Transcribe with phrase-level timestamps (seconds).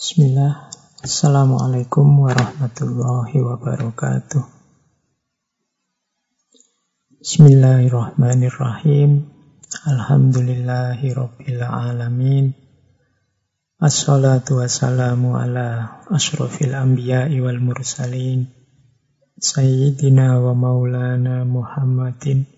[0.00, 0.72] Bismillah.
[1.04, 4.40] Assalamualaikum warahmatullahi wabarakatuh.
[7.20, 9.28] Bismillahirrahmanirrahim.
[9.84, 12.56] Alhamdulillahi rabbil alamin.
[13.76, 18.48] Assalatu wassalamu ala ashrafil anbiya'i wal mursalin.
[19.36, 22.48] Sayyidina wa maulana Muhammadin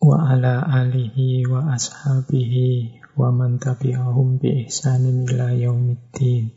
[0.00, 6.56] wa ala alihi wa ashabihi wa man tabi'ahum bi ihsanin ila yaumiddin.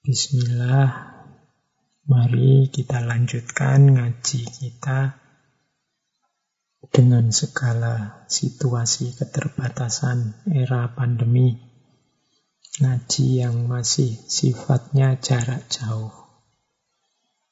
[0.00, 1.12] Bismillah.
[2.08, 5.20] Mari kita lanjutkan ngaji kita
[6.88, 11.60] dengan segala situasi keterbatasan era pandemi.
[12.80, 16.12] Ngaji yang masih sifatnya jarak jauh.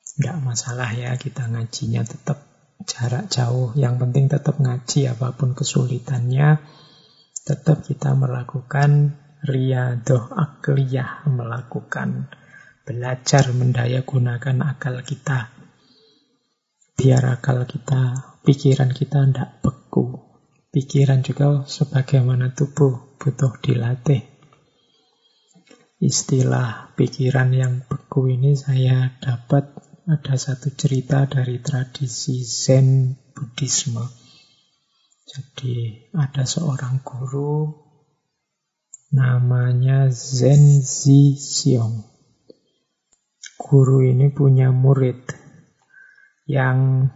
[0.01, 2.41] Tidak masalah ya kita ngajinya tetap
[2.89, 3.77] jarak jauh.
[3.77, 6.81] Yang penting tetap ngaji apa pun kesulitannya
[7.43, 12.31] tetap kita melakukan riadoh akliyah, melakukan
[12.87, 15.51] belajar mendaya gunakan akal kita.
[16.95, 20.23] Biar akal kita, pikiran kita tidak beku.
[20.71, 24.23] Pikiran juga sebagaimana tubuh butuh dilatih.
[25.99, 29.75] Istilah pikiran yang beku ini saya dapat
[30.06, 34.22] ada satu cerita dari tradisi Zen Buddhisme
[35.23, 37.70] jadi ada seorang guru
[39.15, 42.03] namanya Zen Zi Xiong.
[43.61, 45.23] Guru ini punya murid
[46.50, 47.06] yang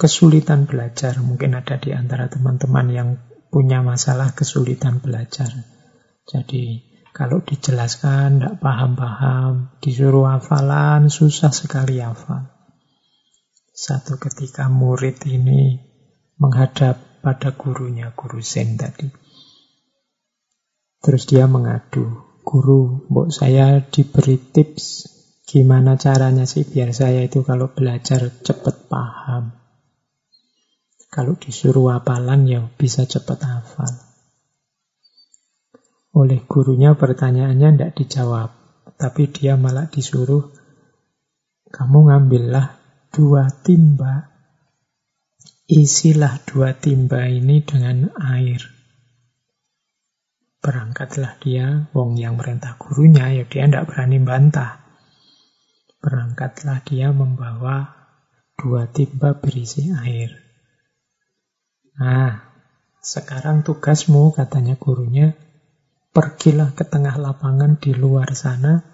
[0.00, 1.20] kesulitan belajar.
[1.20, 3.08] Mungkin ada di antara teman-teman yang
[3.52, 5.52] punya masalah kesulitan belajar.
[6.24, 12.48] Jadi kalau dijelaskan tidak paham-paham, disuruh hafalan, susah sekali hafal.
[13.70, 15.93] Satu ketika murid ini
[16.44, 19.08] menghadap pada gurunya, guru Zen tadi.
[21.00, 22.04] Terus dia mengadu,
[22.44, 25.08] guru, mbok saya diberi tips
[25.48, 29.56] gimana caranya sih biar saya itu kalau belajar cepat paham.
[31.08, 33.92] Kalau disuruh hafalan ya bisa cepat hafal.
[36.12, 38.50] Oleh gurunya pertanyaannya tidak dijawab,
[39.00, 40.52] tapi dia malah disuruh
[41.72, 42.66] kamu ngambillah
[43.14, 44.33] dua timba
[45.64, 48.60] Isilah dua timba ini dengan air.
[50.60, 54.84] Berangkatlah dia, wong yang merintah gurunya, ya dia tidak berani bantah.
[56.04, 57.96] Berangkatlah dia membawa
[58.60, 60.36] dua timba berisi air.
[61.96, 62.44] Nah,
[63.00, 65.32] sekarang tugasmu, katanya gurunya,
[66.12, 68.84] pergilah ke tengah lapangan di luar sana.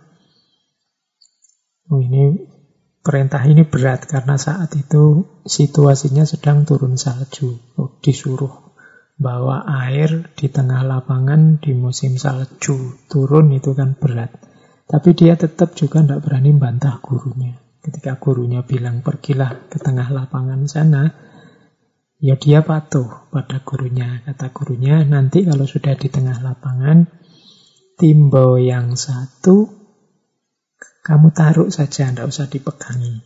[1.90, 2.59] Oh, ini
[3.00, 7.56] Perintah ini berat karena saat itu situasinya sedang turun salju.
[7.80, 8.76] Oh, disuruh
[9.16, 13.00] bawa air di tengah lapangan di musim salju.
[13.08, 14.36] Turun itu kan berat.
[14.84, 17.56] Tapi dia tetap juga tidak berani bantah gurunya.
[17.80, 21.08] Ketika gurunya bilang pergilah ke tengah lapangan sana,
[22.20, 24.20] ya dia patuh pada gurunya.
[24.28, 27.08] Kata gurunya, nanti kalau sudah di tengah lapangan,
[27.96, 29.79] timbau yang satu
[31.00, 33.24] kamu taruh saja, tidak usah dipegangi.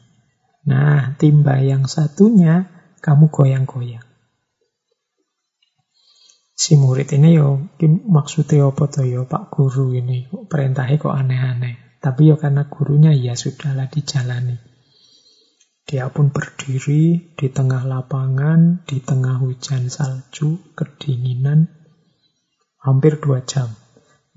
[0.65, 2.71] Nah, timba yang satunya
[3.05, 4.07] kamu goyang-goyang.
[6.55, 7.67] Si murid ini yo
[8.07, 11.99] maksudnya apa tuh yo Pak Guru ini perintahnya kok aneh-aneh.
[11.99, 14.55] Tapi yo karena gurunya ya sudahlah dijalani.
[15.85, 21.69] Dia pun berdiri di tengah lapangan, di tengah hujan salju, kedinginan,
[22.81, 23.69] hampir dua jam.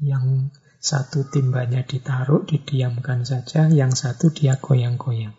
[0.01, 0.51] Yang
[0.87, 5.35] satu timbanya ditaruh, didiamkan saja, yang satu dia goyang-goyang.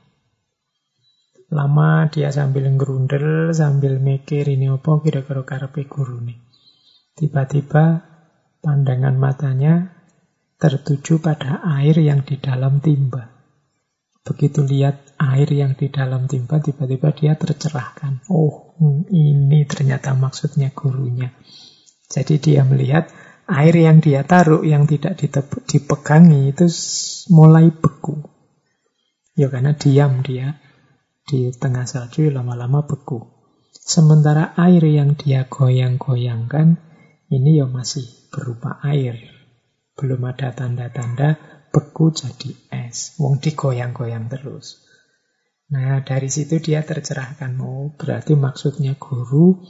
[1.49, 6.37] Lama dia sambil ngerundel, sambil mikir ini apa kira-kira karepe guru nih.
[7.17, 8.05] Tiba-tiba
[8.61, 9.97] pandangan matanya
[10.61, 13.33] tertuju pada air yang di dalam timba.
[14.29, 18.29] Begitu lihat air yang di dalam timba, tiba-tiba dia tercerahkan.
[18.29, 18.77] Oh,
[19.09, 21.33] ini ternyata maksudnya gurunya.
[22.13, 23.09] Jadi dia melihat
[23.49, 25.17] air yang dia taruh yang tidak
[25.65, 26.69] dipegangi itu
[27.33, 28.21] mulai beku.
[29.33, 30.61] Ya karena diam dia
[31.25, 33.25] di tengah salju lama-lama beku.
[33.73, 36.77] Sementara air yang dia goyang-goyangkan
[37.33, 39.17] ini ya masih berupa air.
[39.97, 41.41] Belum ada tanda-tanda
[41.73, 43.17] beku jadi es.
[43.17, 44.85] Wong digoyang-goyang terus.
[45.69, 47.57] Nah, dari situ dia tercerahkan.
[47.61, 49.61] Oh, berarti maksudnya guru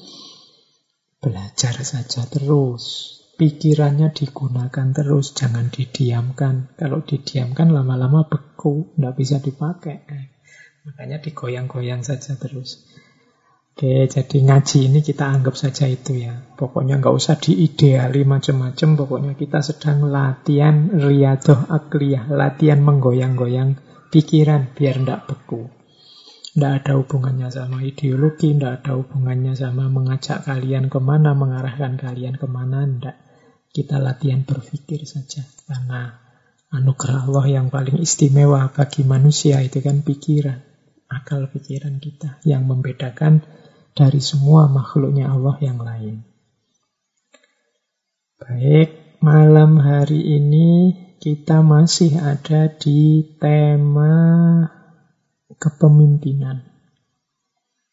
[1.18, 6.74] belajar saja terus pikirannya digunakan terus, jangan didiamkan.
[6.74, 10.02] Kalau didiamkan lama-lama beku, tidak bisa dipakai.
[10.82, 12.82] Makanya digoyang-goyang saja terus.
[13.78, 16.34] Oke, jadi ngaji ini kita anggap saja itu ya.
[16.58, 18.88] Pokoknya nggak usah diideali macam-macam.
[18.98, 23.78] Pokoknya kita sedang latihan riadoh akliyah, latihan menggoyang-goyang
[24.10, 25.70] pikiran biar ndak beku.
[26.58, 32.34] Ndak ada hubungannya sama ideologi, ndak ada hubungannya sama mengajak kalian ke mana, mengarahkan kalian
[32.34, 33.27] ke mana, ndak.
[33.78, 35.46] Kita latihan berpikir saja.
[35.70, 36.10] Karena
[36.74, 40.66] anugerah Allah yang paling istimewa bagi manusia itu kan pikiran.
[41.06, 43.46] Akal pikiran kita yang membedakan
[43.94, 46.26] dari semua makhluknya Allah yang lain.
[48.42, 50.70] Baik, malam hari ini
[51.22, 54.18] kita masih ada di tema
[55.54, 56.66] kepemimpinan.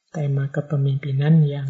[0.09, 1.69] Tema kepemimpinan yang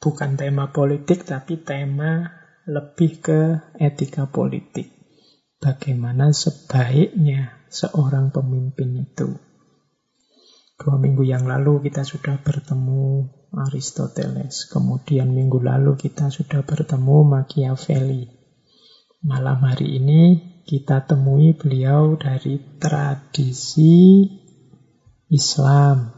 [0.00, 3.40] bukan tema politik tapi tema lebih ke
[3.76, 4.88] etika politik.
[5.60, 9.36] Bagaimana sebaiknya seorang pemimpin itu.
[10.74, 14.66] Dua minggu yang lalu kita sudah bertemu Aristoteles.
[14.68, 18.32] Kemudian minggu lalu kita sudah bertemu Machiavelli.
[19.24, 20.22] Malam hari ini
[20.64, 24.24] kita temui beliau dari tradisi
[25.28, 26.12] Islam.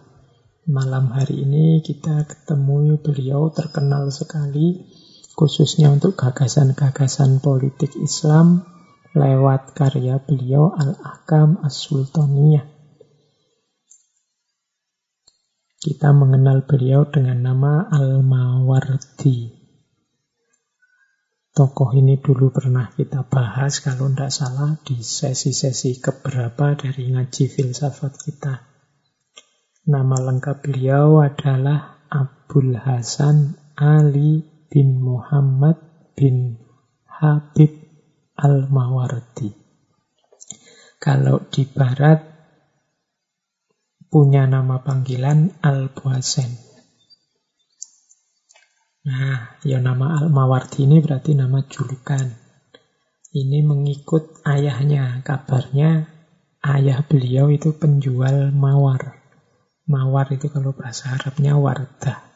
[0.67, 4.96] Malam hari ini kita ketemu beliau terkenal sekali
[5.37, 8.65] khususnya untuk gagasan-gagasan politik Islam
[9.13, 12.65] lewat karya beliau Al-Ahkam As-Sultaniyah.
[15.77, 19.53] Kita mengenal beliau dengan nama Al-Mawardi.
[21.53, 28.13] Tokoh ini dulu pernah kita bahas, kalau tidak salah, di sesi-sesi keberapa dari ngaji filsafat
[28.25, 28.55] kita.
[29.89, 35.79] Nama lengkap beliau adalah Abdul Hasan Ali bin Muhammad
[36.19, 36.61] bin
[37.07, 37.73] Habib
[38.37, 39.51] Al-Mawardi.
[41.01, 42.21] Kalau di barat
[44.13, 46.51] punya nama panggilan Al-Buasen.
[49.07, 52.27] Nah, ya nama Al-Mawardi ini berarti nama julukan.
[53.37, 55.23] Ini mengikut ayahnya.
[55.23, 56.11] Kabarnya
[56.65, 59.23] ayah beliau itu penjual mawar.
[59.87, 62.36] Mawar itu kalau bahasa Arabnya wardah.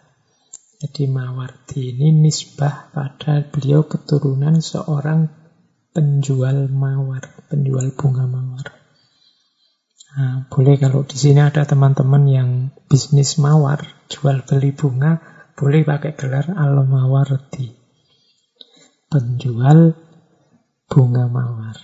[0.81, 5.29] Jadi Mawardi ini nisbah pada beliau keturunan seorang
[5.93, 7.21] penjual mawar,
[7.53, 8.81] penjual bunga mawar.
[10.17, 12.51] Nah, boleh kalau di sini ada teman-teman yang
[12.89, 15.21] bisnis mawar, jual beli bunga,
[15.53, 17.77] boleh pakai gelar Al-Mawardi.
[19.13, 19.93] Penjual
[20.89, 21.77] bunga mawar.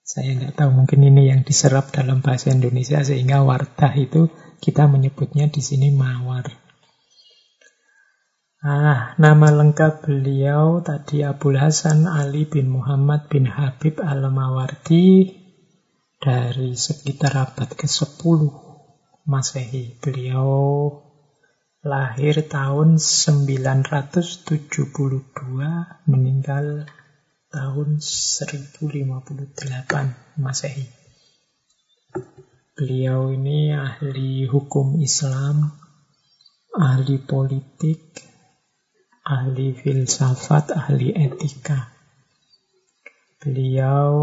[0.00, 4.32] Saya nggak tahu, mungkin ini yang diserap dalam bahasa Indonesia sehingga wardah itu
[4.64, 6.67] kita menyebutnya di sini mawar.
[8.58, 15.30] Ah, nama lengkap beliau tadi Abdul Hasan Ali bin Muhammad bin Habib Al-Mawardi
[16.18, 18.18] dari sekitar abad ke-10
[19.30, 20.02] Masehi.
[20.02, 20.90] Beliau
[21.86, 24.50] lahir tahun 972,
[26.10, 26.90] meninggal
[27.54, 30.90] tahun 1058 Masehi.
[32.74, 35.78] Beliau ini ahli hukum Islam,
[36.74, 38.27] ahli politik,
[39.28, 41.92] ahli filsafat, ahli etika.
[43.36, 44.16] Beliau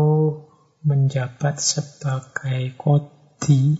[0.81, 3.77] menjabat sebagai kodi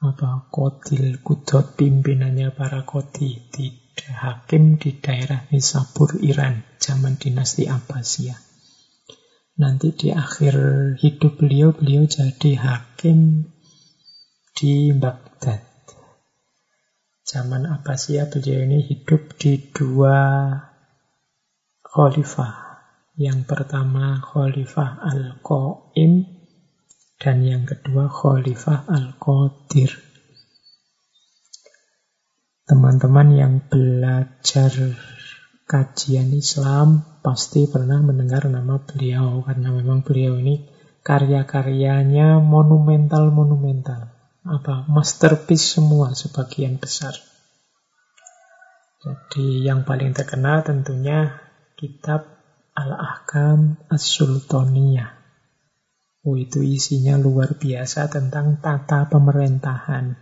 [0.00, 3.72] apa kodil kudot pimpinannya para kodi di
[4.04, 8.36] hakim di daerah Nisabur Iran zaman dinasti Abbasiyah.
[9.54, 10.56] Nanti di akhir
[10.98, 13.48] hidup beliau beliau jadi hakim
[14.56, 15.73] di Baghdad.
[17.34, 20.54] Zaman Abbasiyah beliau ini hidup di dua
[21.82, 22.78] khalifah
[23.18, 26.30] yang pertama Khalifah Al-Qaim
[27.18, 29.90] dan yang kedua Khalifah Al-Qadir.
[32.70, 34.94] Teman-teman yang belajar
[35.66, 40.70] kajian Islam pasti pernah mendengar nama beliau karena memang beliau ini
[41.02, 44.13] karya-karyanya monumental-monumental.
[44.44, 47.16] Apa masterpiece semua sebagian besar.
[49.00, 51.40] Jadi yang paling terkenal tentunya
[51.80, 52.28] kitab
[52.76, 55.24] Al-Ahkam As-Sultaniyah.
[56.24, 60.16] Oh, itu isinya luar biasa tentang tata pemerintahan.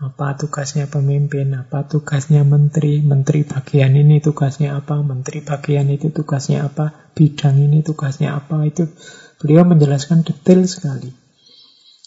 [0.00, 6.66] Apa tugasnya pemimpin, apa tugasnya menteri, menteri bagian ini tugasnya apa, menteri bagian itu tugasnya
[6.66, 8.90] apa, bidang ini tugasnya apa, itu
[9.38, 11.29] beliau menjelaskan detail sekali.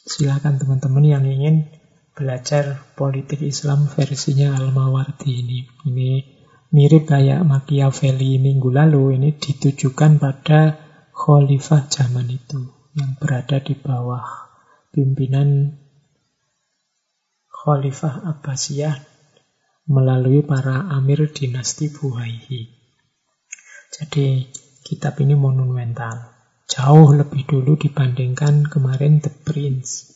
[0.03, 1.71] Silakan teman-teman yang ingin
[2.11, 5.59] belajar politik Islam versinya Al-Mawardi ini.
[5.87, 6.09] Ini
[6.75, 10.75] mirip kayak Machiavelli minggu lalu ini ditujukan pada
[11.15, 12.67] khalifah zaman itu
[12.99, 14.27] yang berada di bawah
[14.91, 15.79] pimpinan
[17.47, 18.99] khalifah Abbasiyah
[19.87, 22.61] melalui para amir dinasti Buhaihi.
[23.93, 24.51] Jadi
[24.83, 26.32] kitab ini monumental.
[26.71, 30.15] Jauh lebih dulu dibandingkan kemarin The Prince.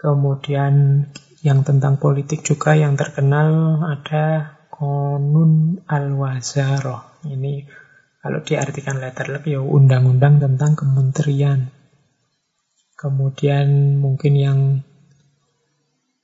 [0.00, 1.06] Kemudian
[1.46, 7.22] yang tentang politik juga yang terkenal ada Konun Al-Wazaroh.
[7.28, 7.62] Ini
[8.18, 11.70] kalau diartikan letter lebih ya undang-undang tentang kementerian.
[12.98, 14.60] Kemudian mungkin yang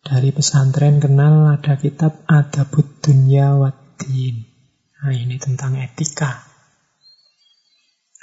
[0.03, 3.53] dari pesantren kenal ada kitab Adabud Dunya.
[4.99, 6.48] Nah ini tentang etika.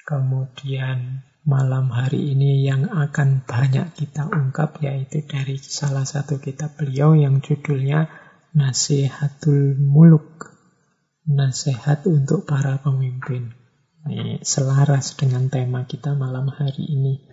[0.05, 7.17] Kemudian malam hari ini yang akan banyak kita ungkap yaitu dari salah satu kitab beliau
[7.17, 8.05] yang judulnya
[8.53, 10.53] Nasihatul Muluk.
[11.25, 13.49] Nasihat untuk para pemimpin.
[14.05, 17.25] Ini selaras dengan tema kita malam hari ini.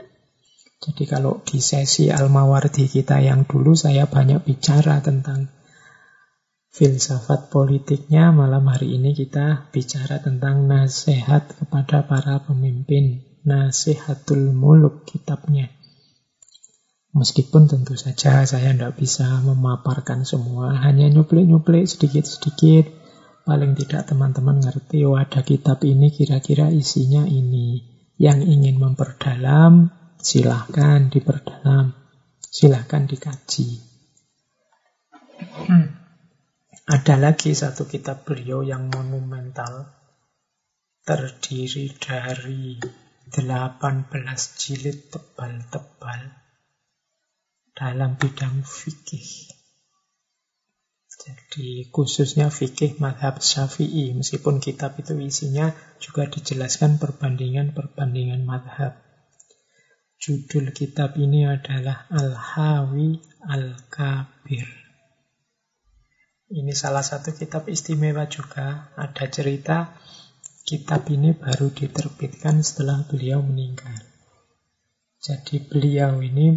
[0.80, 5.52] Jadi kalau di sesi Al-Mawardi kita yang dulu saya banyak bicara tentang
[6.72, 13.28] filsafat politiknya, malam hari ini kita bicara tentang nasihat kepada para pemimpin.
[13.42, 15.68] Nasihatul Muluk kitabnya.
[17.12, 22.88] Meskipun tentu saja saya tidak bisa memaparkan semua, hanya nyuplik-nyuplik sedikit-sedikit.
[23.42, 27.84] Paling tidak teman-teman ngerti, ada kitab ini kira-kira isinya ini.
[28.16, 29.90] Yang ingin memperdalam,
[30.22, 31.98] silahkan diperdalam,
[32.46, 33.82] silahkan dikaji.
[35.66, 35.98] Hmm.
[36.92, 39.96] Ada lagi satu kitab beliau yang monumental,
[41.08, 42.76] terdiri dari
[43.32, 44.12] 18
[44.61, 46.20] jilid tebal-tebal
[47.72, 49.56] dalam bidang fikih.
[51.08, 59.00] Jadi khususnya fikih madhab syafi'i, meskipun kitab itu isinya juga dijelaskan perbandingan-perbandingan madhab.
[60.20, 63.16] Judul kitab ini adalah Al-Hawi
[63.49, 64.81] Al-Kabir.
[66.52, 68.92] Ini salah satu kitab istimewa juga.
[69.00, 69.97] Ada cerita
[70.62, 73.99] Kitab ini baru diterbitkan setelah beliau meninggal.
[75.18, 76.54] Jadi beliau ini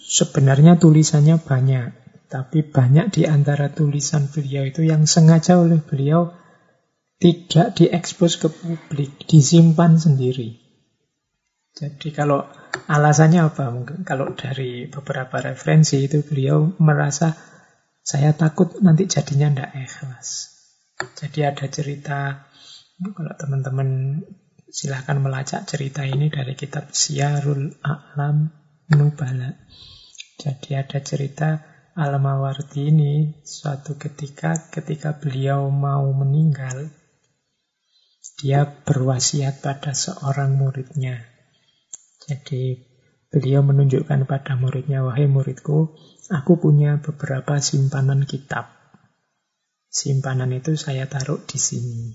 [0.00, 1.86] sebenarnya tulisannya banyak,
[2.32, 6.32] tapi banyak di antara tulisan beliau itu yang sengaja oleh beliau
[7.20, 10.56] tidak diekspos ke publik, disimpan sendiri.
[11.76, 12.48] Jadi kalau
[12.88, 13.68] alasannya apa?
[13.68, 17.36] Mungkin kalau dari beberapa referensi itu beliau merasa
[18.02, 20.28] saya takut nanti jadinya tidak ikhlas.
[21.18, 22.18] Jadi ada cerita
[22.98, 24.20] kalau teman-teman
[24.70, 28.50] silahkan melacak cerita ini dari kitab Syiarul A'lam
[28.94, 29.54] Nubala.
[30.38, 31.48] Jadi ada cerita
[31.92, 33.12] Al-Mawardi ini
[33.44, 36.88] suatu ketika ketika beliau mau meninggal
[38.40, 41.20] dia berwasiat pada seorang muridnya.
[42.26, 42.91] Jadi
[43.32, 45.96] beliau menunjukkan pada muridnya, wahai muridku,
[46.28, 48.68] aku punya beberapa simpanan kitab.
[49.88, 52.12] Simpanan itu saya taruh di sini.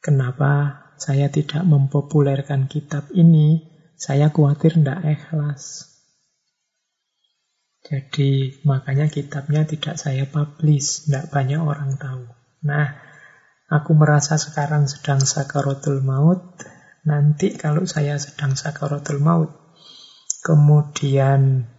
[0.00, 3.68] Kenapa saya tidak mempopulerkan kitab ini?
[3.94, 5.92] Saya khawatir tidak ikhlas.
[7.86, 12.24] Jadi makanya kitabnya tidak saya publish, tidak banyak orang tahu.
[12.66, 12.98] Nah,
[13.70, 16.56] aku merasa sekarang sedang sakaratul maut.
[17.06, 19.61] Nanti kalau saya sedang sakaratul maut,
[20.42, 21.70] kemudian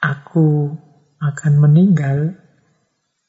[0.00, 0.78] aku
[1.18, 2.38] akan meninggal,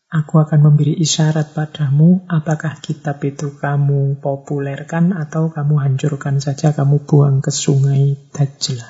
[0.07, 7.03] Aku akan memberi isyarat padamu apakah kitab itu kamu populerkan atau kamu hancurkan saja, kamu
[7.03, 8.87] buang ke sungai Dajjal.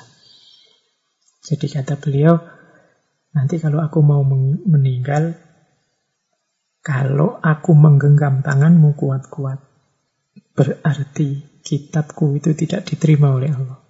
[1.42, 2.38] Jadi kata beliau,
[3.34, 4.22] nanti kalau aku mau
[4.62, 5.34] meninggal,
[6.86, 9.58] kalau aku menggenggam tanganmu kuat-kuat,
[10.54, 13.87] berarti kitabku itu tidak diterima oleh Allah.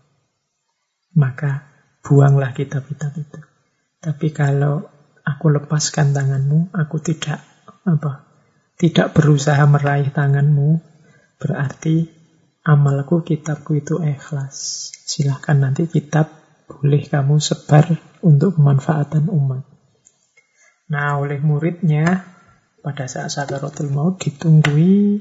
[1.16, 1.64] Maka
[2.04, 3.40] buanglah kitab-kitab itu.
[3.98, 4.84] Tapi kalau
[5.24, 7.44] aku lepaskan tanganmu, aku tidak
[7.84, 8.28] apa?
[8.78, 10.78] Tidak berusaha meraih tanganmu,
[11.42, 12.06] berarti
[12.62, 14.90] amalku, kitabku itu ikhlas.
[15.08, 16.30] Silahkan nanti kitab
[16.68, 17.90] boleh kamu sebar
[18.22, 19.64] untuk kemanfaatan umat.
[20.88, 22.24] Nah, oleh muridnya,
[22.80, 25.20] pada saat sakaratul maut ditunggui,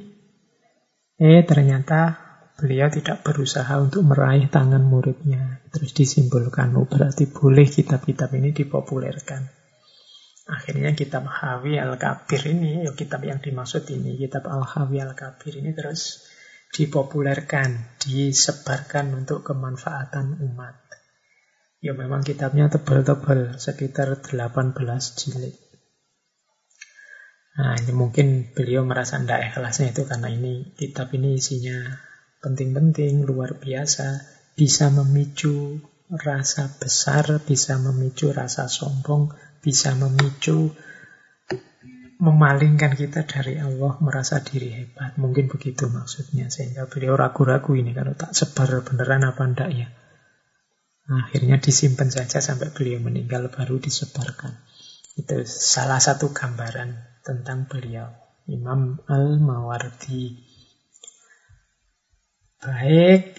[1.18, 2.27] eh ternyata
[2.58, 5.62] beliau tidak berusaha untuk meraih tangan muridnya.
[5.70, 9.46] Terus disimpulkan, oh berarti boleh kitab-kitab ini dipopulerkan.
[10.50, 16.26] Akhirnya kitab Hawi Al-Kabir ini, ya kitab yang dimaksud ini, kitab Al-Hawi Al-Kabir ini terus
[16.74, 20.82] dipopulerkan, disebarkan untuk kemanfaatan umat.
[21.78, 24.74] Ya memang kitabnya tebal-tebal, sekitar 18
[25.14, 25.56] jilid.
[27.58, 32.07] Nah ini mungkin beliau merasa tidak ikhlasnya itu karena ini kitab ini isinya
[32.48, 34.24] penting-penting, luar biasa,
[34.56, 40.72] bisa memicu rasa besar, bisa memicu rasa sombong, bisa memicu
[42.18, 45.20] memalingkan kita dari Allah merasa diri hebat.
[45.22, 46.50] Mungkin begitu maksudnya.
[46.50, 49.88] Sehingga beliau ragu-ragu ini kalau tak sebar beneran apa enggak ya.
[51.08, 54.60] Akhirnya disimpan saja sampai beliau meninggal baru disebarkan.
[55.16, 58.12] Itu salah satu gambaran tentang beliau.
[58.48, 60.47] Imam Al-Mawardi.
[62.58, 63.38] Baik,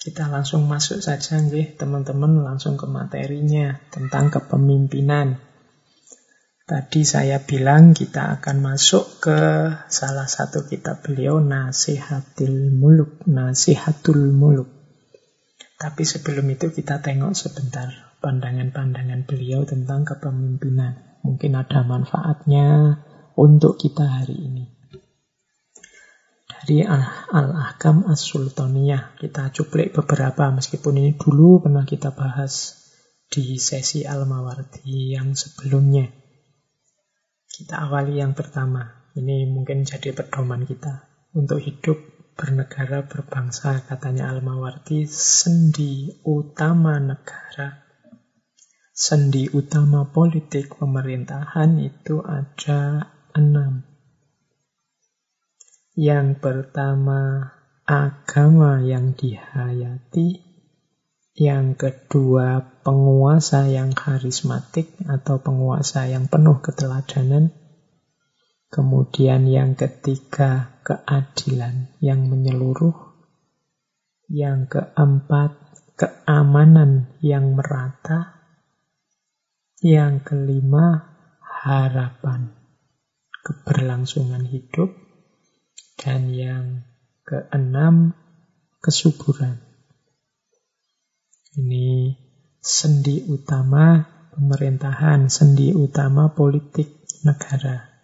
[0.00, 5.36] kita langsung masuk saja nih teman-teman langsung ke materinya tentang kepemimpinan.
[6.64, 9.40] Tadi saya bilang kita akan masuk ke
[9.92, 14.72] salah satu kitab beliau Nasihatil Muluk, Nasihatul Muluk.
[15.76, 21.20] Tapi sebelum itu kita tengok sebentar pandangan-pandangan beliau tentang kepemimpinan.
[21.20, 22.96] Mungkin ada manfaatnya
[23.36, 24.73] untuk kita hari ini.
[26.64, 32.80] Dari Al-Ahkam As-Sultaniyah kita cuplik beberapa meskipun ini dulu pernah kita bahas
[33.28, 36.08] di sesi Al-Mawardi yang sebelumnya.
[37.44, 39.12] Kita awali yang pertama.
[39.12, 41.04] Ini mungkin jadi pedoman kita
[41.36, 42.00] untuk hidup
[42.32, 47.84] bernegara berbangsa katanya Al-Mawardi sendi utama negara
[48.88, 53.93] sendi utama politik pemerintahan itu ada enam
[55.94, 57.54] yang pertama
[57.86, 60.54] agama yang dihayati
[61.34, 67.50] yang kedua, penguasa yang karismatik atau penguasa yang penuh keteladanan.
[68.70, 72.94] Kemudian yang ketiga, keadilan yang menyeluruh.
[74.30, 75.58] Yang keempat,
[75.98, 78.38] keamanan yang merata.
[79.82, 82.54] Yang kelima, harapan,
[83.42, 85.03] keberlangsungan hidup.
[85.94, 86.82] Dan yang
[87.24, 88.12] keenam,
[88.84, 89.62] kesuburan.
[91.54, 92.18] Ini
[92.58, 94.02] sendi utama
[94.34, 97.94] pemerintahan, sendi utama politik negara.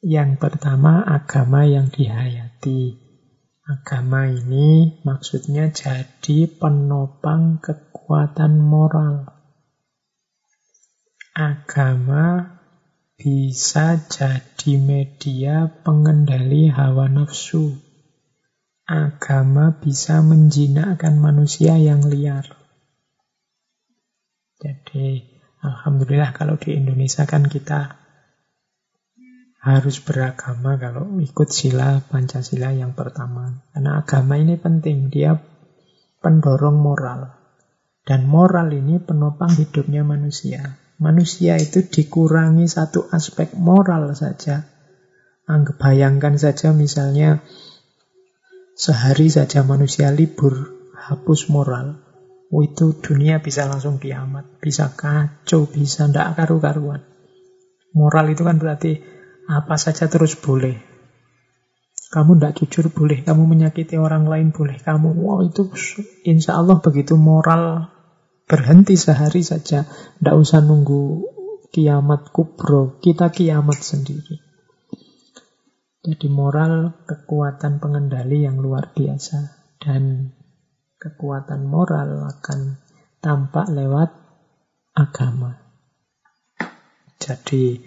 [0.00, 3.00] Yang pertama, agama yang dihayati.
[3.64, 9.24] Agama ini maksudnya jadi penopang kekuatan moral.
[11.32, 12.53] Agama
[13.14, 17.84] bisa jadi media pengendali hawa nafsu
[18.84, 22.44] agama bisa menjinakkan manusia yang liar.
[24.60, 25.24] Jadi,
[25.64, 27.96] Alhamdulillah kalau di Indonesia kan kita
[29.64, 33.64] harus beragama kalau ikut sila Pancasila yang pertama.
[33.72, 35.40] Karena agama ini penting, dia
[36.20, 37.32] pendorong moral.
[38.04, 40.83] Dan moral ini penopang hidupnya manusia.
[40.98, 44.66] Manusia itu dikurangi satu aspek moral saja.
[45.44, 47.44] Anggap bayangkan saja misalnya
[48.74, 51.94] Sehari saja manusia libur, hapus moral,
[52.50, 57.06] oh, itu dunia bisa langsung kiamat, bisa kacau, bisa ndak karu-karuan.
[57.94, 58.98] Moral itu kan berarti
[59.46, 60.74] apa saja terus boleh.
[62.10, 65.70] Kamu ndak jujur boleh, kamu menyakiti orang lain boleh, kamu wow itu
[66.26, 67.93] insya Allah begitu moral
[68.44, 69.88] berhenti sehari saja,
[70.20, 71.24] ndak usah nunggu
[71.72, 74.40] kiamat kubro, kita kiamat sendiri.
[76.04, 80.36] Jadi moral kekuatan pengendali yang luar biasa dan
[81.00, 82.76] kekuatan moral akan
[83.24, 84.12] tampak lewat
[84.92, 85.64] agama.
[87.16, 87.80] Jadi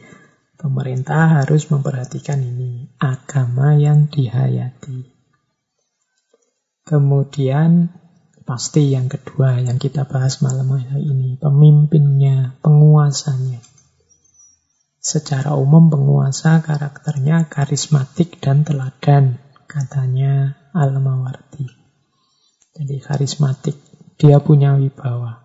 [0.58, 5.14] pemerintah harus memperhatikan ini, agama yang dihayati.
[6.82, 7.94] Kemudian
[8.48, 13.60] pasti yang kedua yang kita bahas malam hari ini, pemimpinnya, penguasanya.
[15.04, 21.68] Secara umum penguasa karakternya karismatik dan teladan, katanya Al-Mawardi.
[22.72, 23.76] Jadi karismatik,
[24.16, 25.44] dia punya wibawa,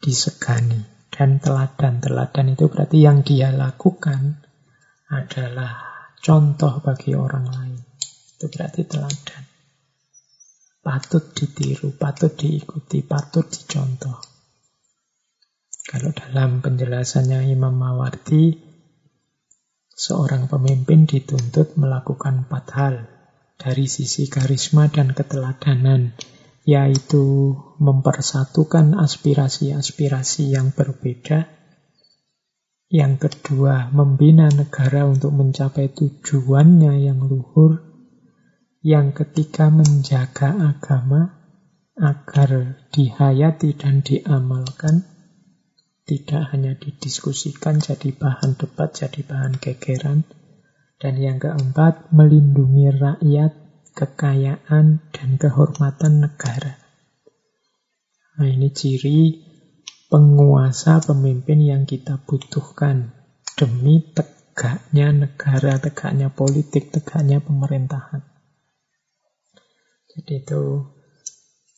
[0.00, 0.80] disegani,
[1.12, 2.00] dan teladan.
[2.00, 4.40] Teladan itu berarti yang dia lakukan
[5.12, 5.76] adalah
[6.24, 7.80] contoh bagi orang lain.
[8.36, 9.47] Itu berarti teladan.
[10.88, 14.24] Patut ditiru, patut diikuti, patut dicontoh.
[15.84, 18.56] Kalau dalam penjelasannya Imam Mawardi,
[19.92, 22.94] seorang pemimpin dituntut melakukan empat hal
[23.60, 26.16] dari sisi karisma dan keteladanan,
[26.64, 31.52] yaitu mempersatukan aspirasi-aspirasi yang berbeda.
[32.88, 37.87] Yang kedua, membina negara untuk mencapai tujuannya yang luhur.
[38.78, 41.34] Yang ketiga, menjaga agama
[41.98, 45.02] agar dihayati dan diamalkan
[46.06, 50.24] tidak hanya didiskusikan jadi bahan debat, jadi bahan gegeran.
[50.98, 53.52] Dan yang keempat, melindungi rakyat,
[53.92, 56.78] kekayaan, dan kehormatan negara.
[58.38, 59.42] Nah ini ciri
[60.06, 63.10] penguasa, pemimpin yang kita butuhkan
[63.58, 68.37] demi tegaknya negara, tegaknya politik, tegaknya pemerintahan.
[70.18, 70.82] Jadi itu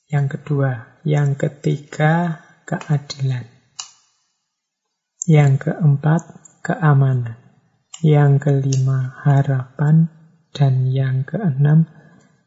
[0.09, 0.97] yang kedua.
[1.05, 3.45] Yang ketiga, keadilan.
[5.29, 6.23] Yang keempat,
[6.65, 7.37] keamanan.
[8.01, 10.09] Yang kelima, harapan.
[10.57, 11.85] Dan yang keenam,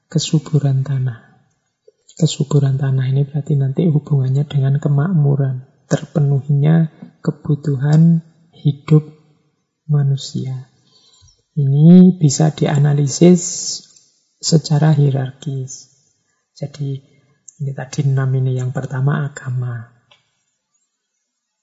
[0.09, 1.45] kesuburan tanah.
[2.17, 5.87] Kesuburan tanah ini berarti nanti hubungannya dengan kemakmuran.
[5.87, 6.89] Terpenuhinya
[7.21, 9.07] kebutuhan hidup
[9.85, 10.73] manusia.
[11.53, 13.41] Ini bisa dianalisis
[14.43, 15.87] secara hierarkis.
[16.51, 16.99] Jadi
[17.63, 19.87] ini tadi enam ini yang pertama agama.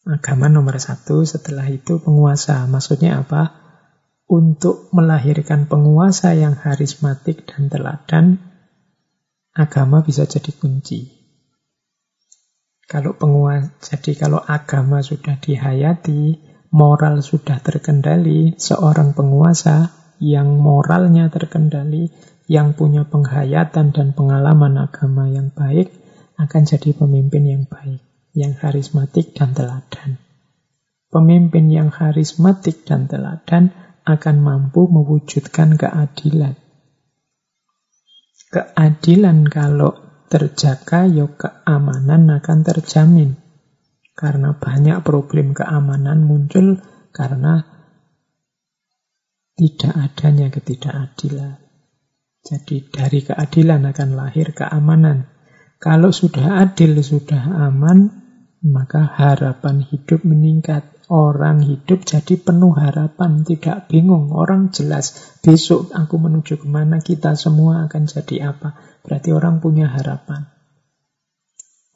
[0.09, 2.65] Agama nomor satu, setelah itu penguasa.
[2.65, 3.53] Maksudnya apa?
[4.25, 8.41] Untuk melahirkan penguasa yang harismatik dan teladan,
[9.53, 11.21] agama bisa jadi kunci.
[12.89, 16.41] Kalau penguasa, jadi kalau agama sudah dihayati,
[16.73, 22.11] moral sudah terkendali, seorang penguasa yang moralnya terkendali,
[22.51, 25.95] yang punya penghayatan dan pengalaman agama yang baik
[26.35, 28.03] akan jadi pemimpin yang baik,
[28.35, 30.19] yang karismatik dan teladan.
[31.15, 33.71] Pemimpin yang karismatik dan teladan
[34.03, 36.59] akan mampu mewujudkan keadilan.
[38.51, 39.95] Keadilan kalau
[40.27, 43.39] terjaga, ya keamanan akan terjamin.
[44.19, 46.83] Karena banyak problem keamanan muncul
[47.15, 47.63] karena
[49.55, 51.60] tidak adanya ketidakadilan.
[52.41, 55.29] Jadi dari keadilan akan lahir keamanan.
[55.77, 58.09] Kalau sudah adil, sudah aman,
[58.65, 60.89] maka harapan hidup meningkat.
[61.11, 64.31] Orang hidup jadi penuh harapan, tidak bingung.
[64.31, 68.79] Orang jelas, besok aku menuju ke mana, kita semua akan jadi apa.
[69.03, 70.47] Berarti orang punya harapan.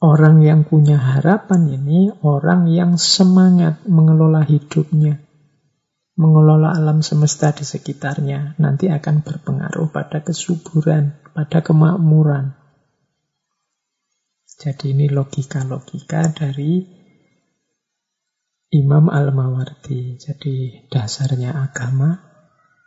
[0.03, 5.24] Orang yang punya harapan ini orang yang semangat mengelola hidupnya
[6.15, 12.55] mengelola alam semesta di sekitarnya nanti akan berpengaruh pada kesuburan, pada kemakmuran.
[14.55, 16.79] Jadi ini logika-logika dari
[18.71, 20.15] Imam Al-Mawardi.
[20.15, 22.23] Jadi dasarnya agama.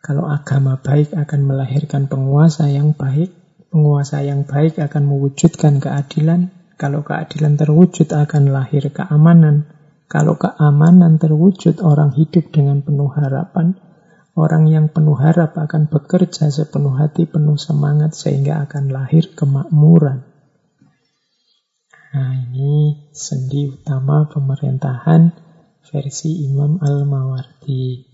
[0.01, 3.37] Kalau agama baik akan melahirkan penguasa yang baik.
[3.69, 6.49] Penguasa yang baik akan mewujudkan keadilan.
[6.81, 9.78] Kalau keadilan terwujud akan lahir keamanan.
[10.09, 13.77] Kalau keamanan terwujud, orang hidup dengan penuh harapan.
[14.33, 20.25] Orang yang penuh harap akan bekerja sepenuh hati, penuh semangat, sehingga akan lahir kemakmuran.
[22.09, 25.29] Nah, ini sendi utama pemerintahan
[25.85, 28.09] versi Imam Al-Mawardi.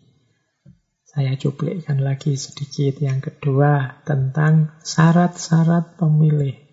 [1.07, 6.64] Saya cuplikkan lagi sedikit yang kedua tentang syarat-syarat pemilih.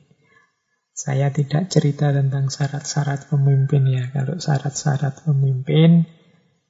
[1.01, 4.13] Saya tidak cerita tentang syarat-syarat pemimpin ya.
[4.13, 6.05] Kalau syarat-syarat pemimpin,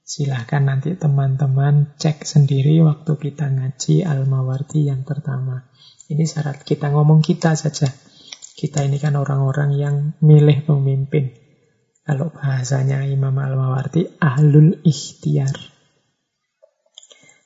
[0.07, 5.67] silahkan nanti teman-teman cek sendiri waktu kita ngaji Al-Mawardi yang pertama.
[6.07, 7.91] Ini syarat kita ngomong kita saja.
[8.55, 11.35] Kita ini kan orang-orang yang milih pemimpin.
[12.07, 15.59] Kalau bahasanya Imam Al-Mawardi, ahlul ikhtiar.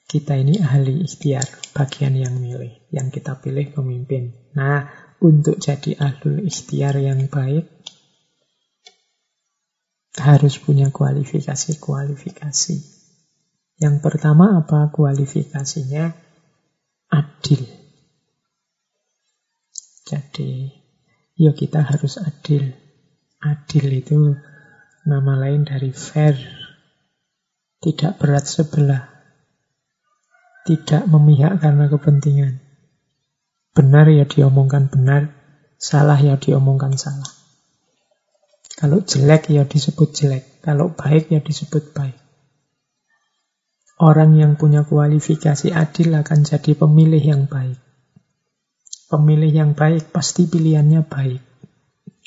[0.06, 2.78] Kita ini ahli ikhtiar, bagian yang milih.
[2.94, 4.54] Yang kita pilih pemimpin.
[4.54, 7.68] Nah, untuk jadi ahlul ikhtiar yang baik
[10.16, 12.78] harus punya kualifikasi-kualifikasi.
[13.76, 16.16] Yang pertama apa kualifikasinya?
[17.12, 17.68] Adil.
[20.08, 20.72] Jadi,
[21.36, 22.72] ya kita harus adil.
[23.44, 24.40] Adil itu
[25.04, 26.40] nama lain dari fair.
[27.84, 29.04] Tidak berat sebelah.
[30.66, 32.65] Tidak memihak karena kepentingan.
[33.76, 35.36] Benar ya diomongkan benar,
[35.76, 37.28] salah ya diomongkan salah.
[38.80, 42.16] Kalau jelek ya disebut jelek, kalau baik ya disebut baik.
[43.96, 47.80] Orang yang punya kualifikasi adil akan jadi pemilih yang baik.
[49.08, 51.40] Pemilih yang baik pasti pilihannya baik.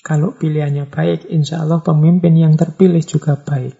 [0.01, 3.77] Kalau pilihannya baik, insya Allah pemimpin yang terpilih juga baik.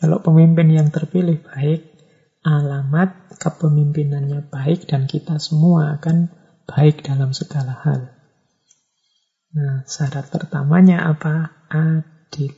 [0.00, 1.84] Kalau pemimpin yang terpilih baik,
[2.40, 6.39] alamat kepemimpinannya baik dan kita semua akan
[6.70, 8.14] baik dalam segala hal.
[9.50, 11.66] Nah, syarat pertamanya apa?
[11.66, 12.54] Adil.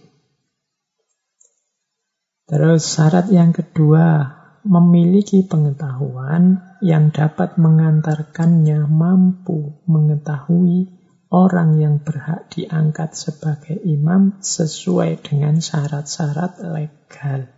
[2.44, 4.28] Terus syarat yang kedua,
[4.62, 10.92] memiliki pengetahuan yang dapat mengantarkannya mampu mengetahui
[11.32, 17.48] orang yang berhak diangkat sebagai imam sesuai dengan syarat-syarat legal.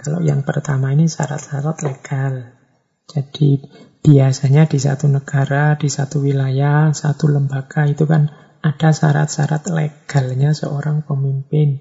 [0.00, 2.60] Kalau yang pertama ini syarat-syarat legal.
[3.10, 3.58] Jadi
[4.00, 11.04] biasanya di satu negara, di satu wilayah, satu lembaga itu kan ada syarat-syarat legalnya seorang
[11.04, 11.80] pemimpin.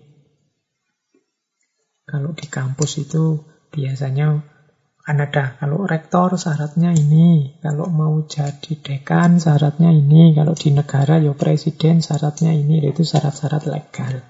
[2.07, 4.39] Kalau di kampus itu biasanya
[5.03, 11.17] kan ada, kalau rektor syaratnya ini, kalau mau jadi dekan syaratnya ini, kalau di negara
[11.17, 14.21] ya presiden syaratnya ini, itu syarat-syarat legal.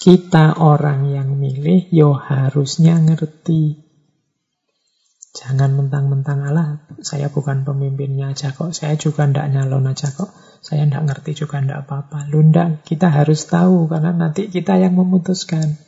[0.00, 3.89] Kita orang yang milih yo ya harusnya ngerti
[5.30, 10.82] Jangan mentang-mentang Allah, saya bukan pemimpinnya aja kok, saya juga ndak nyalon aja kok, saya
[10.90, 12.26] ndak ngerti juga ndak apa-apa.
[12.34, 15.78] Lundang, kita harus tahu karena nanti kita yang memutuskan.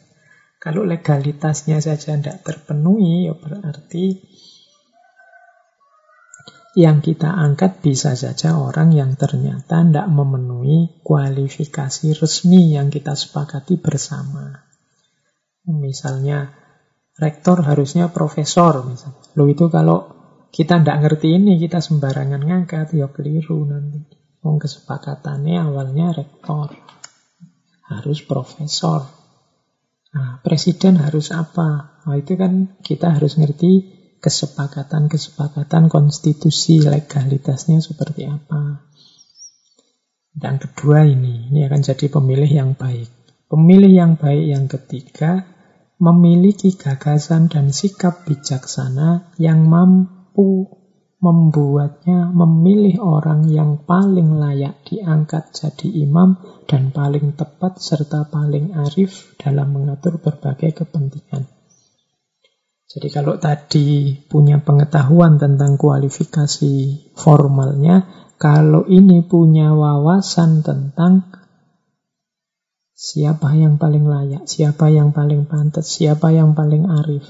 [0.63, 4.23] Kalau legalitasnya saja ndak terpenuhi, ya berarti
[6.73, 13.77] yang kita angkat bisa saja orang yang ternyata tidak memenuhi kualifikasi resmi yang kita sepakati
[13.77, 14.71] bersama.
[15.69, 16.49] Misalnya
[17.21, 19.22] rektor harusnya profesor misalnya.
[19.39, 20.13] Lo itu kalau
[20.53, 24.05] kita tidak ngerti ini, kita sembarangan ngangkat, ya keliru nanti.
[24.45, 26.77] Wong kesepakatannya awalnya rektor.
[27.89, 29.09] Harus profesor.
[30.13, 32.03] Nah, presiden harus apa?
[32.05, 38.93] Nah, itu kan kita harus ngerti kesepakatan-kesepakatan konstitusi, legalitasnya seperti apa.
[40.33, 43.09] Dan kedua ini, ini akan jadi pemilih yang baik.
[43.49, 45.45] Pemilih yang baik yang ketiga,
[46.03, 50.67] memiliki gagasan dan sikap bijaksana yang mampu
[51.23, 59.39] membuatnya memilih orang yang paling layak diangkat jadi imam dan paling tepat serta paling arif
[59.39, 61.47] dalam mengatur berbagai kepentingan.
[62.91, 66.75] Jadi kalau tadi punya pengetahuan tentang kualifikasi
[67.15, 68.05] formalnya,
[68.43, 71.31] kalau ini punya wawasan tentang
[73.03, 77.27] Siapa yang paling layak, siapa yang paling pantas, siapa yang paling arif.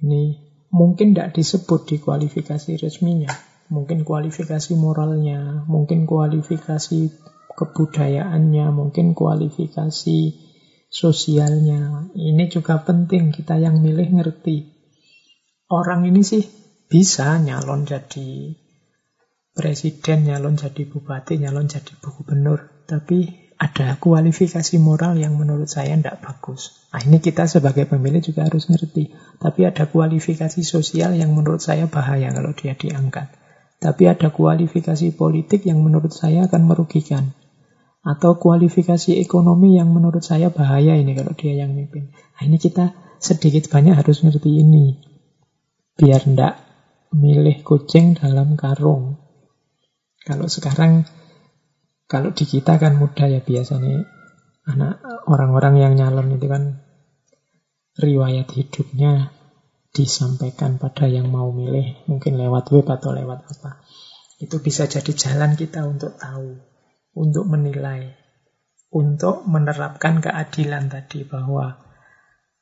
[0.00, 0.40] Ini
[0.72, 3.28] mungkin tidak disebut di kualifikasi resminya.
[3.68, 7.12] Mungkin kualifikasi moralnya, mungkin kualifikasi
[7.52, 10.18] kebudayaannya, mungkin kualifikasi
[10.88, 12.08] sosialnya.
[12.16, 14.64] Ini juga penting kita yang milih ngerti.
[15.68, 16.40] Orang ini sih
[16.88, 18.56] bisa nyalon jadi
[19.52, 22.88] presiden, nyalon jadi bupati, nyalon jadi gubernur.
[22.88, 26.82] Tapi ada kualifikasi moral yang menurut saya tidak bagus.
[26.90, 29.14] Nah ini kita sebagai pemilih juga harus ngerti.
[29.38, 33.30] Tapi ada kualifikasi sosial yang menurut saya bahaya kalau dia diangkat.
[33.78, 37.38] Tapi ada kualifikasi politik yang menurut saya akan merugikan.
[38.02, 42.10] Atau kualifikasi ekonomi yang menurut saya bahaya ini kalau dia yang mimpin.
[42.10, 44.98] Nah ini kita sedikit banyak harus ngerti ini.
[45.94, 46.58] Biar ndak
[47.14, 49.22] milih kucing dalam karung.
[50.26, 51.06] Kalau sekarang
[52.12, 54.04] kalau di kita kan mudah ya biasanya
[54.68, 56.84] anak orang-orang yang nyalon itu kan
[57.96, 59.32] riwayat hidupnya
[59.92, 63.84] disampaikan pada yang mau milih, mungkin lewat web atau lewat apa.
[64.40, 66.60] Itu bisa jadi jalan kita untuk tahu,
[67.16, 68.16] untuk menilai,
[68.92, 71.76] untuk menerapkan keadilan tadi bahwa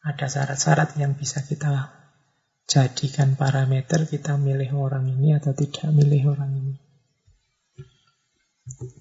[0.03, 1.95] ada syarat-syarat yang bisa kita
[2.67, 6.75] jadikan parameter kita milih orang ini atau tidak milih orang ini.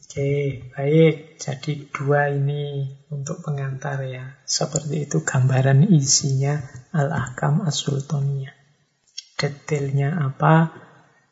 [0.09, 1.37] Oke, baik.
[1.37, 2.81] Jadi dua ini
[3.13, 4.41] untuk pengantar ya.
[4.41, 6.57] Seperti itu gambaran isinya
[6.97, 8.49] Al-Ahkam As-Sultaniyah.
[9.37, 10.73] Detailnya apa?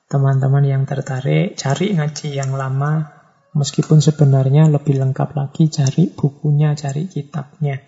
[0.06, 3.18] Teman-teman yang tertarik, cari ngaji yang lama.
[3.58, 7.82] Meskipun sebenarnya lebih lengkap lagi, cari bukunya, cari kitabnya.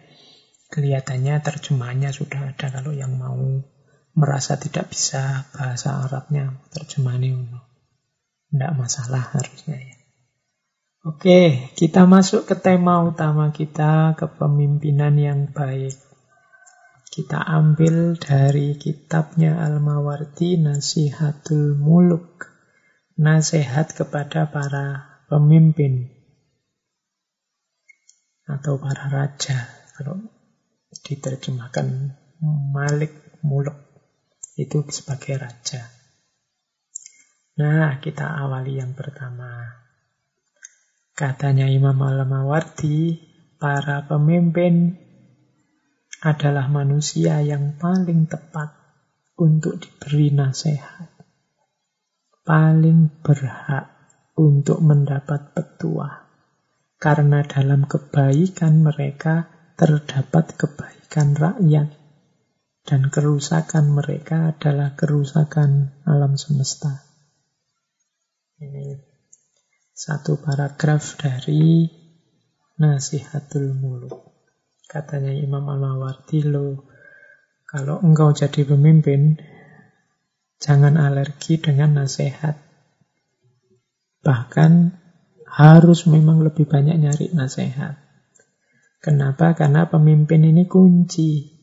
[0.73, 3.37] Kelihatannya terjemahnya sudah ada kalau yang mau
[4.17, 7.61] merasa tidak bisa bahasa Arabnya, terjemahannya
[8.49, 9.98] tidak masalah harusnya ya.
[10.99, 15.95] Oke, kita masuk ke tema utama kita, kepemimpinan yang baik.
[17.07, 22.51] Kita ambil dari kitabnya Al-Mawardi Nasihatul Muluk.
[23.15, 26.11] Nasihat kepada para pemimpin
[28.43, 29.71] atau para raja.
[29.95, 30.19] Kalau
[31.07, 32.11] diterjemahkan
[32.75, 33.79] Malik Muluk
[34.59, 35.79] itu sebagai raja.
[37.55, 39.78] Nah, kita awali yang pertama.
[41.19, 43.19] Katanya Imam Al-Mawardi,
[43.59, 44.95] para pemimpin
[46.23, 48.71] adalah manusia yang paling tepat
[49.35, 51.11] untuk diberi nasihat.
[52.47, 53.91] Paling berhak
[54.39, 56.23] untuk mendapat petua.
[56.95, 61.99] Karena dalam kebaikan mereka terdapat kebaikan rakyat.
[62.87, 67.03] Dan kerusakan mereka adalah kerusakan alam semesta.
[68.55, 69.08] Ini
[69.99, 71.83] satu paragraf dari
[72.79, 74.31] Nasihatul Muluk.
[74.87, 76.87] Katanya Imam Al-Mawardi, lo
[77.67, 79.35] kalau engkau jadi pemimpin,
[80.59, 82.59] Jangan alergi dengan nasihat.
[84.19, 84.71] Bahkan
[85.47, 87.95] harus memang lebih banyak nyari nasihat.
[88.99, 89.55] Kenapa?
[89.55, 91.55] Karena pemimpin ini kunci.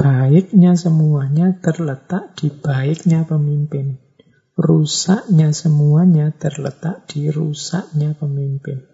[0.00, 4.00] Baiknya semuanya terletak di baiknya pemimpin.
[4.56, 8.88] Rusaknya semuanya terletak di rusaknya pemimpin.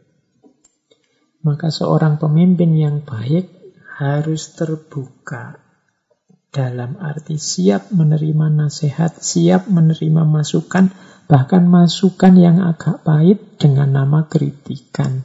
[1.47, 3.47] Maka seorang pemimpin yang baik
[3.95, 5.63] harus terbuka
[6.51, 10.91] dalam arti siap menerima nasihat, siap menerima masukan,
[11.31, 15.23] bahkan masukan yang agak pahit dengan nama kritikan.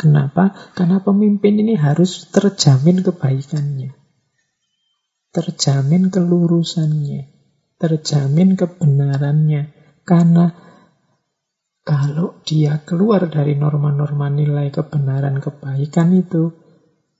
[0.00, 0.56] Kenapa?
[0.72, 3.92] Karena pemimpin ini harus terjamin kebaikannya,
[5.36, 7.39] terjamin kelurusannya,
[7.80, 9.72] terjamin kebenarannya.
[10.04, 10.52] Karena
[11.80, 16.52] kalau dia keluar dari norma-norma nilai kebenaran kebaikan itu,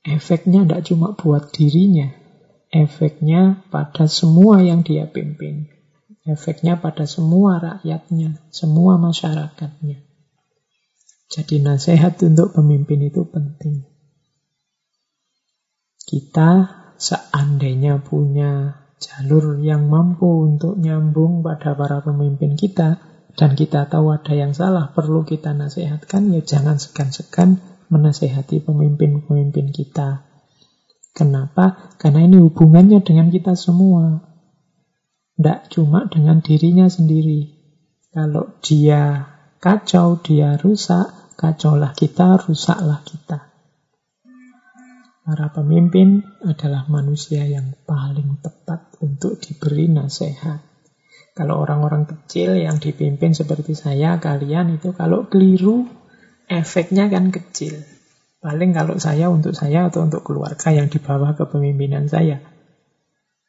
[0.05, 2.13] efeknya tidak cuma buat dirinya,
[2.69, 5.73] efeknya pada semua yang dia pimpin.
[6.29, 10.05] Efeknya pada semua rakyatnya, semua masyarakatnya.
[11.31, 13.89] Jadi nasihat untuk pemimpin itu penting.
[16.05, 16.51] Kita
[17.01, 23.01] seandainya punya jalur yang mampu untuk nyambung pada para pemimpin kita,
[23.35, 30.29] dan kita tahu ada yang salah, perlu kita nasihatkan, ya jangan segan-segan menasehati pemimpin-pemimpin kita.
[31.11, 31.97] Kenapa?
[31.99, 34.23] Karena ini hubungannya dengan kita semua.
[35.35, 37.51] Tidak cuma dengan dirinya sendiri.
[38.15, 39.27] Kalau dia
[39.59, 43.50] kacau, dia rusak, kacaulah kita, rusaklah kita.
[45.31, 50.59] Para pemimpin adalah manusia yang paling tepat untuk diberi nasihat.
[51.39, 55.87] Kalau orang-orang kecil yang dipimpin seperti saya, kalian itu kalau keliru,
[56.51, 57.79] efeknya kan kecil.
[58.43, 62.43] Paling kalau saya untuk saya atau untuk keluarga yang di bawah kepemimpinan saya.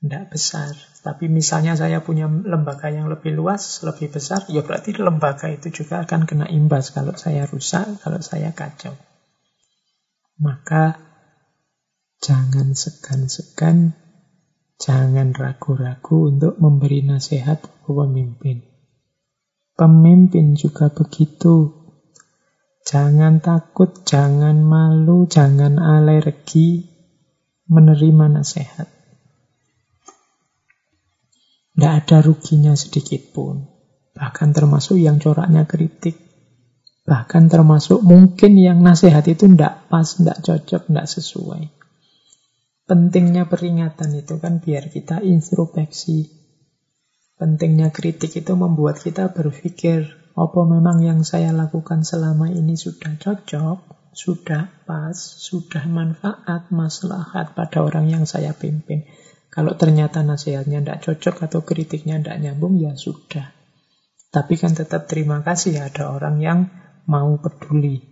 [0.05, 0.77] Tidak besar.
[1.01, 6.05] Tapi misalnya saya punya lembaga yang lebih luas, lebih besar, ya berarti lembaga itu juga
[6.05, 8.93] akan kena imbas kalau saya rusak, kalau saya kacau.
[10.37, 11.09] Maka
[12.21, 13.97] jangan segan-segan,
[14.77, 18.62] jangan ragu-ragu untuk memberi nasihat pemimpin.
[19.73, 21.81] Pemimpin juga begitu.
[22.86, 26.86] Jangan takut, jangan malu, jangan alergi
[27.65, 28.89] menerima nasihat.
[31.73, 33.65] Tidak ada ruginya sedikit pun.
[34.13, 36.19] Bahkan termasuk yang coraknya kritik.
[37.01, 41.80] Bahkan termasuk mungkin yang nasihat itu tidak pas, tidak cocok, tidak sesuai.
[42.91, 46.27] Pentingnya peringatan itu kan biar kita introspeksi.
[47.39, 54.12] Pentingnya kritik itu membuat kita berpikir, apa memang yang saya lakukan selama ini sudah cocok,
[54.12, 59.08] sudah pas, sudah manfaat, maslahat pada orang yang saya pimpin.
[59.47, 63.56] Kalau ternyata nasihatnya tidak cocok atau kritiknya tidak nyambung, ya sudah.
[64.36, 66.67] Tapi kan tetap terima kasih ada orang yang
[67.08, 68.04] mau peduli.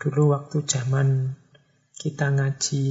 [0.00, 1.36] Dulu waktu zaman
[2.00, 2.88] kita ngaji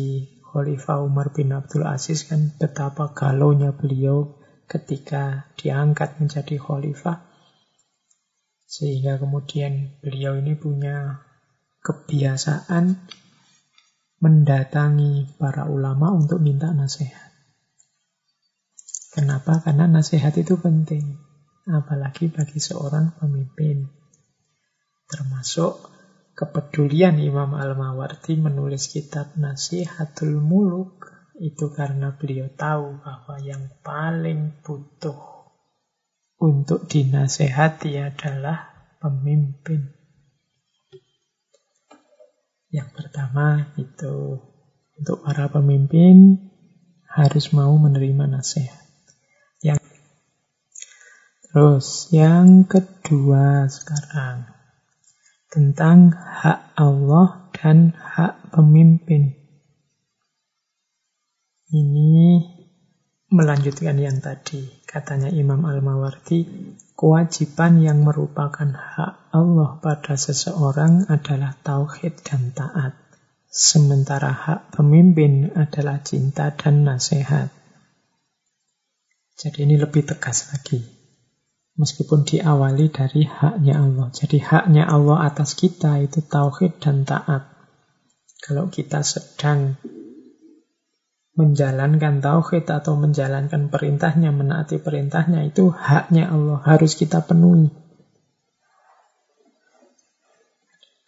[0.52, 4.36] Khalifah Umar bin Abdul Aziz kan betapa galonya beliau
[4.68, 7.24] ketika diangkat menjadi khalifah.
[8.68, 11.24] Sehingga kemudian beliau ini punya
[11.84, 13.00] kebiasaan
[14.20, 17.32] mendatangi para ulama untuk minta nasihat.
[19.12, 19.60] Kenapa?
[19.60, 21.20] Karena nasihat itu penting.
[21.68, 23.92] Apalagi bagi seorang pemimpin.
[25.12, 25.91] Termasuk
[26.42, 31.06] kepedulian Imam Al-Mawardi menulis kitab Nasihatul Muluk
[31.38, 35.46] itu karena beliau tahu bahwa yang paling butuh
[36.42, 39.94] untuk dinasehati adalah pemimpin.
[42.74, 44.42] Yang pertama itu
[44.98, 46.42] untuk para pemimpin
[47.06, 48.82] harus mau menerima nasihat.
[49.62, 49.86] Yang
[51.46, 54.61] terus yang kedua sekarang
[55.52, 59.36] tentang hak Allah dan hak pemimpin.
[61.72, 62.40] Ini
[63.32, 64.82] melanjutkan yang tadi.
[64.88, 66.40] Katanya Imam Al-Mawardi,
[67.02, 72.94] Kewajiban yang merupakan hak Allah pada seseorang adalah tauhid dan taat.
[73.50, 77.50] Sementara hak pemimpin adalah cinta dan nasihat.
[79.34, 81.01] Jadi ini lebih tegas lagi.
[81.82, 84.14] Meskipun diawali dari haknya Allah.
[84.14, 87.50] Jadi haknya Allah atas kita itu tauhid dan taat.
[88.38, 89.82] Kalau kita sedang
[91.34, 97.74] menjalankan tauhid atau menjalankan perintahnya, menaati perintahnya, itu haknya Allah, harus kita penuhi.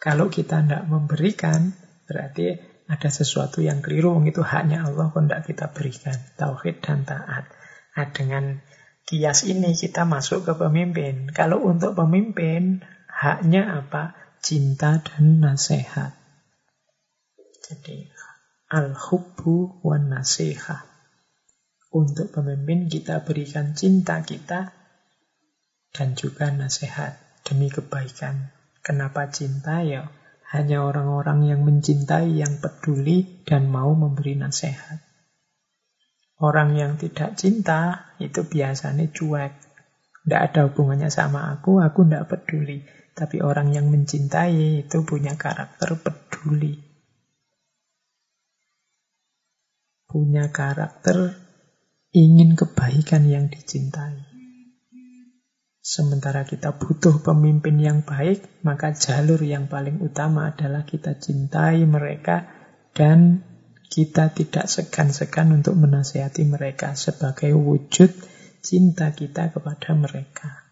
[0.02, 1.70] Kalau kita tidak memberikan,
[2.10, 2.58] berarti
[2.90, 7.46] ada sesuatu yang keliru, itu haknya Allah kok tidak kita berikan, tauhid dan taat.
[7.94, 8.58] Nah, dengan
[9.04, 11.28] kias ini kita masuk ke pemimpin.
[11.32, 14.16] Kalau untuk pemimpin, haknya apa?
[14.44, 16.12] Cinta dan nasihat.
[17.64, 18.08] Jadi,
[18.68, 20.84] al-hubbu wa nasihat.
[21.94, 24.74] Untuk pemimpin kita berikan cinta kita
[25.94, 28.50] dan juga nasihat demi kebaikan.
[28.82, 29.80] Kenapa cinta?
[29.80, 30.10] Ya,
[30.50, 35.13] hanya orang-orang yang mencintai, yang peduli, dan mau memberi nasihat.
[36.42, 39.52] Orang yang tidak cinta itu biasanya cuek.
[40.24, 42.82] Tidak ada hubungannya sama aku, aku tidak peduli.
[43.14, 46.74] Tapi orang yang mencintai itu punya karakter peduli.
[50.10, 51.38] Punya karakter
[52.10, 54.34] ingin kebaikan yang dicintai.
[55.84, 62.48] Sementara kita butuh pemimpin yang baik, maka jalur yang paling utama adalah kita cintai mereka
[62.96, 63.44] dan
[63.94, 68.10] kita tidak segan-segan untuk menasihati mereka sebagai wujud
[68.58, 70.66] cinta kita kepada mereka.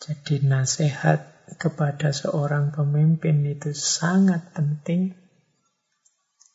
[0.00, 5.12] Jadi nasihat kepada seorang pemimpin itu sangat penting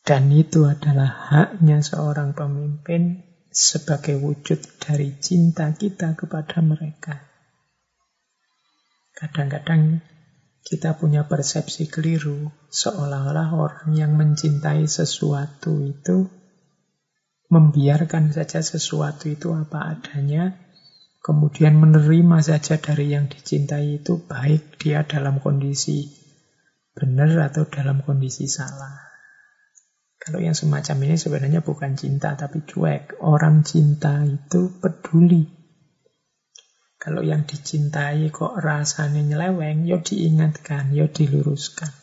[0.02, 3.22] dan itu adalah haknya seorang pemimpin
[3.54, 7.22] sebagai wujud dari cinta kita kepada mereka.
[9.14, 10.02] Kadang-kadang
[10.66, 16.26] kita punya persepsi keliru, seolah-olah orang yang mencintai sesuatu itu
[17.46, 20.58] membiarkan saja sesuatu itu apa adanya,
[21.22, 26.10] kemudian menerima saja dari yang dicintai itu baik dia dalam kondisi
[26.98, 29.06] benar atau dalam kondisi salah.
[30.16, 33.22] Kalau yang semacam ini sebenarnya bukan cinta tapi cuek.
[33.22, 35.55] Orang cinta itu peduli.
[37.06, 41.94] Kalau yang dicintai kok rasanya nyeleweng, ya diingatkan, ya diluruskan.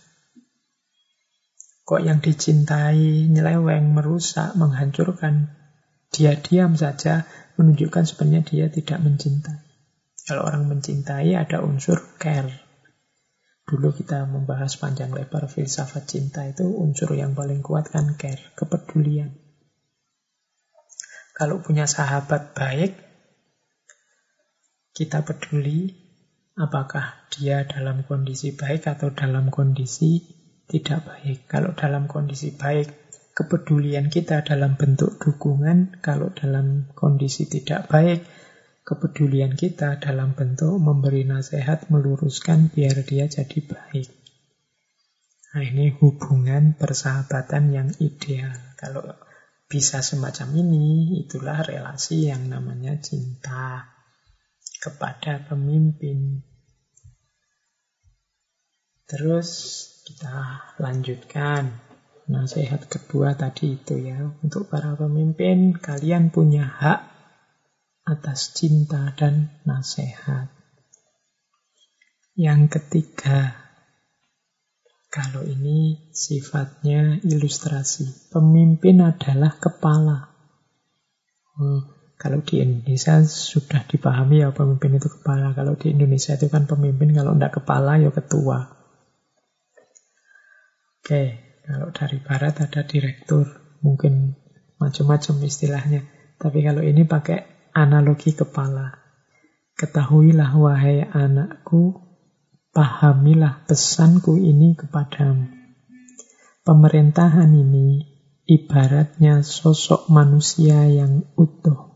[1.83, 5.51] Kok yang dicintai nyeleweng, merusak, menghancurkan,
[6.07, 7.27] dia diam saja
[7.59, 9.59] menunjukkan sebenarnya dia tidak mencintai.
[10.23, 12.63] Kalau orang mencintai ada unsur care.
[13.67, 19.35] Dulu kita membahas panjang lebar filsafat cinta itu unsur yang paling kuat kan care, kepedulian.
[21.35, 23.12] Kalau punya sahabat baik,
[24.93, 25.89] kita peduli
[26.53, 30.21] apakah dia dalam kondisi baik atau dalam kondisi
[30.69, 31.49] tidak baik.
[31.49, 32.87] Kalau dalam kondisi baik,
[33.33, 35.99] kepedulian kita dalam bentuk dukungan.
[35.99, 38.23] Kalau dalam kondisi tidak baik,
[38.85, 44.09] kepedulian kita dalam bentuk memberi nasihat, meluruskan biar dia jadi baik.
[45.53, 48.53] Nah ini hubungan persahabatan yang ideal.
[48.73, 49.05] Kalau
[49.69, 53.92] bisa semacam ini, itulah relasi yang namanya cinta
[54.83, 56.43] kepada pemimpin.
[59.07, 59.49] Terus
[60.03, 61.79] kita lanjutkan.
[62.23, 67.03] Nasihat kedua tadi itu ya, untuk para pemimpin, kalian punya hak
[68.03, 70.47] atas cinta dan nasihat.
[72.35, 73.63] Yang ketiga,
[75.13, 78.33] kalau ini sifatnya ilustrasi.
[78.33, 80.33] Pemimpin adalah kepala.
[81.53, 81.92] Hmm,
[82.23, 85.51] kalau di Indonesia sudah dipahami ya pemimpin itu kepala.
[85.51, 88.63] Kalau di Indonesia itu kan pemimpin kalau tidak kepala ya ketua.
[91.03, 91.23] Oke,
[91.67, 93.43] kalau dari barat ada direktur.
[93.83, 94.39] Mungkin
[94.79, 96.07] macam-macam istilahnya.
[96.39, 99.03] Tapi kalau ini pakai analogi kepala.
[99.75, 102.07] Ketahuilah wahai anakku,
[102.71, 105.51] pahamilah pesanku ini kepadamu.
[106.63, 107.99] Pemerintahan ini
[108.47, 111.92] ibaratnya sosok manusia yang utuh.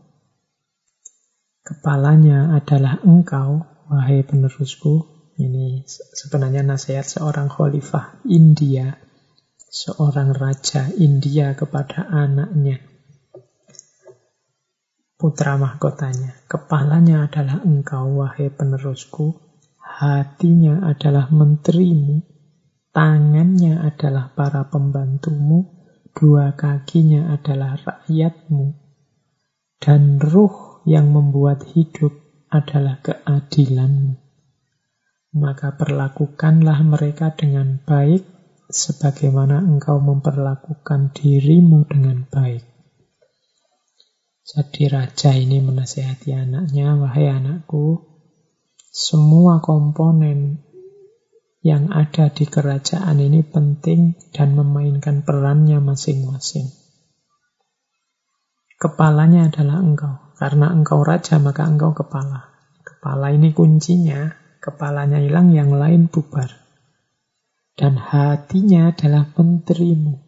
[1.68, 3.60] Kepalanya adalah engkau,
[3.92, 5.04] wahai penerusku.
[5.36, 8.96] Ini sebenarnya nasihat seorang khalifah India,
[9.68, 12.80] seorang raja India kepada anaknya
[15.18, 16.46] putra mahkotanya.
[16.46, 19.34] Kepalanya adalah engkau, wahai penerusku.
[19.82, 22.22] Hatinya adalah menterimu.
[22.94, 25.74] Tangannya adalah para pembantumu.
[26.14, 28.78] Dua kakinya adalah rakyatmu.
[29.82, 32.12] Dan ruh yang membuat hidup
[32.52, 34.18] adalah keadilanmu.
[35.38, 38.24] Maka perlakukanlah mereka dengan baik
[38.68, 42.64] sebagaimana engkau memperlakukan dirimu dengan baik.
[44.48, 48.08] Jadi raja ini menasehati anaknya, wahai anakku,
[48.88, 50.64] semua komponen
[51.60, 56.72] yang ada di kerajaan ini penting dan memainkan perannya masing-masing.
[58.80, 60.27] Kepalanya adalah engkau.
[60.38, 62.54] Karena engkau raja, maka engkau kepala.
[62.86, 64.38] Kepala ini kuncinya.
[64.62, 66.46] Kepalanya hilang, yang lain bubar.
[67.74, 70.18] Dan hatinya adalah menterimu.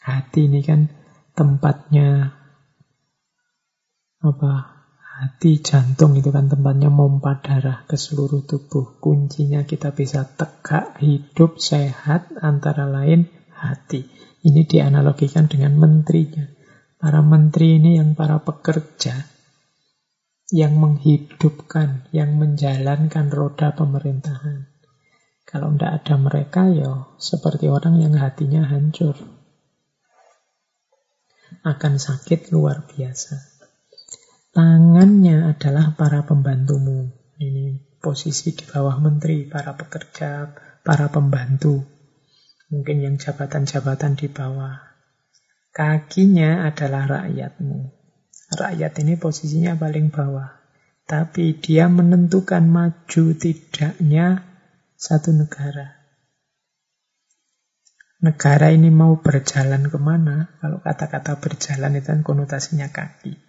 [0.00, 0.88] Hati ini kan
[1.36, 2.32] tempatnya
[4.18, 4.52] apa
[5.20, 8.96] hati jantung itu kan tempatnya mompa darah ke seluruh tubuh.
[9.00, 14.08] Kuncinya kita bisa tegak, hidup, sehat, antara lain hati.
[14.44, 16.57] Ini dianalogikan dengan menterinya.
[16.98, 19.38] Para menteri ini yang para pekerja
[20.48, 24.64] yang menghidupkan, yang menjalankan roda pemerintahan.
[25.44, 29.16] Kalau tidak ada mereka, ya seperti orang yang hatinya hancur.
[31.64, 33.60] Akan sakit luar biasa.
[34.52, 37.12] Tangannya adalah para pembantumu.
[37.38, 40.52] Ini posisi di bawah menteri, para pekerja,
[40.84, 41.84] para pembantu.
[42.68, 44.87] Mungkin yang jabatan-jabatan di bawah.
[45.78, 47.78] Kakinya adalah rakyatmu.
[48.58, 50.58] Rakyat ini posisinya paling bawah.
[51.06, 54.42] Tapi dia menentukan maju tidaknya
[54.98, 56.02] satu negara.
[58.18, 60.58] Negara ini mau berjalan ke mana?
[60.58, 63.48] Kalau kata-kata berjalan itu kan konotasinya kaki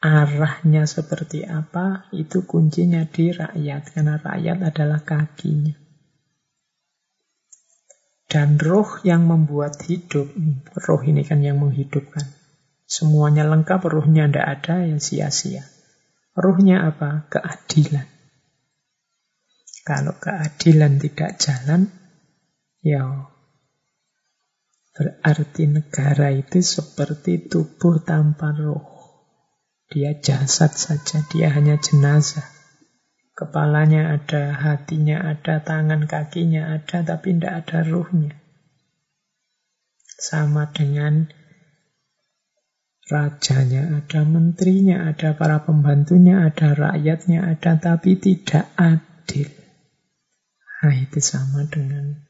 [0.00, 3.82] arahnya seperti apa, itu kuncinya di rakyat.
[3.92, 5.76] Karena rakyat adalah kakinya.
[8.30, 10.30] Dan roh yang membuat hidup,
[10.86, 12.22] roh ini kan yang menghidupkan.
[12.86, 15.66] Semuanya lengkap, rohnya tidak ada, ya sia-sia.
[16.38, 17.26] Rohnya apa?
[17.26, 18.06] Keadilan.
[19.82, 21.90] Kalau keadilan tidak jalan,
[22.86, 23.26] ya
[24.94, 28.86] berarti negara itu seperti tubuh tanpa roh.
[29.90, 32.59] Dia jasad saja, dia hanya jenazah.
[33.40, 38.36] Kepalanya ada, hatinya ada, tangan kakinya ada, tapi tidak ada ruhnya.
[40.20, 41.24] Sama dengan
[43.08, 49.48] rajanya ada, menterinya ada, para pembantunya ada, rakyatnya ada, tapi tidak adil.
[50.84, 52.20] Nah, itu sama dengan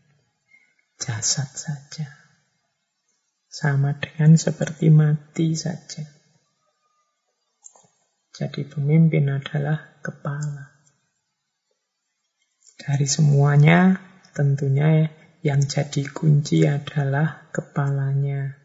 [0.94, 2.06] jasad saja.
[3.50, 6.06] Sama dengan seperti mati saja.
[8.30, 10.79] Jadi pemimpin adalah kepala.
[12.80, 14.00] Dari semuanya
[14.32, 15.04] tentunya
[15.44, 18.56] yang jadi kunci adalah kepalanya.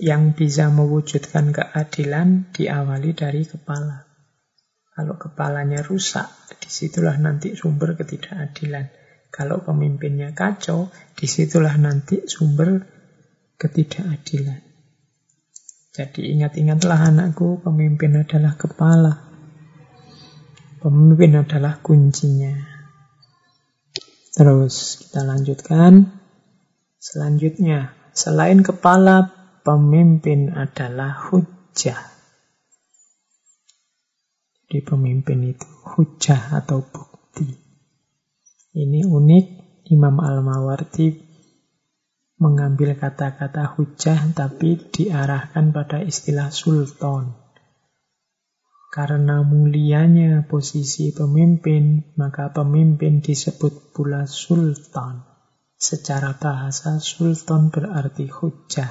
[0.00, 4.08] Yang bisa mewujudkan keadilan diawali dari kepala.
[4.96, 8.88] Kalau kepalanya rusak, di situlah nanti sumber ketidakadilan.
[9.28, 12.80] Kalau pemimpinnya kacau, di situlah nanti sumber
[13.60, 14.60] ketidakadilan.
[15.92, 19.29] Jadi ingat-ingatlah anakku, pemimpin adalah kepala.
[20.80, 22.56] Pemimpin adalah kuncinya.
[24.32, 26.08] Terus kita lanjutkan.
[26.96, 29.28] Selanjutnya, selain kepala,
[29.60, 32.00] pemimpin adalah hujah.
[34.70, 37.48] Jadi pemimpin itu hujah atau bukti.
[38.76, 39.46] Ini unik,
[39.90, 41.30] Imam Al-Mawardi
[42.40, 47.39] mengambil kata-kata hujah tapi diarahkan pada istilah sultan.
[48.90, 55.22] Karena mulianya posisi pemimpin, maka pemimpin disebut pula sultan.
[55.78, 58.90] Secara bahasa, sultan berarti hujah.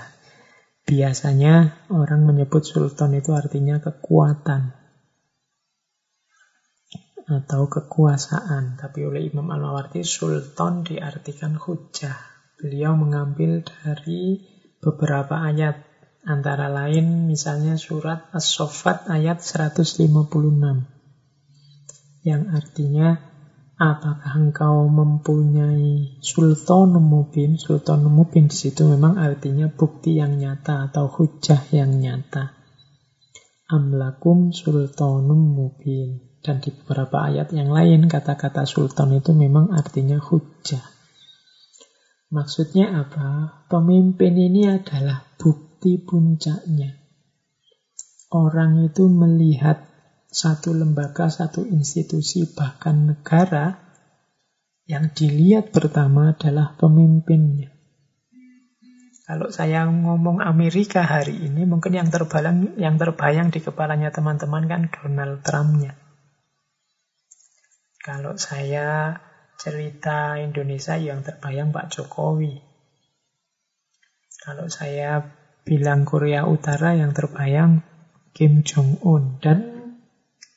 [0.88, 4.80] Biasanya orang menyebut sultan itu artinya kekuatan
[7.30, 8.80] atau kekuasaan.
[8.80, 12.18] Tapi oleh Imam Al-Mawardi, sultan diartikan hujah.
[12.56, 14.47] Beliau mengambil dari
[14.80, 15.89] beberapa ayat
[16.28, 20.99] antara lain misalnya surat As-Soffat ayat 156
[22.28, 23.15] yang artinya
[23.80, 27.55] apakah engkau mempunyai sultan mubin?
[27.55, 32.59] Sultan mubin di situ memang artinya bukti yang nyata atau hujah yang nyata.
[33.72, 36.28] Amlakum sultanum mubin.
[36.39, 40.84] Dan di beberapa ayat yang lain kata-kata sultan itu memang artinya hujah.
[42.32, 43.63] Maksudnya apa?
[43.67, 47.00] Pemimpin ini adalah bukti puncaknya.
[48.30, 49.90] Orang itu melihat
[50.30, 53.82] satu lembaga, satu institusi, bahkan negara,
[54.86, 57.74] yang dilihat pertama adalah pemimpinnya.
[59.30, 64.82] Kalau saya ngomong Amerika hari ini, mungkin yang terbayang, yang terbayang di kepalanya teman-teman kan
[64.90, 65.94] Donald Trump-nya.
[68.02, 69.22] Kalau saya
[69.62, 72.58] cerita Indonesia yang terbayang Pak Jokowi.
[74.42, 75.39] Kalau saya
[75.70, 77.86] bilang Korea Utara yang terbayang
[78.34, 79.38] Kim Jong-un.
[79.38, 79.59] Dan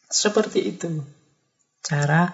[0.08, 1.04] seperti itu
[1.84, 2.32] cara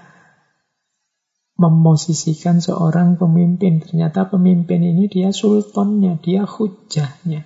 [1.58, 3.82] memosisikan seorang pemimpin.
[3.82, 7.42] Ternyata pemimpin ini dia sultannya, dia hujahnya.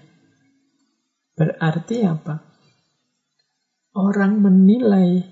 [1.33, 2.45] Berarti apa?
[3.97, 5.25] Orang menilai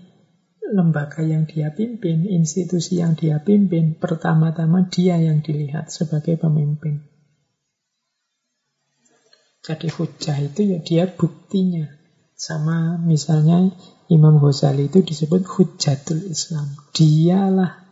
[0.70, 7.09] lembaga yang dia pimpin, institusi yang dia pimpin, pertama-tama dia yang dilihat sebagai pemimpin.
[9.60, 11.84] Jadi hujah itu ya dia buktinya.
[12.32, 13.68] Sama misalnya
[14.08, 16.72] Imam Ghazali itu disebut hujatul Islam.
[16.96, 17.84] Dialah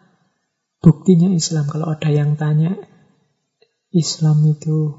[0.80, 1.68] buktinya Islam.
[1.68, 2.72] Kalau ada yang tanya
[3.92, 4.96] Islam itu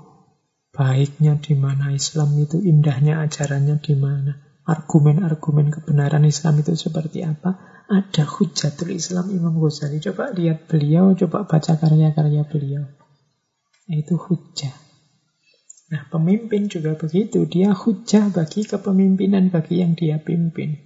[0.70, 7.58] baiknya di mana, Islam itu indahnya ajarannya di mana, argumen-argumen kebenaran Islam itu seperti apa,
[7.90, 9.98] ada hujatul Islam Imam Ghazali.
[9.98, 12.86] Coba lihat beliau, coba baca karya-karya beliau.
[13.90, 14.89] Itu hujah.
[15.90, 17.50] Nah, pemimpin juga begitu.
[17.50, 20.78] Dia hujah bagi kepemimpinan bagi yang dia pimpin.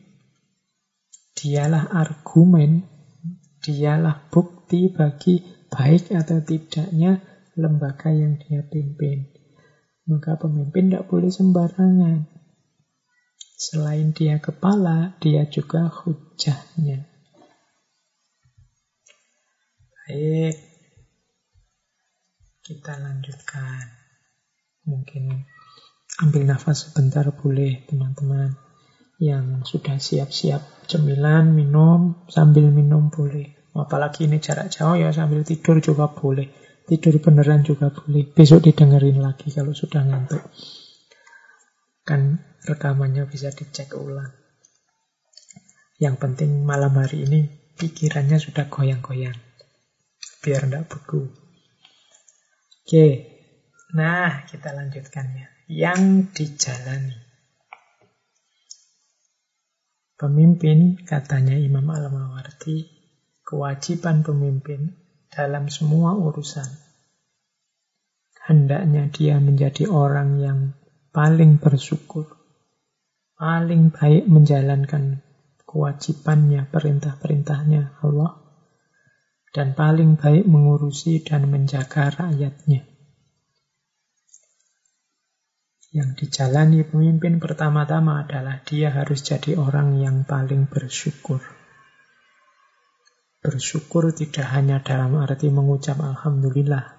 [1.36, 2.88] Dialah argumen,
[3.60, 7.20] dialah bukti bagi baik atau tidaknya
[7.60, 9.28] lembaga yang dia pimpin.
[10.08, 12.32] Maka pemimpin tidak boleh sembarangan.
[13.60, 17.08] Selain dia kepala, dia juga hujahnya.
[20.04, 20.56] Baik,
[22.64, 24.03] kita lanjutkan.
[24.84, 25.32] Mungkin
[26.20, 28.56] ambil nafas sebentar boleh teman-teman.
[29.22, 33.72] Yang sudah siap-siap cemilan, minum, sambil minum boleh.
[33.74, 36.52] Apalagi ini jarak jauh ya sambil tidur juga boleh.
[36.84, 38.28] Tidur beneran juga boleh.
[38.28, 40.44] Besok didengerin lagi kalau sudah ngantuk.
[42.04, 44.30] Kan rekamannya bisa dicek ulang.
[45.98, 47.48] Yang penting malam hari ini
[47.80, 49.40] pikirannya sudah goyang-goyang.
[50.44, 51.32] Biar tidak beku.
[52.84, 53.33] Oke,
[53.94, 55.48] Nah, kita lanjutkan ya.
[55.70, 57.14] Yang dijalani.
[60.18, 62.89] Pemimpin, katanya Imam Al-Mawardi,
[63.46, 64.98] kewajiban pemimpin
[65.30, 66.66] dalam semua urusan.
[68.50, 70.60] Hendaknya dia menjadi orang yang
[71.14, 72.34] paling bersyukur,
[73.38, 75.22] paling baik menjalankan
[75.70, 78.41] kewajibannya, perintah-perintahnya Allah,
[79.54, 82.93] dan paling baik mengurusi dan menjaga rakyatnya.
[85.94, 91.38] Yang dijalani pemimpin pertama-tama adalah dia harus jadi orang yang paling bersyukur.
[93.46, 96.98] Bersyukur tidak hanya dalam arti mengucap Alhamdulillah.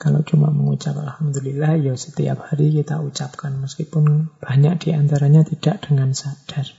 [0.00, 3.52] Kalau cuma mengucap Alhamdulillah, ya setiap hari kita ucapkan.
[3.60, 6.72] Meskipun banyak di antaranya tidak dengan sadar.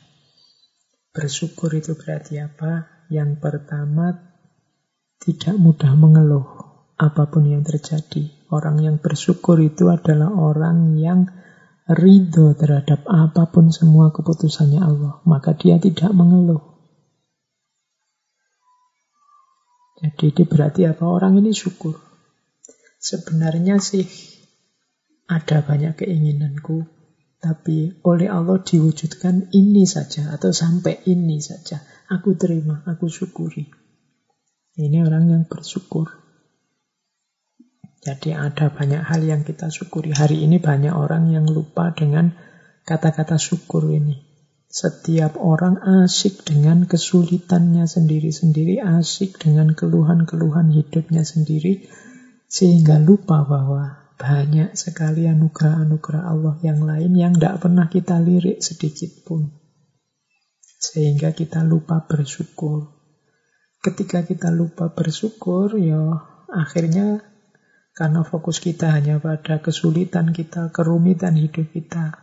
[1.14, 3.06] Bersyukur itu berarti apa?
[3.14, 4.18] Yang pertama,
[5.22, 6.48] tidak mudah mengeluh
[6.98, 8.41] apa pun yang terjadi.
[8.52, 11.32] Orang yang bersyukur itu adalah orang yang
[11.88, 15.24] ridho terhadap apa pun semua keputusannya Allah.
[15.24, 16.60] Maka dia tidak mengeluh.
[20.04, 21.08] Jadi ini berarti apa?
[21.08, 21.96] Orang ini syukur.
[23.02, 24.04] Sebenarnya sih
[25.32, 26.86] ada banyak keinginanku,
[27.40, 31.80] tapi oleh Allah diwujudkan ini saja atau sampai ini saja.
[32.12, 33.72] Aku terima, aku syukuri.
[34.76, 36.21] Ini orang yang bersyukur.
[38.02, 40.10] Jadi ada banyak hal yang kita syukuri.
[40.10, 42.34] Hari ini banyak orang yang lupa dengan
[42.82, 44.26] kata-kata syukur ini.
[44.72, 51.86] Setiap orang asik dengan kesulitannya sendiri-sendiri, asik dengan keluhan-keluhan hidupnya sendiri,
[52.50, 59.12] sehingga lupa bahwa banyak sekali anugerah-anugerah Allah yang lain yang tidak pernah kita lirik sedikit
[59.30, 59.50] pun.
[60.82, 62.98] Sehingga kita lupa bersyukur.
[63.82, 66.18] Ketika kita lupa bersyukur, ya
[66.50, 67.31] akhirnya
[68.02, 72.18] karena fokus kita hanya pada kesulitan kita, kerumitan hidup kita.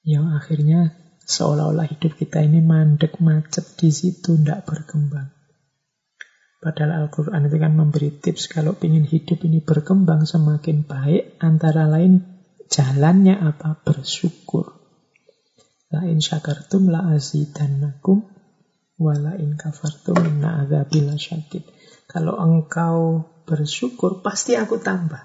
[0.00, 0.80] Yang akhirnya
[1.28, 5.28] seolah-olah hidup kita ini mandek macet di situ, tidak berkembang.
[6.56, 12.24] Padahal Al-Quran itu kan memberi tips kalau ingin hidup ini berkembang semakin baik, antara lain
[12.72, 13.84] jalannya apa?
[13.84, 14.72] Bersyukur.
[15.92, 18.24] La in syakartum la azidannakum
[18.96, 21.12] wa la in kafartum inna adzabil.
[22.08, 25.22] Kalau engkau bersyukur, pasti aku tambah.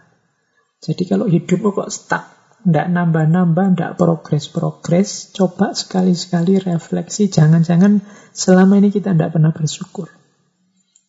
[0.81, 2.25] Jadi kalau hidupmu kok stuck,
[2.65, 10.09] ndak nambah-nambah, ndak progres-progres, coba sekali-sekali refleksi, jangan-jangan selama ini kita ndak pernah bersyukur.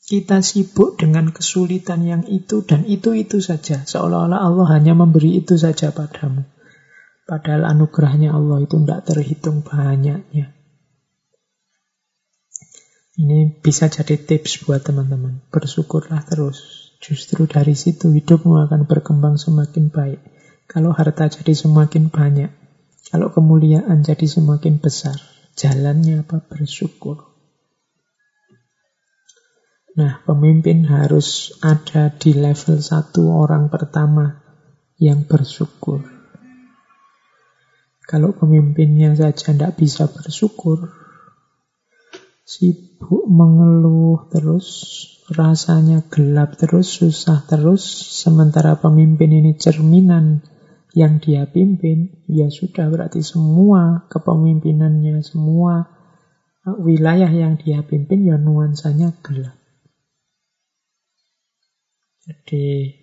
[0.03, 3.87] Kita sibuk dengan kesulitan yang itu dan itu-itu saja.
[3.87, 6.43] Seolah-olah Allah hanya memberi itu saja padamu.
[7.23, 10.53] Padahal anugerahnya Allah itu tidak terhitung banyaknya.
[13.13, 15.47] Ini bisa jadi tips buat teman-teman.
[15.55, 16.82] Bersyukurlah terus.
[17.03, 20.23] Justru dari situ hidupmu akan berkembang semakin baik.
[20.71, 22.55] Kalau harta jadi semakin banyak,
[23.11, 25.19] kalau kemuliaan jadi semakin besar,
[25.59, 26.47] jalannya apa?
[26.47, 27.27] Bersyukur.
[29.93, 34.41] Nah, pemimpin harus ada di level satu orang pertama
[34.97, 36.07] yang bersyukur.
[38.07, 40.89] Kalau pemimpinnya saja tidak bisa bersyukur,
[42.49, 44.69] sibuk mengeluh terus,
[45.33, 47.83] rasanya gelap terus, susah terus,
[48.23, 50.45] sementara pemimpin ini cerminan
[50.93, 55.89] yang dia pimpin, ya sudah berarti semua kepemimpinannya, semua
[56.63, 59.57] wilayah yang dia pimpin ya nuansanya gelap.
[62.23, 62.95] Jadi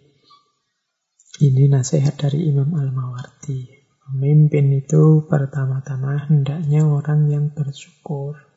[1.43, 3.79] ini nasihat dari Imam Al-Mawardi.
[4.09, 8.48] Pemimpin itu pertama-tama hendaknya orang yang bersyukur.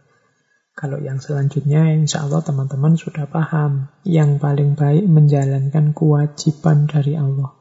[0.72, 3.92] Kalau yang selanjutnya insya Allah teman-teman sudah paham.
[4.08, 7.52] Yang paling baik menjalankan kewajiban dari Allah.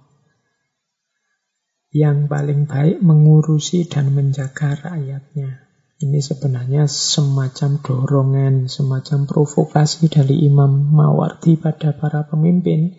[1.91, 5.67] Yang paling baik mengurusi dan menjaga rakyatnya.
[6.01, 12.95] Ini sebenarnya semacam dorongan, semacam provokasi dari Imam Mawardi pada para pemimpin.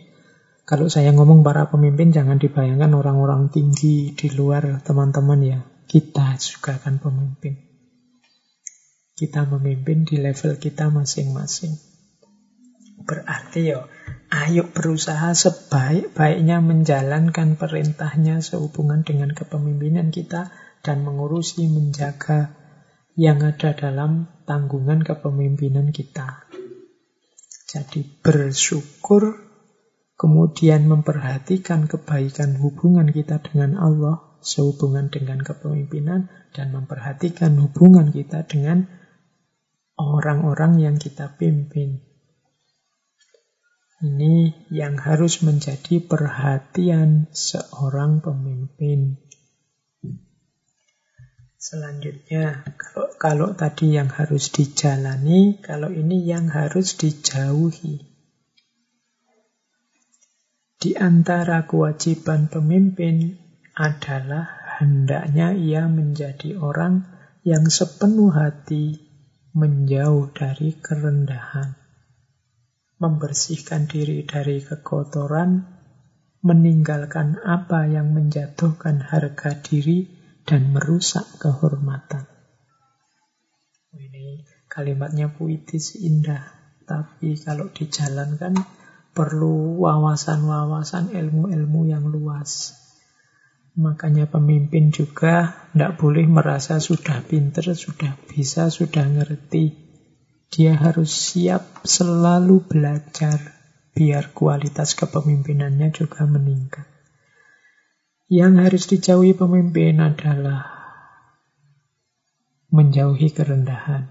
[0.69, 5.59] Kalau saya ngomong para pemimpin, jangan dibayangkan orang-orang tinggi di luar teman-teman ya.
[5.89, 7.72] Kita juga kan pemimpin.
[9.23, 11.79] Kita memimpin di level kita masing-masing.
[13.07, 13.87] Berarti ya,
[14.35, 20.51] ayo berusaha sebaik-baiknya menjalankan perintahnya sehubungan dengan kepemimpinan kita
[20.83, 22.59] dan mengurusi, menjaga
[23.15, 26.51] yang ada dalam tanggungan kepemimpinan kita.
[27.71, 29.39] Jadi bersyukur,
[30.19, 39.02] kemudian memperhatikan kebaikan hubungan kita dengan Allah sehubungan dengan kepemimpinan dan memperhatikan hubungan kita dengan
[39.97, 42.01] orang-orang yang kita pimpin.
[44.03, 49.23] Ini yang harus menjadi perhatian seorang pemimpin.
[51.55, 58.03] Selanjutnya, kalau, kalau tadi yang harus dijalani, kalau ini yang harus dijauhi.
[60.83, 63.39] Di antara kewajiban pemimpin
[63.79, 64.51] adalah
[64.83, 67.07] hendaknya ia menjadi orang
[67.47, 69.12] yang sepenuh hati
[69.53, 71.77] menjauh dari kerendahan,
[72.97, 75.69] membersihkan diri dari kekotoran,
[76.41, 80.09] meninggalkan apa yang menjatuhkan harga diri,
[80.43, 82.27] dan merusak kehormatan.
[83.95, 86.43] Ini kalimatnya puitis indah,
[86.83, 88.59] tapi kalau dijalankan
[89.13, 92.82] perlu wawasan-wawasan ilmu-ilmu yang luas.
[93.73, 99.73] Makanya pemimpin juga tidak boleh merasa sudah pinter, sudah bisa, sudah ngerti.
[100.53, 103.41] Dia harus siap selalu belajar
[103.97, 106.85] biar kualitas kepemimpinannya juga meningkat.
[108.29, 110.69] Yang harus dijauhi pemimpin adalah
[112.73, 114.09] menjauhi kerendahan.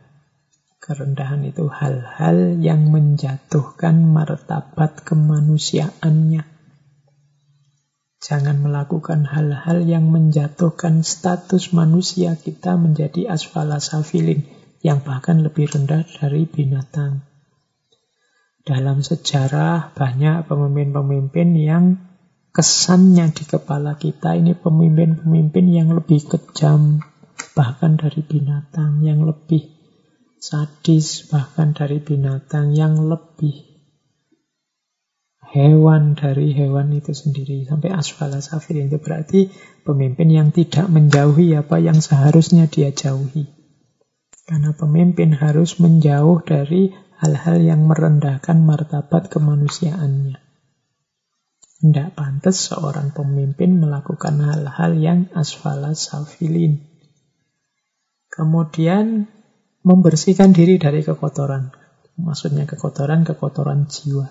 [0.81, 6.50] Kerendahan itu hal-hal yang menjatuhkan martabat kemanusiaannya.
[8.21, 14.45] Jangan melakukan hal-hal yang menjatuhkan status manusia kita menjadi asfala safilin,
[14.85, 17.25] yang bahkan lebih rendah dari binatang.
[18.61, 21.97] Dalam sejarah banyak pemimpin-pemimpin yang
[22.53, 27.01] kesannya di kepala kita ini pemimpin-pemimpin yang lebih kejam
[27.57, 29.65] bahkan dari binatang, yang lebih
[30.37, 33.70] sadis bahkan dari binatang, yang lebih
[35.51, 39.51] hewan dari hewan itu sendiri sampai asfala safir itu berarti
[39.83, 43.51] pemimpin yang tidak menjauhi apa yang seharusnya dia jauhi
[44.47, 50.39] karena pemimpin harus menjauh dari hal-hal yang merendahkan martabat kemanusiaannya
[51.81, 56.77] tidak pantas seorang pemimpin melakukan hal-hal yang asfala safilin.
[58.29, 59.25] Kemudian
[59.81, 61.73] membersihkan diri dari kekotoran.
[62.21, 64.29] Maksudnya kekotoran-kekotoran jiwa.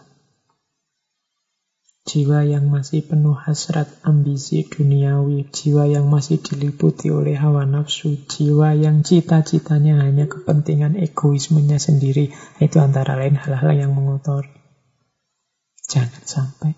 [2.01, 8.73] Jiwa yang masih penuh hasrat ambisi duniawi, jiwa yang masih diliputi oleh hawa nafsu, jiwa
[8.73, 14.49] yang cita-citanya hanya kepentingan egoismenya sendiri, itu antara lain hal-hal yang mengotori.
[15.93, 16.73] Jangan sampai.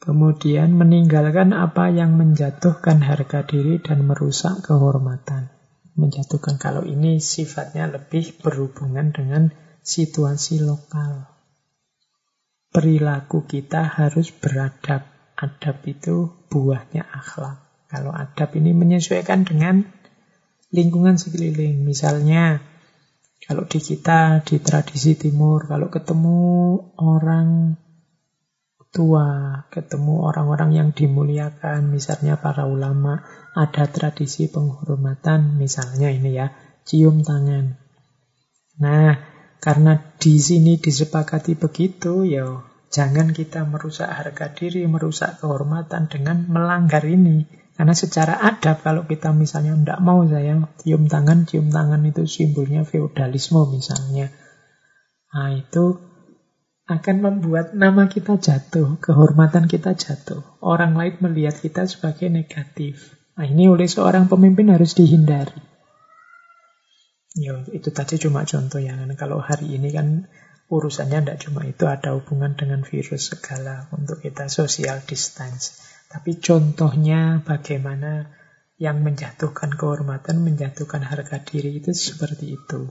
[0.00, 5.48] Kemudian meninggalkan apa yang menjatuhkan harga diri dan merusak kehormatan.
[5.96, 9.52] Menjatuhkan kalau ini sifatnya lebih berhubungan dengan
[9.84, 11.39] situasi lokal.
[12.70, 15.02] Perilaku kita harus beradab.
[15.34, 17.58] Adab itu buahnya akhlak.
[17.90, 19.82] Kalau adab ini menyesuaikan dengan
[20.70, 21.82] lingkungan sekeliling.
[21.82, 22.62] Misalnya,
[23.42, 26.38] kalau di kita, di tradisi timur, kalau ketemu
[27.02, 27.74] orang
[28.90, 33.22] tua, ketemu orang-orang yang dimuliakan, misalnya para ulama,
[33.54, 36.54] ada tradisi penghormatan, misalnya ini ya,
[36.86, 37.78] cium tangan.
[38.82, 39.29] Nah,
[39.60, 47.04] karena di sini disepakati begitu, ya jangan kita merusak harga diri, merusak kehormatan dengan melanggar
[47.04, 47.44] ini.
[47.76, 52.88] Karena secara adab kalau kita misalnya tidak mau saya cium tangan, cium tangan itu simbolnya
[52.88, 54.32] feodalisme misalnya.
[55.32, 55.96] Nah itu
[56.90, 60.42] akan membuat nama kita jatuh, kehormatan kita jatuh.
[60.64, 63.14] Orang lain melihat kita sebagai negatif.
[63.36, 65.69] Nah ini oleh seorang pemimpin harus dihindari.
[67.38, 68.98] Ya, itu tadi cuma contoh ya.
[69.14, 70.26] Kalau hari ini kan
[70.66, 75.78] urusannya tidak cuma itu, ada hubungan dengan virus segala untuk kita social distance.
[76.10, 78.26] Tapi contohnya bagaimana
[78.82, 82.90] yang menjatuhkan kehormatan, menjatuhkan harga diri itu seperti itu.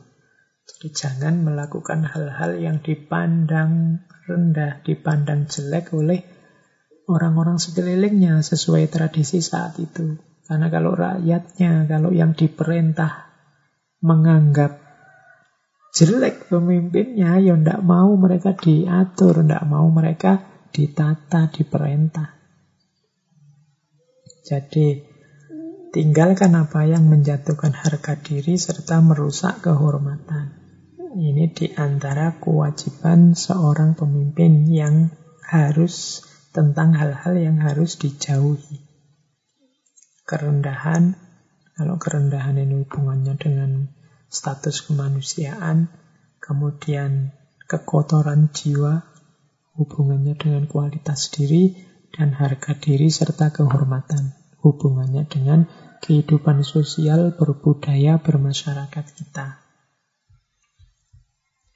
[0.69, 6.21] Jadi jangan melakukan hal-hal yang dipandang rendah, dipandang jelek oleh
[7.09, 10.15] orang-orang sekelilingnya sesuai tradisi saat itu.
[10.45, 13.28] Karena kalau rakyatnya, kalau yang diperintah
[13.99, 14.79] menganggap
[15.95, 22.39] jelek pemimpinnya, ya tidak mau mereka diatur, tidak mau mereka ditata, diperintah.
[24.45, 25.03] Jadi
[25.93, 30.57] tinggalkan apa yang menjatuhkan harga diri serta merusak kehormatan.
[31.09, 35.09] Ini di antara kewajiban seorang pemimpin yang
[35.41, 36.21] harus
[36.53, 38.85] tentang hal-hal yang harus dijauhi.
[40.29, 41.17] Kerendahan,
[41.79, 43.87] kalau kerendahan ini hubungannya dengan
[44.27, 45.87] status kemanusiaan,
[46.43, 47.31] kemudian
[47.71, 49.07] kekotoran jiwa,
[49.79, 51.79] hubungannya dengan kualitas diri,
[52.11, 55.71] dan harga diri serta kehormatan hubungannya dengan
[56.03, 59.63] kehidupan sosial, berbudaya, bermasyarakat kita.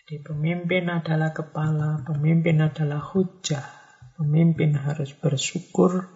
[0.03, 3.63] Jadi pemimpin adalah kepala, pemimpin adalah hujah,
[4.19, 6.11] pemimpin harus bersyukur,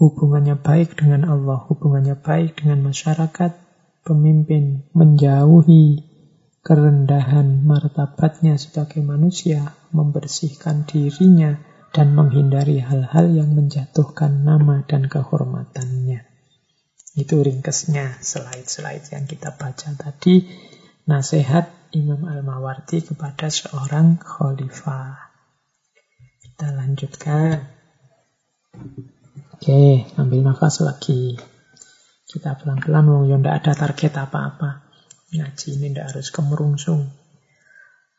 [0.00, 3.52] hubungannya baik dengan Allah, hubungannya baik dengan masyarakat,
[4.00, 6.08] pemimpin menjauhi
[6.64, 11.60] kerendahan martabatnya sebagai manusia, membersihkan dirinya
[11.92, 16.24] dan menghindari hal-hal yang menjatuhkan nama dan kehormatannya.
[17.18, 20.48] Itu ringkesnya slide-slide yang kita baca tadi.
[21.10, 25.34] Nasihat Imam Al-Mawardi kepada seorang khalifah.
[26.38, 27.66] Kita lanjutkan.
[29.60, 31.36] Oke, ambil nafas lagi.
[32.24, 34.88] Kita pelan-pelan, wong ya ndak ada target apa-apa.
[35.36, 37.12] Ngaji ini ndak harus kemerungsung.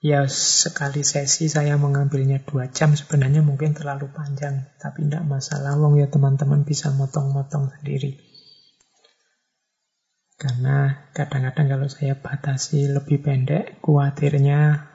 [0.06, 4.70] Ya sekali sesi saya mengambilnya dua jam sebenarnya mungkin terlalu panjang.
[4.78, 8.22] Tapi tidak masalah, wong ya teman-teman bisa motong-motong sendiri.
[10.38, 14.94] Karena kadang-kadang kalau saya batasi lebih pendek, kuatirnya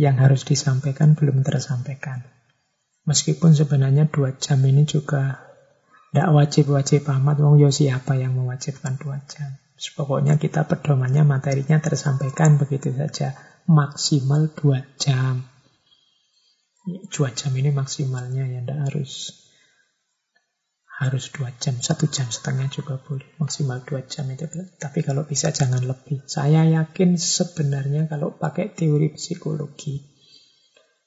[0.00, 2.24] yang harus disampaikan belum tersampaikan.
[3.04, 5.49] Meskipun sebenarnya dua jam ini juga
[6.10, 9.58] tidak wajib-wajib amat, wong yo siapa yang mewajibkan dua jam.
[9.80, 13.32] Pokoknya kita pedomannya materinya tersampaikan begitu saja
[13.64, 15.46] maksimal 2 jam.
[16.84, 19.12] 2 jam ini maksimalnya ya, tidak harus
[21.00, 24.44] harus 2 jam, 1 jam setengah juga boleh, maksimal 2 jam itu.
[24.76, 26.20] Tapi kalau bisa jangan lebih.
[26.28, 30.04] Saya yakin sebenarnya kalau pakai teori psikologi,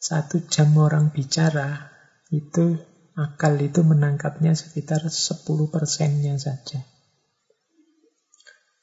[0.01, 1.93] satu jam orang bicara
[2.33, 6.81] itu akal itu menangkapnya sekitar 10 persennya saja.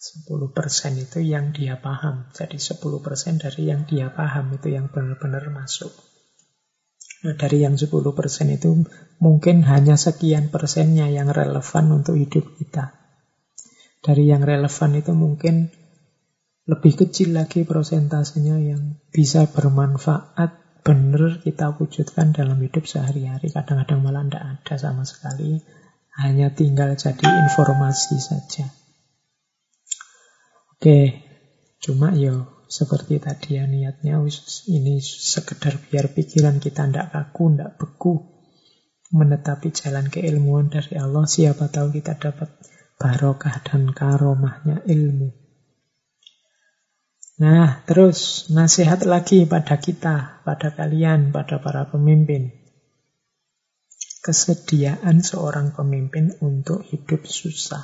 [0.01, 2.33] 10% itu yang dia paham.
[2.33, 5.93] Jadi 10% dari yang dia paham itu yang benar-benar masuk.
[7.20, 7.93] Nah, dari yang 10%
[8.49, 8.89] itu
[9.20, 12.97] mungkin hanya sekian persennya yang relevan untuk hidup kita.
[14.01, 15.68] Dari yang relevan itu mungkin
[16.64, 23.53] lebih kecil lagi prosentasenya yang bisa bermanfaat benar kita wujudkan dalam hidup sehari-hari.
[23.53, 25.61] Kadang-kadang malah tidak ada sama sekali.
[26.20, 28.66] Hanya tinggal jadi informasi saja.
[30.76, 31.20] Oke,
[31.81, 34.22] cuma yo seperti tadi ya niatnya
[34.70, 38.31] ini sekedar biar pikiran kita ndak kaku, ndak beku
[39.11, 41.26] menetapi jalan keilmuan dari Allah.
[41.26, 42.49] Siapa tahu kita dapat
[42.97, 45.39] barokah dan karomahnya ilmu.
[47.41, 52.53] Nah, terus nasihat lagi pada kita, pada kalian, pada para pemimpin.
[54.20, 57.80] Kesediaan seorang pemimpin untuk hidup susah.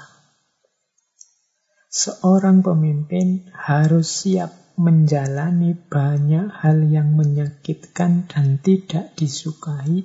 [1.88, 10.04] Seorang pemimpin harus siap menjalani banyak hal yang menyakitkan dan tidak disukai,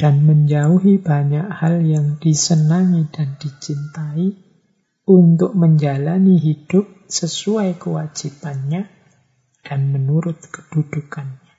[0.00, 4.32] dan menjauhi banyak hal yang disenangi dan dicintai
[5.04, 8.86] untuk menjalani hidup sesuai kewajibannya
[9.66, 11.50] dan menurut kedudukannya.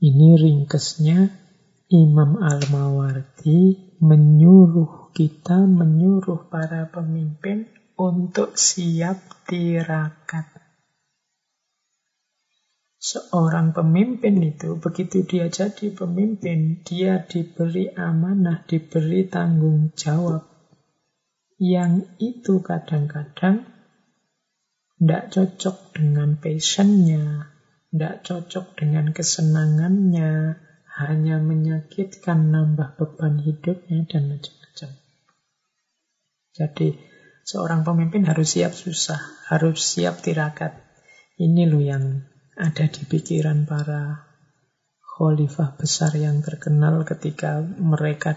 [0.00, 1.28] Ini ringkesnya
[1.92, 7.68] Imam Al-Mawardi menyuruh kita menyuruh para pemimpin
[8.00, 10.48] untuk siap tirakat.
[13.00, 20.49] Seorang pemimpin itu, begitu dia jadi pemimpin, dia diberi amanah, diberi tanggung jawab.
[21.60, 23.68] Yang itu kadang-kadang
[24.96, 27.52] tidak cocok dengan passionnya,
[27.92, 30.56] tidak cocok dengan kesenangannya,
[31.00, 34.90] hanya menyakitkan, nambah beban hidupnya, dan macam-macam.
[36.56, 36.88] Jadi,
[37.44, 39.20] seorang pemimpin harus siap susah,
[39.52, 40.80] harus siap tirakat.
[41.40, 42.24] Ini loh yang
[42.56, 44.28] ada di pikiran para
[45.00, 48.36] khalifah besar yang terkenal ketika mereka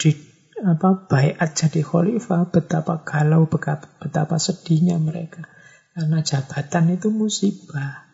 [0.00, 0.31] di
[0.62, 5.50] apa baiat jadi khalifah betapa galau betapa sedihnya mereka.
[5.92, 8.08] Karena jabatan itu musibah.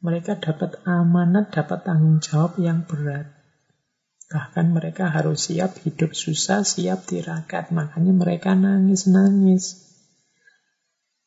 [0.00, 3.28] Mereka dapat amanat dapat tanggung jawab yang berat.
[4.28, 9.88] Bahkan mereka harus siap hidup susah siap tirakat makanya mereka nangis-nangis.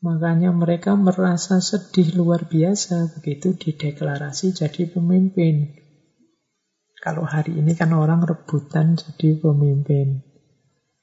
[0.01, 3.13] Makanya mereka merasa sedih luar biasa.
[3.17, 5.77] Begitu dideklarasi jadi pemimpin.
[7.01, 10.30] Kalau hari ini kan orang rebutan jadi pemimpin.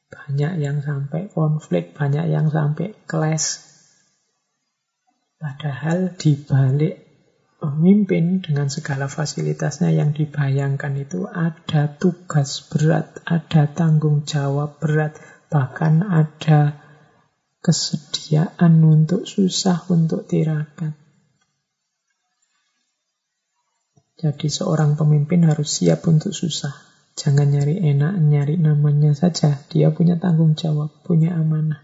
[0.09, 3.61] Banyak yang sampai konflik, banyak yang sampai clash.
[5.37, 7.09] Padahal di balik
[7.59, 15.19] pemimpin dengan segala fasilitasnya yang dibayangkan itu ada tugas berat, ada tanggung jawab berat,
[15.53, 16.79] bahkan ada
[17.61, 20.97] kesediaan untuk susah, untuk tirakat.
[24.19, 26.88] Jadi seorang pemimpin harus siap untuk susah.
[27.19, 29.59] Jangan nyari enak, nyari namanya saja.
[29.75, 31.83] Dia punya tanggung jawab, punya amanah.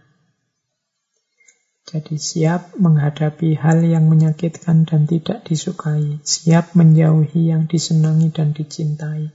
[1.91, 6.23] Jadi siap menghadapi hal yang menyakitkan dan tidak disukai.
[6.23, 9.35] Siap menjauhi yang disenangi dan dicintai.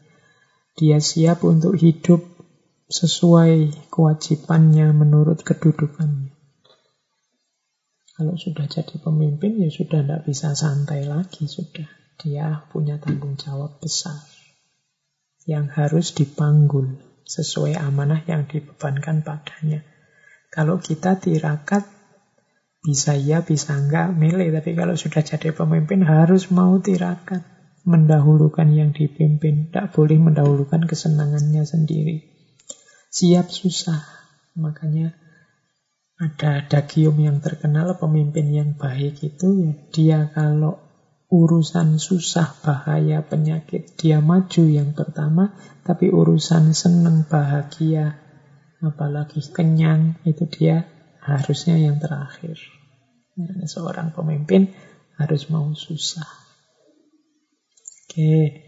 [0.80, 2.24] Dia siap untuk hidup
[2.88, 6.32] sesuai kewajibannya menurut kedudukannya.
[8.16, 11.92] Kalau sudah jadi pemimpin ya sudah tidak bisa santai lagi sudah.
[12.24, 14.39] Dia punya tanggung jawab besar
[15.50, 19.82] yang harus dipanggul sesuai amanah yang dibebankan padanya.
[20.54, 21.86] Kalau kita tirakat
[22.80, 24.54] bisa ya bisa enggak milih.
[24.56, 27.42] Tapi kalau sudah jadi pemimpin harus mau tirakat.
[27.90, 29.70] Mendahulukan yang dipimpin.
[29.70, 32.22] Tidak boleh mendahulukan kesenangannya sendiri.
[33.10, 34.06] Siap susah.
[34.54, 35.16] Makanya
[36.20, 40.89] ada dagium yang terkenal pemimpin yang baik itu ya dia kalau
[41.30, 45.54] urusan susah, bahaya, penyakit dia maju yang pertama,
[45.86, 48.18] tapi urusan senang, bahagia,
[48.82, 50.90] apalagi kenyang itu dia
[51.22, 52.58] harusnya yang terakhir.
[53.38, 54.74] Ya, seorang pemimpin
[55.22, 56.28] harus mau susah.
[58.10, 58.66] Oke,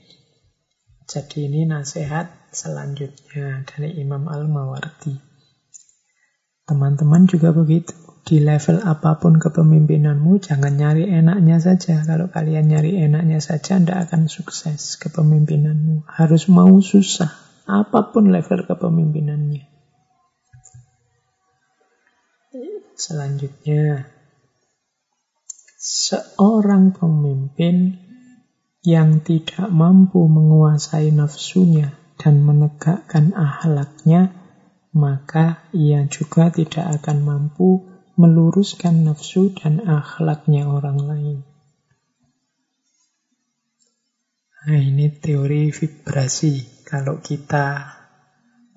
[1.10, 5.18] jadi ini nasihat selanjutnya dari Imam Al-Mawardi.
[6.70, 8.11] Teman-teman juga begitu.
[8.32, 12.00] Di level apa pun kepemimpinanmu, jangan nyari enaknya saja.
[12.08, 16.08] Kalau kalian nyari enaknya saja, tidak akan sukses kepemimpinanmu.
[16.08, 17.28] Harus mau susah,
[17.68, 19.68] apa pun level kepemimpinannya.
[22.96, 24.08] Selanjutnya,
[25.76, 28.00] seorang pemimpin
[28.88, 34.32] yang tidak mampu menguasai nafsunya dan menegakkan ahlaknya
[34.96, 41.38] maka ia juga tidak akan mampu meluruskan nafsu dan akhlaknya orang lain.
[44.62, 46.86] Nah, ini teori vibrasi.
[46.86, 47.98] Kalau kita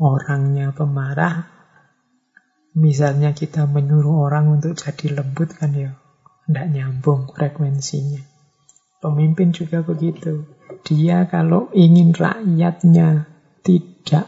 [0.00, 1.44] orangnya pemarah,
[2.78, 5.92] misalnya kita menyuruh orang untuk jadi lembut kan ya,
[6.48, 8.22] tidak nyambung frekuensinya.
[9.04, 10.48] Pemimpin juga begitu.
[10.88, 13.28] Dia kalau ingin rakyatnya
[13.60, 14.26] tidak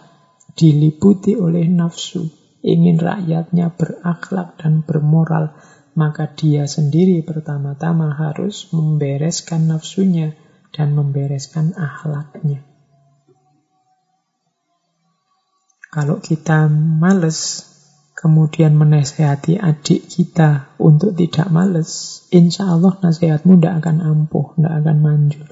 [0.53, 2.29] diliputi oleh nafsu,
[2.67, 5.55] ingin rakyatnya berakhlak dan bermoral,
[5.95, 10.35] maka dia sendiri pertama-tama harus membereskan nafsunya
[10.75, 12.67] dan membereskan akhlaknya.
[15.89, 17.65] Kalau kita males,
[18.13, 24.97] kemudian menasehati adik kita untuk tidak males, insya Allah nasihatmu tidak akan ampuh, tidak akan
[25.01, 25.49] manjur.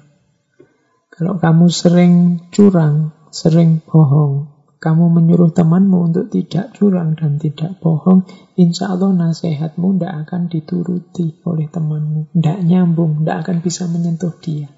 [1.08, 2.14] Kalau kamu sering
[2.50, 4.53] curang, sering bohong,
[4.84, 11.40] kamu menyuruh temanmu untuk tidak curang dan tidak bohong, insya Allah nasihatmu tidak akan dituruti
[11.48, 12.28] oleh temanmu.
[12.36, 14.68] Tidak nyambung, tidak akan bisa menyentuh dia.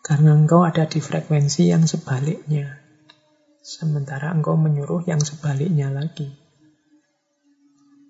[0.00, 2.80] Karena engkau ada di frekuensi yang sebaliknya.
[3.60, 6.39] Sementara engkau menyuruh yang sebaliknya lagi.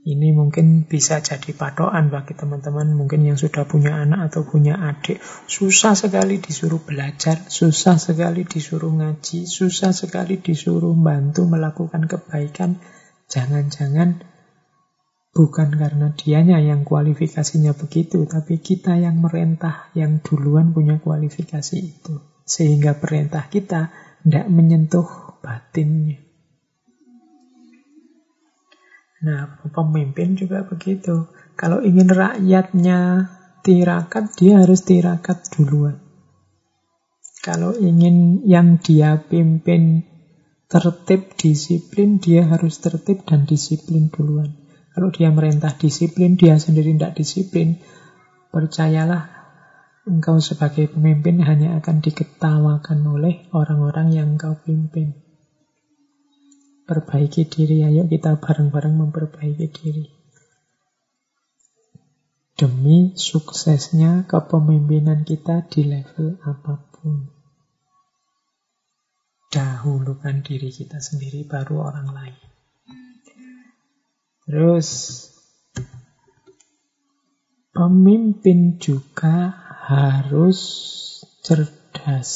[0.01, 5.21] Ini mungkin bisa jadi patokan bagi teman-teman mungkin yang sudah punya anak atau punya adik.
[5.45, 12.81] Susah sekali disuruh belajar, susah sekali disuruh ngaji, susah sekali disuruh bantu melakukan kebaikan.
[13.29, 14.25] Jangan-jangan
[15.31, 22.19] Bukan karena dianya yang kualifikasinya begitu, tapi kita yang merentah, yang duluan punya kualifikasi itu.
[22.43, 23.95] Sehingga perintah kita
[24.27, 25.07] tidak menyentuh
[25.39, 26.30] batinnya.
[29.21, 31.29] Nah, pemimpin juga begitu.
[31.53, 33.29] Kalau ingin rakyatnya
[33.61, 36.01] tirakat, dia harus tirakat duluan.
[37.45, 40.09] Kalau ingin yang dia pimpin
[40.73, 44.57] tertib, disiplin, dia harus tertib dan disiplin duluan.
[44.97, 47.77] Kalau dia merintah disiplin, dia sendiri tidak disiplin,
[48.49, 49.29] percayalah
[50.09, 55.30] engkau sebagai pemimpin hanya akan diketawakan oleh orang-orang yang engkau pimpin.
[56.91, 60.11] Perbaiki diri, ayo kita bareng-bareng memperbaiki diri.
[62.59, 67.31] Demi suksesnya kepemimpinan kita di level apa pun.
[69.55, 72.39] Dahulukan diri kita sendiri, baru orang lain.
[74.51, 74.91] Terus
[77.71, 79.55] pemimpin juga
[79.87, 80.59] harus
[81.47, 82.31] cerdas,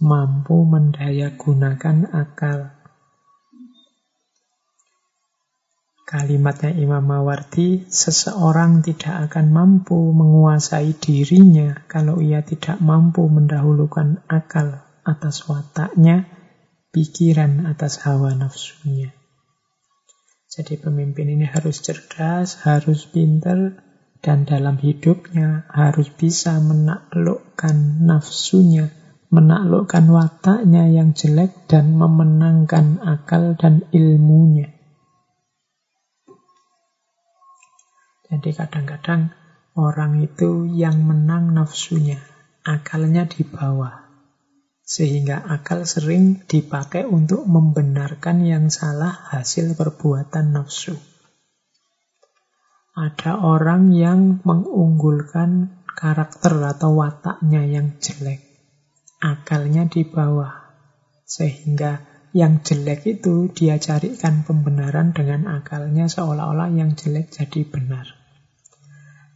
[0.00, 2.81] mampu mendaya gunakan akal.
[6.12, 14.84] Kalimatnya Imam Mawardi, seseorang tidak akan mampu menguasai dirinya kalau ia tidak mampu mendahulukan akal
[15.08, 16.28] atas wataknya,
[16.92, 19.16] pikiran atas hawa nafsunya.
[20.52, 23.80] Jadi pemimpin ini harus cerdas, harus pinter,
[24.20, 28.92] dan dalam hidupnya harus bisa menaklukkan nafsunya,
[29.32, 34.71] menaklukkan wataknya yang jelek dan memenangkan akal dan ilmunya.
[38.32, 39.28] Jadi kadang-kadang
[39.76, 42.16] orang itu yang menang nafsunya,
[42.64, 44.08] akalnya di bawah.
[44.80, 50.96] Sehingga akal sering dipakai untuk membenarkan yang salah hasil perbuatan nafsu.
[52.96, 58.40] Ada orang yang mengunggulkan karakter atau wataknya yang jelek.
[59.20, 60.72] Akalnya di bawah.
[61.28, 62.00] Sehingga
[62.32, 68.21] yang jelek itu dia carikan pembenaran dengan akalnya seolah-olah yang jelek jadi benar.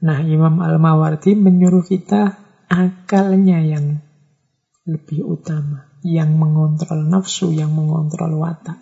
[0.05, 2.37] Nah, Imam Al-Mawardi menyuruh kita
[2.69, 4.05] akalnya yang
[4.85, 5.89] lebih utama.
[6.07, 8.79] Yang mengontrol nafsu, yang mengontrol watak.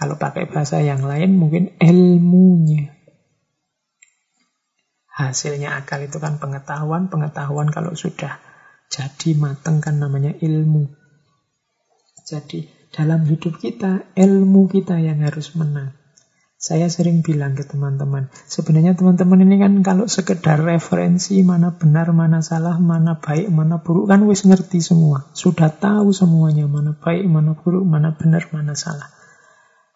[0.00, 2.96] Kalau pakai bahasa yang lain mungkin ilmunya.
[5.12, 7.12] Hasilnya akal itu kan pengetahuan.
[7.12, 8.40] Pengetahuan kalau sudah
[8.88, 10.88] jadi mateng kan namanya ilmu.
[12.24, 15.99] Jadi dalam hidup kita, ilmu kita yang harus menang.
[16.60, 22.44] Saya sering bilang ke teman-teman, sebenarnya teman-teman ini kan kalau sekedar referensi mana benar, mana
[22.44, 25.32] salah, mana baik, mana buruk, kan wis ngerti semua.
[25.32, 29.08] Sudah tahu semuanya, mana baik, mana buruk, mana benar, mana salah.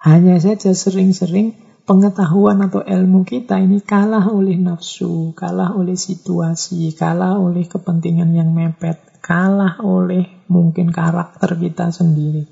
[0.00, 1.52] Hanya saja sering-sering
[1.84, 8.56] pengetahuan atau ilmu kita ini kalah oleh nafsu, kalah oleh situasi, kalah oleh kepentingan yang
[8.56, 12.48] mepet, kalah oleh mungkin karakter kita sendiri.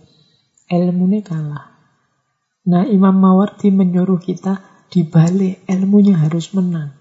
[0.69, 1.72] Ilmu ini kalah.
[2.63, 6.95] Nah, Imam Mawardi menyuruh kita dibalik ilmunya harus menang.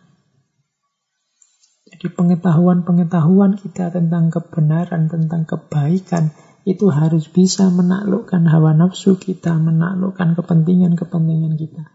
[1.86, 6.34] Jadi pengetahuan-pengetahuan kita tentang kebenaran, tentang kebaikan,
[6.66, 11.94] itu harus bisa menaklukkan hawa nafsu kita, menaklukkan kepentingan-kepentingan kita.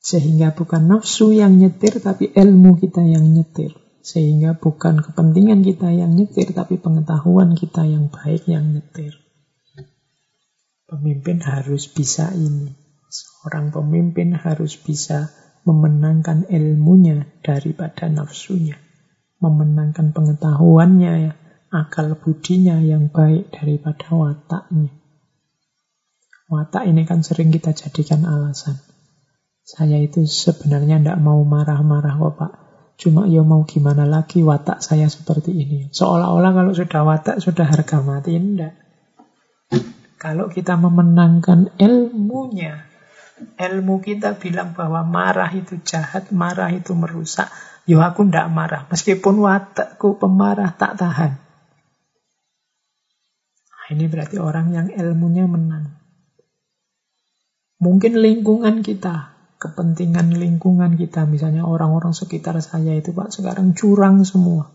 [0.00, 3.76] Sehingga bukan nafsu yang nyetir, tapi ilmu kita yang nyetir.
[4.00, 9.27] Sehingga bukan kepentingan kita yang nyetir, tapi pengetahuan kita yang baik yang nyetir.
[10.88, 12.72] Pemimpin harus bisa ini.
[13.12, 15.28] Seorang pemimpin harus bisa
[15.68, 18.80] memenangkan ilmunya daripada nafsunya.
[19.36, 21.32] Memenangkan pengetahuannya, ya,
[21.68, 24.88] akal budinya yang baik daripada wataknya.
[26.48, 28.80] Watak ini kan sering kita jadikan alasan.
[29.68, 32.52] Saya itu sebenarnya tidak mau marah-marah kok Pak.
[32.96, 35.92] Cuma ya mau gimana lagi watak saya seperti ini.
[35.92, 38.40] Seolah-olah kalau sudah watak sudah harga mati.
[38.40, 38.72] Tidak.
[40.18, 42.90] Kalau kita memenangkan ilmunya,
[43.54, 47.46] ilmu kita bilang bahwa marah itu jahat, marah itu merusak.
[47.86, 51.38] Yo aku ndak marah, meskipun watakku pemarah tak tahan.
[53.70, 55.96] Nah, ini berarti orang yang ilmunya menang.
[57.78, 64.74] Mungkin lingkungan kita, kepentingan lingkungan kita, misalnya orang-orang sekitar saya itu Pak sekarang curang semua.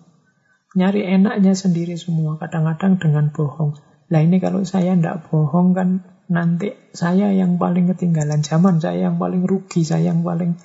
[0.74, 3.93] Nyari enaknya sendiri semua, kadang-kadang dengan bohong.
[4.14, 9.18] Nah ini kalau saya tidak bohong kan nanti saya yang paling ketinggalan zaman, saya yang
[9.18, 10.62] paling rugi, saya yang paling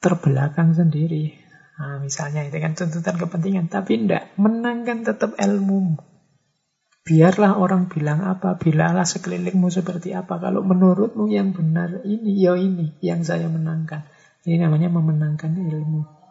[0.00, 1.36] terbelakang sendiri.
[1.76, 6.00] Nah, misalnya itu kan tuntutan kepentingan, tapi tidak menangkan tetap ilmu.
[7.02, 10.38] Biarlah orang bilang apa, bilalah sekelilingmu seperti apa.
[10.38, 14.06] Kalau menurutmu yang benar ini, ya ini yang saya menangkan.
[14.46, 16.21] Ini namanya memenangkan ilmu.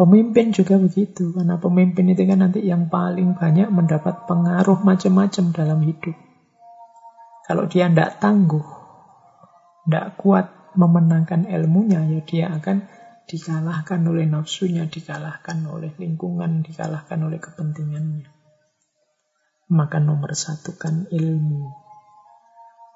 [0.00, 5.84] Pemimpin juga begitu, karena pemimpin itu kan nanti yang paling banyak mendapat pengaruh macam-macam dalam
[5.84, 6.16] hidup.
[7.44, 8.64] Kalau dia tidak tangguh,
[9.84, 12.88] tidak kuat memenangkan ilmunya, ya dia akan
[13.28, 18.40] dikalahkan oleh nafsunya, dikalahkan oleh lingkungan, dikalahkan oleh kepentingannya
[19.70, 21.70] maka nomor satu kan ilmu.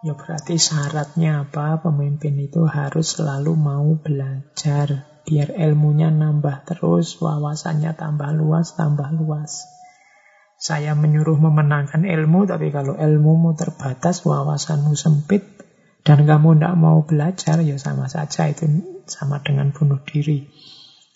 [0.04, 1.80] Ya berarti syaratnya apa?
[1.80, 5.13] Pemimpin itu harus selalu mau belajar.
[5.24, 9.64] Biar ilmunya nambah terus, wawasannya tambah luas, tambah luas.
[10.60, 15.44] Saya menyuruh memenangkan ilmu, tapi kalau ilmumu terbatas, wawasanmu sempit,
[16.04, 18.68] dan kamu tidak mau belajar, ya sama saja itu
[19.08, 20.48] sama dengan bunuh diri.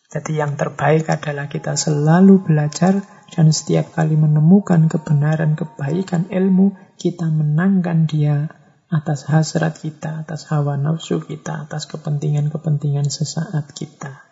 [0.09, 7.29] Jadi yang terbaik adalah kita selalu belajar dan setiap kali menemukan kebenaran, kebaikan, ilmu, kita
[7.29, 8.58] menangkan dia
[8.89, 14.25] atas hasrat kita, atas hawa nafsu kita, atas kepentingan-kepentingan sesaat kita.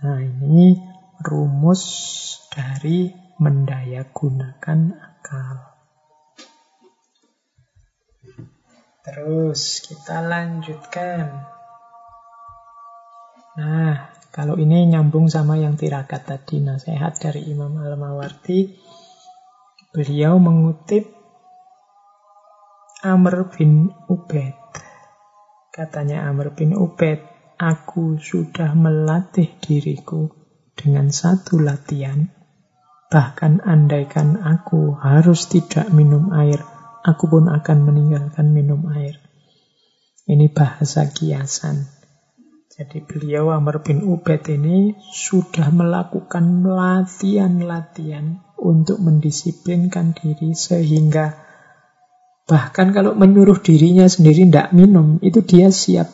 [0.00, 0.78] Nah ini
[1.20, 1.82] rumus
[2.54, 3.10] dari
[3.42, 5.56] mendayagunakan akal.
[9.00, 11.50] Terus kita lanjutkan.
[13.60, 18.78] Nah, kalau ini nyambung sama yang tirakat tadi, nasihat dari Imam Al-Mawardi.
[19.90, 21.19] Beliau mengutip
[23.00, 24.60] Amr bin Ubaid.
[25.72, 27.24] Katanya Amr bin Ubaid,
[27.56, 30.28] aku sudah melatih diriku
[30.76, 32.28] dengan satu latihan.
[33.08, 36.60] Bahkan andaikan aku harus tidak minum air,
[37.00, 39.16] aku pun akan meninggalkan minum air.
[40.28, 41.88] Ini bahasa kiasan.
[42.68, 51.48] Jadi beliau Amr bin Ubaid ini sudah melakukan latihan-latihan untuk mendisiplinkan diri sehingga
[52.50, 56.10] bahkan kalau menyuruh dirinya sendiri tidak minum, itu dia siap.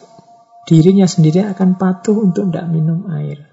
[0.68, 3.48] Dirinya sendiri akan patuh untuk tidak minum air.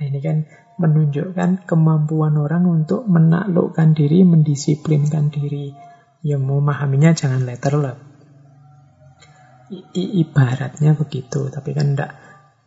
[0.00, 0.48] Nah ini kan
[0.80, 5.76] menunjukkan kemampuan orang untuk menaklukkan diri, mendisiplinkan diri.
[6.24, 7.96] Ya mau memahaminya jangan letter lah.
[9.92, 12.16] Ibaratnya begitu, tapi kan tidak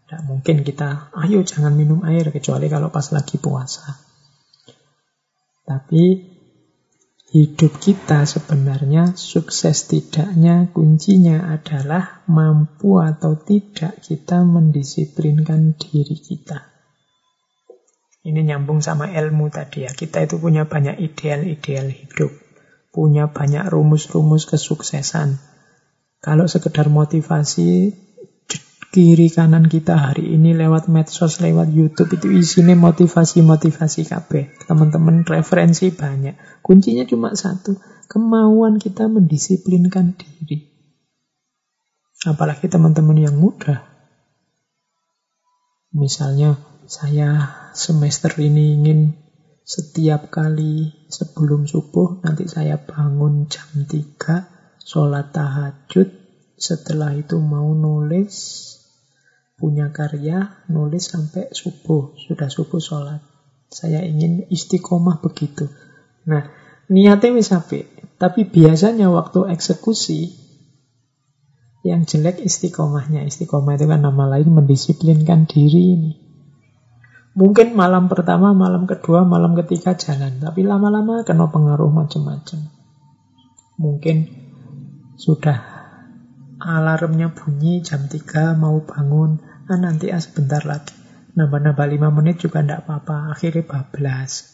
[0.05, 3.95] tidak mungkin kita, ayo jangan minum air, kecuali kalau pas lagi puasa.
[5.65, 6.31] Tapi
[7.32, 16.68] hidup kita sebenarnya sukses tidaknya kuncinya adalah mampu atau tidak kita mendisiplinkan diri kita.
[18.22, 19.95] Ini nyambung sama ilmu tadi ya.
[19.95, 22.30] Kita itu punya banyak ideal-ideal hidup.
[22.91, 25.40] Punya banyak rumus-rumus kesuksesan.
[26.22, 27.95] Kalau sekedar motivasi,
[28.91, 34.31] kiri kanan kita hari ini lewat medsos, lewat YouTube itu isinya motivasi-motivasi KB.
[34.68, 36.59] Teman-teman referensi banyak.
[36.59, 37.80] Kuncinya cuma satu,
[38.11, 40.68] kemauan kita mendisiplinkan diri.
[42.27, 43.88] Apalagi teman-teman yang muda.
[45.95, 49.15] Misalnya saya semester ini ingin
[49.63, 56.11] setiap kali sebelum subuh nanti saya bangun jam 3 sholat tahajud
[56.59, 58.35] setelah itu mau nulis
[59.61, 63.21] punya karya, nulis sampai subuh, sudah subuh sholat.
[63.69, 65.69] Saya ingin istiqomah begitu.
[66.25, 66.49] Nah,
[66.89, 67.53] niatnya wis
[68.17, 70.33] tapi biasanya waktu eksekusi
[71.81, 73.25] yang jelek istiqomahnya.
[73.25, 76.11] Istiqomah itu kan nama lain mendisiplinkan diri ini.
[77.31, 82.59] Mungkin malam pertama, malam kedua, malam ketiga jalan, tapi lama-lama kena pengaruh macam-macam.
[83.79, 84.17] Mungkin
[85.15, 85.57] sudah
[86.59, 89.39] alarmnya bunyi jam 3 mau bangun,
[89.72, 90.91] ah nanti ah sebentar lagi.
[91.31, 94.52] Nambah-nambah 5 menit juga tidak apa-apa, akhirnya bablas.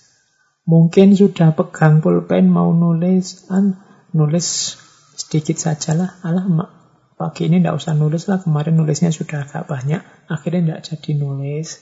[0.70, 3.82] Mungkin sudah pegang pulpen mau nulis, an
[4.14, 4.78] nulis
[5.18, 6.22] sedikit sajalah.
[6.22, 6.70] Alah, mak,
[7.18, 11.82] pagi ini tidak usah nulis lah, kemarin nulisnya sudah agak banyak, akhirnya tidak jadi nulis.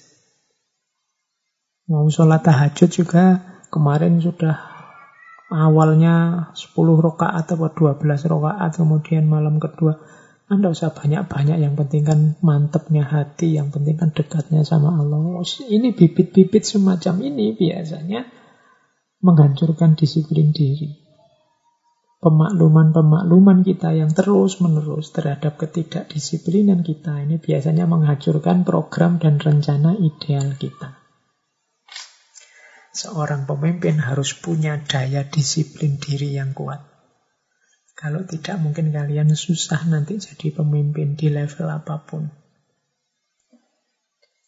[1.92, 4.56] Mau sholat tahajud juga, kemarin sudah
[5.52, 8.00] awalnya 10 rokaat atau 12
[8.32, 10.00] rokaat, kemudian malam kedua
[10.46, 15.42] anda usah banyak-banyak, yang penting kan mantepnya hati, yang penting kan dekatnya sama Allah.
[15.42, 18.30] Ini bibit-bibit semacam ini biasanya
[19.26, 21.02] menghancurkan disiplin diri.
[22.22, 30.94] Pemakluman-pemakluman kita yang terus-menerus terhadap ketidakdisiplinan kita ini biasanya menghancurkan program dan rencana ideal kita.
[32.94, 36.95] Seorang pemimpin harus punya daya disiplin diri yang kuat.
[37.96, 42.28] Kalau tidak mungkin kalian susah nanti jadi pemimpin di level apa pun.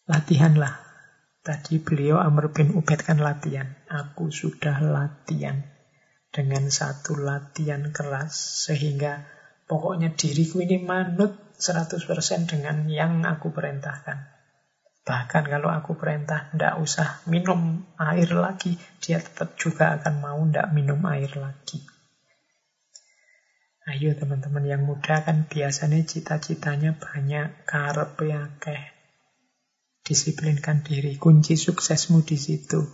[0.04, 0.84] Latihanlah.
[1.40, 3.72] Tadi beliau Amr bin Ubaid kan latihan.
[3.88, 5.64] Aku sudah latihan.
[6.28, 9.24] dengan satu latihan keras sehingga
[9.64, 12.04] pokoknya diriku ini manut 100%
[12.44, 14.28] dengan yang aku perintahkan.
[15.08, 20.68] Bahkan kalau aku perintah tidak usah minum air lagi, dia tetap juga akan mau tidak
[20.76, 21.80] minum air lagi.
[23.88, 28.82] Ayo teman-teman yang muda kan biasanya cita-citanya banyak, karpe akeh.
[30.04, 32.84] Disiplinkan diri, kunci suksesmu di situ.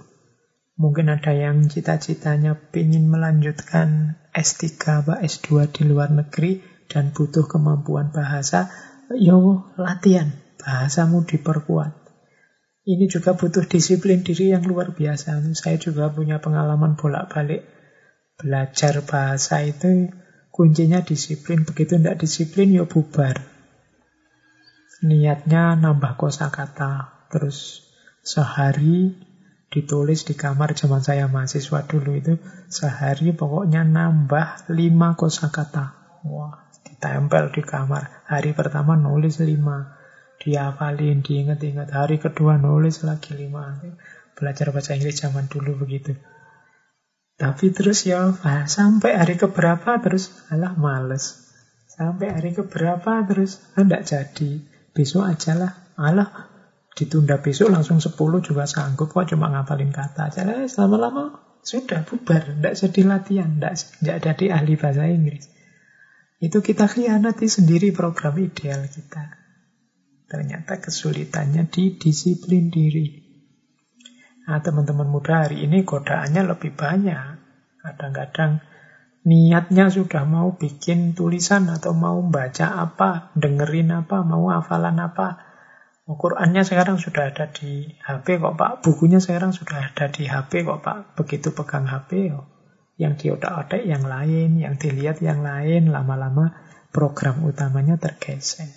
[0.78, 4.62] Mungkin ada yang cita-citanya ingin melanjutkan S3
[5.02, 8.70] atau S2 di luar negeri dan butuh kemampuan bahasa,
[9.18, 10.30] yo latihan,
[10.62, 11.90] bahasamu diperkuat.
[12.86, 15.42] Ini juga butuh disiplin diri yang luar biasa.
[15.58, 17.66] Saya juga punya pengalaman bolak-balik
[18.38, 20.14] belajar bahasa itu
[20.54, 21.66] kuncinya disiplin.
[21.66, 23.42] Begitu tidak disiplin ya bubar.
[25.02, 27.26] Niatnya nambah kosakata.
[27.34, 27.82] Terus
[28.22, 29.10] sehari
[29.74, 32.38] ditulis di kamar zaman saya mahasiswa dulu itu
[32.70, 35.98] sehari pokoknya nambah lima kosakata.
[36.22, 38.22] Wah, ditempel di kamar.
[38.30, 39.98] Hari pertama nulis lima
[40.38, 41.90] dihafalin, diingat-ingat.
[41.90, 43.82] Hari kedua nulis lagi lima.
[44.38, 46.14] Belajar bahasa Inggris zaman dulu begitu.
[47.34, 48.30] Tapi terus ya
[48.70, 51.50] sampai hari keberapa terus alah males.
[51.90, 54.62] Sampai hari keberapa terus enggak jadi.
[54.94, 55.72] Besok aja lah.
[55.98, 56.30] Alah
[56.94, 60.46] ditunda besok langsung 10 juga sanggup kok cuma ngapalin kata aja.
[60.46, 65.50] Eh, lama-lama sudah bubar, enggak jadi latihan, enggak jadi ahli bahasa Inggris.
[66.38, 69.42] Itu kita khianati sendiri program ideal kita.
[70.28, 73.23] Ternyata kesulitannya di disiplin diri.
[74.44, 77.40] Nah, teman-teman muda hari ini godaannya lebih banyak.
[77.80, 78.60] Kadang-kadang
[79.24, 85.40] niatnya sudah mau bikin tulisan atau mau baca apa, dengerin apa, mau hafalan apa.
[86.04, 88.84] Oh, Qurannya sekarang sudah ada di HP kok Pak.
[88.84, 91.16] Bukunya sekarang sudah ada di HP kok Pak.
[91.16, 92.44] Begitu pegang HP, oh,
[93.00, 96.52] yang diotak-otak yang lain, yang dilihat yang lain, lama-lama
[96.92, 98.68] program utamanya tergeser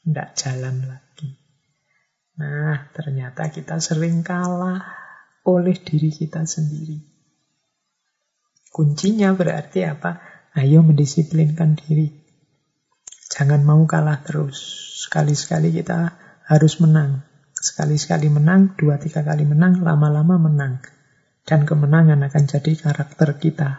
[0.00, 1.36] tidak jalan lagi.
[2.40, 4.80] Nah, ternyata kita sering kalah
[5.46, 7.00] oleh diri kita sendiri.
[8.70, 10.22] Kuncinya berarti apa?
[10.54, 12.10] Ayo mendisiplinkan diri.
[13.30, 14.58] Jangan mau kalah terus.
[15.06, 16.14] Sekali-sekali kita
[16.46, 17.22] harus menang.
[17.54, 20.82] Sekali-sekali menang, dua tiga kali menang, lama-lama menang.
[21.46, 23.70] Dan kemenangan akan jadi karakter kita.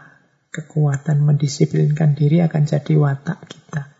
[0.51, 3.95] Kekuatan mendisiplinkan diri akan jadi watak kita.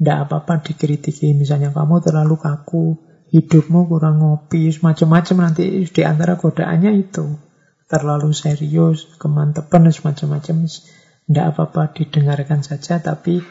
[0.00, 6.92] Tidak apa-apa dikritiki, misalnya kamu terlalu kaku, hidupmu kurang ngopi, macam-macam nanti di antara godaannya
[6.98, 7.26] itu.
[7.90, 10.56] Terlalu serius, kemantepan, macam-macam.
[10.66, 13.42] Tidak apa-apa didengarkan saja, tapi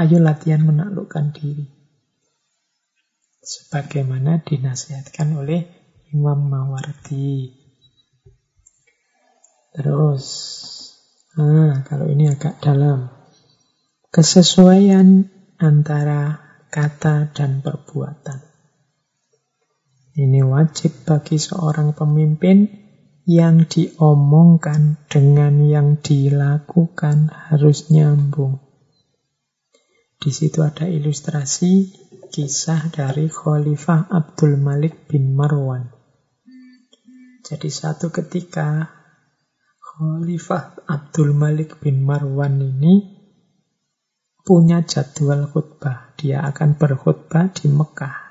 [0.00, 1.68] ayo latihan menaklukkan diri.
[3.44, 5.64] Sebagaimana dinasihatkan oleh
[6.12, 7.52] Imam Mawardi.
[9.76, 10.24] Terus,
[11.36, 13.12] nah, kalau ini agak dalam.
[14.08, 15.28] Kesesuaian
[15.60, 16.40] antara
[16.72, 18.47] kata dan perbuatan.
[20.18, 22.66] Ini wajib bagi seorang pemimpin
[23.22, 28.58] yang diomongkan dengan yang dilakukan harus nyambung.
[30.18, 31.94] Di situ ada ilustrasi
[32.34, 35.86] kisah dari Khalifah Abdul Malik bin Marwan.
[37.46, 38.90] Jadi satu ketika
[39.78, 43.06] Khalifah Abdul Malik bin Marwan ini
[44.42, 46.10] punya jadwal khutbah.
[46.18, 48.27] Dia akan berkhutbah di Mekah.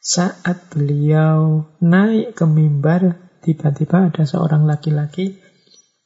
[0.00, 5.36] Saat beliau naik ke mimbar, tiba-tiba ada seorang laki-laki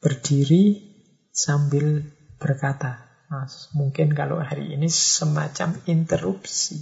[0.03, 0.83] berdiri
[1.31, 2.03] sambil
[2.35, 3.23] berkata.
[3.31, 6.75] Nah, mungkin kalau hari ini semacam interupsi.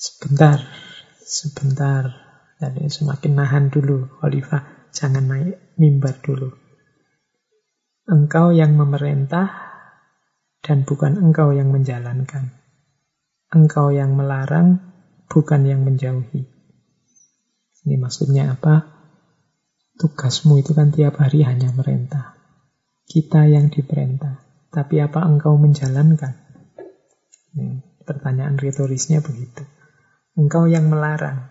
[0.00, 0.64] Sebentar,
[1.20, 2.08] sebentar.
[2.56, 4.88] Jadi semakin nahan dulu, Khalifah.
[4.88, 6.48] Jangan naik mimbar dulu.
[8.08, 9.52] Engkau yang memerintah
[10.64, 12.59] dan bukan engkau yang menjalankan.
[13.50, 14.78] Engkau yang melarang,
[15.26, 16.46] bukan yang menjauhi.
[17.82, 18.86] Ini maksudnya apa?
[19.98, 22.38] Tugasmu itu kan tiap hari hanya merintah.
[23.10, 24.38] Kita yang diperintah.
[24.70, 26.30] Tapi apa engkau menjalankan?
[27.58, 29.66] Ini pertanyaan retorisnya begitu.
[30.38, 31.50] Engkau yang melarang,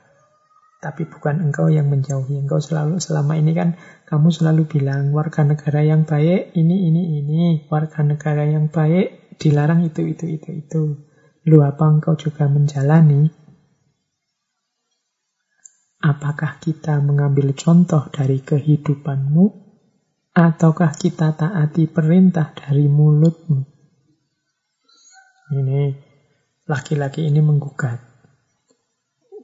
[0.79, 2.39] tapi bukan engkau yang menjauhi.
[2.39, 3.75] Engkau selalu selama ini kan
[4.07, 9.83] kamu selalu bilang warga negara yang baik ini ini ini, warga negara yang baik dilarang
[9.83, 11.08] itu itu itu itu.
[11.47, 13.31] Lu apa engkau juga menjalani?
[15.99, 19.45] Apakah kita mengambil contoh dari kehidupanmu
[20.35, 23.63] ataukah kita taati perintah dari mulutmu?
[25.55, 25.81] Ini
[26.67, 28.09] laki-laki ini menggugat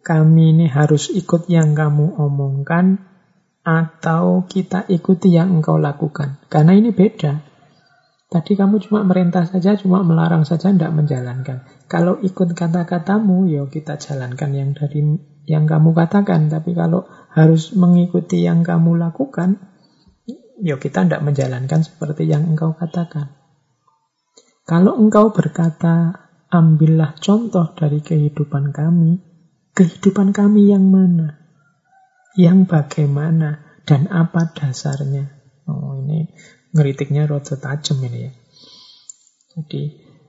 [0.06, 3.02] kami ini harus ikut yang kamu omongkan
[3.66, 6.38] atau kita ikuti yang engkau lakukan.
[6.46, 7.55] Karena ini beda.
[8.26, 11.64] Tadi kamu cuma merintah saja, cuma melarang saja, tidak menjalankan.
[11.86, 16.50] Kalau ikut kata-katamu, ya kita jalankan yang dari yang kamu katakan.
[16.50, 19.62] Tapi kalau harus mengikuti yang kamu lakukan,
[20.58, 23.38] ya kita tidak menjalankan seperti yang engkau katakan.
[24.66, 29.22] Kalau engkau berkata, ambillah contoh dari kehidupan kami,
[29.78, 31.46] kehidupan kami yang mana?
[32.36, 35.32] yang bagaimana dan apa dasarnya.
[35.66, 36.30] Oh, ini
[36.76, 38.32] ngeritiknya rada tajam ini ya.
[39.56, 39.82] Jadi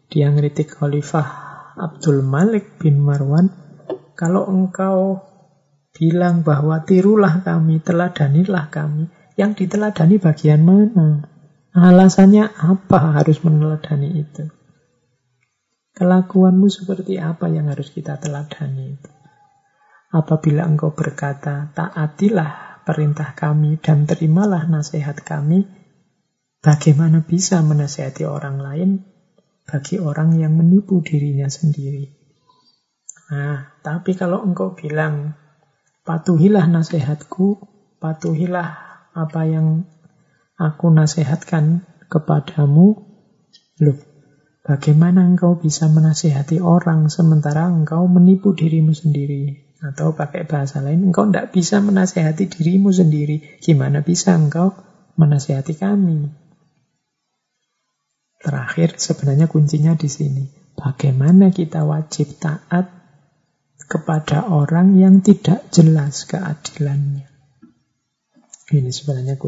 [0.07, 1.29] dia ngeritik Khalifah
[1.75, 3.51] Abdul Malik bin Marwan,
[4.15, 5.21] kalau engkau
[5.93, 11.27] bilang bahwa tirulah kami, teladanilah kami, yang diteladani bagian mana?
[11.77, 14.49] Alasannya apa harus meneladani itu?
[15.93, 19.11] Kelakuanmu seperti apa yang harus kita teladani itu?
[20.17, 25.69] Apabila engkau berkata, taatilah perintah kami dan terimalah nasihat kami,
[26.67, 28.91] bagaimana bisa menasihati orang lain
[29.71, 32.11] bagi orang yang menipu dirinya sendiri?
[33.31, 35.39] Nah, tapi kalau engkau bilang,
[36.03, 37.63] patuhilah nasihatku,
[38.03, 38.69] patuhilah
[39.15, 39.87] apa yang
[40.59, 42.99] aku nasihatkan kepadamu,
[43.79, 43.99] loh,
[44.67, 49.71] bagaimana engkau bisa menasihati orang sementara engkau menipu dirimu sendiri?
[49.87, 53.63] Atau pakai bahasa lain, engkau tidak bisa menasehati dirimu sendiri.
[53.63, 54.75] Gimana bisa engkau
[55.15, 56.46] menasehati kami?
[58.37, 60.45] Terakhir, sebenarnya kuncinya di sini.
[60.77, 62.93] Bagaimana kita wajib taat
[63.89, 67.27] kepada orang yang tidak jelas keadilannya?
[68.67, 69.41] Ini sebenarnya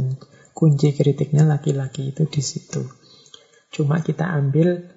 [0.55, 2.87] kunci kritiknya laki-laki itu di situ.
[3.69, 4.89] Cuma kita ambil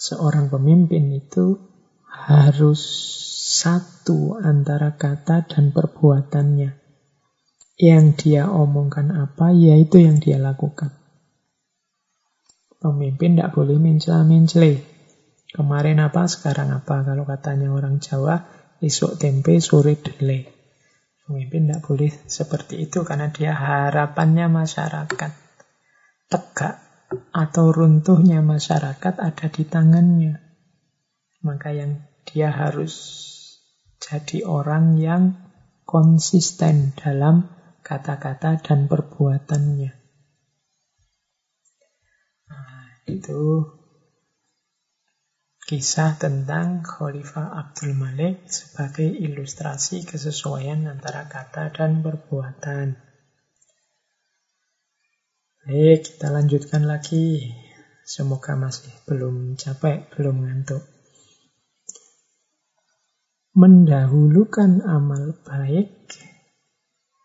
[0.00, 1.60] seorang pemimpin itu
[2.08, 2.80] harus
[3.44, 6.80] satu antara kata dan perbuatannya.
[7.74, 11.03] Yang dia omongkan apa, yaitu yang dia lakukan.
[12.84, 14.84] Pemimpin tidak boleh mencela-mencele.
[15.48, 17.00] Kemarin apa, sekarang apa.
[17.00, 18.44] Kalau katanya orang Jawa,
[18.84, 20.52] esok tempe, sore dele.
[21.24, 25.32] Pemimpin tidak boleh seperti itu karena dia harapannya masyarakat.
[26.28, 26.84] Tegak
[27.32, 30.44] atau runtuhnya masyarakat ada di tangannya.
[31.40, 32.92] Maka yang dia harus
[33.96, 35.40] jadi orang yang
[35.88, 37.48] konsisten dalam
[37.80, 39.92] kata-kata dan perbuatannya.
[42.48, 43.68] Nah, itu
[45.64, 53.00] kisah tentang Khalifah Abdul Malik sebagai ilustrasi kesesuaian antara kata dan perbuatan.
[55.64, 57.52] Baik, kita lanjutkan lagi.
[58.04, 60.94] Semoga masih belum capek, belum ngantuk
[63.54, 66.10] mendahulukan amal baik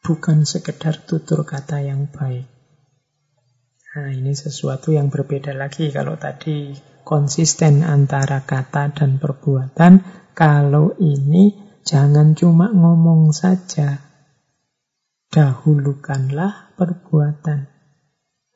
[0.06, 2.59] bukan sekedar tutur kata yang baik.
[4.00, 6.72] Nah, ini sesuatu yang berbeda lagi kalau tadi
[7.04, 10.00] konsisten antara kata dan perbuatan.
[10.32, 11.52] Kalau ini
[11.84, 14.00] jangan cuma ngomong saja.
[15.28, 17.68] Dahulukanlah perbuatan.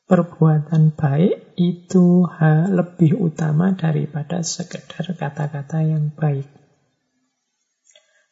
[0.08, 2.24] Perbuatan baik itu
[2.72, 6.48] lebih utama daripada sekedar kata-kata yang baik.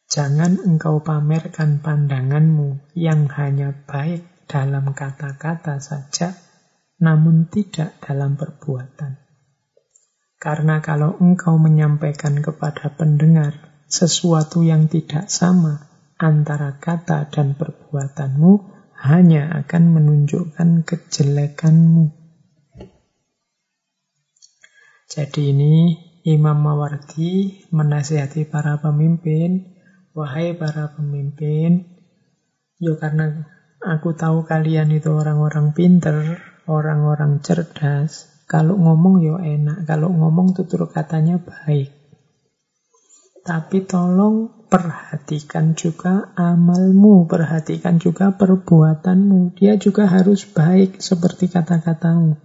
[0.08, 6.51] Jangan engkau pamerkan pandanganmu yang hanya baik dalam kata-kata saja,
[7.02, 9.18] namun tidak dalam perbuatan.
[10.38, 18.70] Karena kalau engkau menyampaikan kepada pendengar sesuatu yang tidak sama antara kata dan perbuatanmu,
[19.02, 22.14] hanya akan menunjukkan kejelekanmu.
[25.10, 25.74] Jadi ini
[26.22, 29.72] Imam Mawardi menasihati para pemimpin
[30.12, 31.88] Wahai para pemimpin,
[32.76, 33.48] yo karena
[33.80, 36.36] aku tahu kalian itu orang-orang pinter,
[36.66, 38.30] orang-orang cerdas.
[38.46, 41.88] Kalau ngomong yo enak, kalau ngomong tutur katanya baik.
[43.42, 49.58] Tapi tolong perhatikan juga amalmu, perhatikan juga perbuatanmu.
[49.58, 52.38] Dia juga harus baik seperti kata-katamu.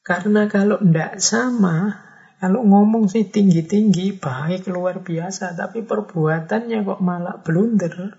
[0.00, 2.00] Karena kalau tidak sama,
[2.40, 8.16] kalau ngomong sih tinggi-tinggi, baik luar biasa, tapi perbuatannya kok malah blunder.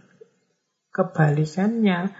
[0.93, 2.13] Kebalikannya,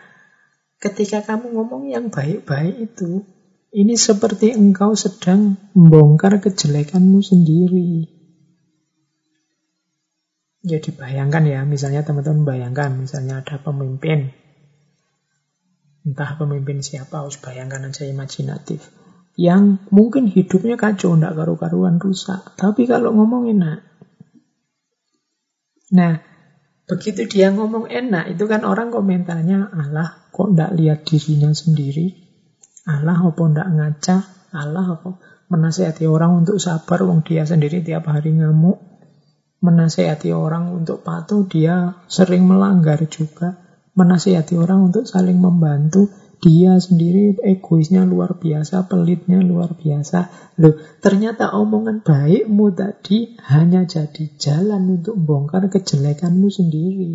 [0.79, 3.27] ketika kamu ngomong yang baik-baik itu,
[3.75, 8.09] ini seperti engkau sedang membongkar kejelekanmu sendiri.
[10.59, 14.33] Jadi bayangkan ya, misalnya teman-teman bayangkan, misalnya ada pemimpin.
[16.03, 18.83] Entah pemimpin siapa, harus bayangkan aja imajinatif
[19.39, 22.59] yang mungkin hidupnya kacau, ndak karu-karuan rusak.
[22.59, 23.79] Tapi kalau ngomong enak.
[25.95, 26.19] Nah,
[26.89, 32.17] Begitu dia ngomong enak, itu kan orang komentarnya, Allah kok ndak lihat dirinya sendiri?
[32.89, 34.17] Allah apa ndak ngaca?
[34.49, 35.09] Allah apa
[35.49, 38.81] menasehati orang untuk sabar, wong dia sendiri tiap hari ngamuk.
[39.59, 43.59] Menasehati orang untuk patuh, dia sering melanggar juga.
[43.93, 46.07] Menasehati orang untuk saling membantu,
[46.39, 50.31] dia sendiri egoisnya luar biasa, pelitnya luar biasa.
[50.63, 57.13] Loh, ternyata omongan baikmu tadi hanya jadi jalan untuk membongkar kejelekanmu sendiri.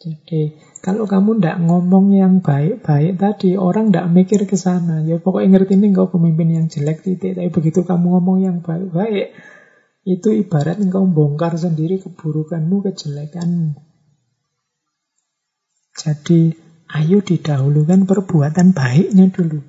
[0.00, 5.04] Jadi, kalau kamu tidak ngomong yang baik-baik tadi, orang tidak mikir ke sana.
[5.04, 7.36] Ya pokoknya ngerti ini engkau pemimpin yang jelek titik.
[7.36, 9.36] Tapi begitu kamu ngomong yang baik-baik,
[10.08, 13.89] itu ibarat engkau bongkar sendiri keburukanmu, kejelekanmu.
[16.00, 16.56] Jadi
[16.96, 19.60] ayo didahulukan perbuatan baiknya dulu.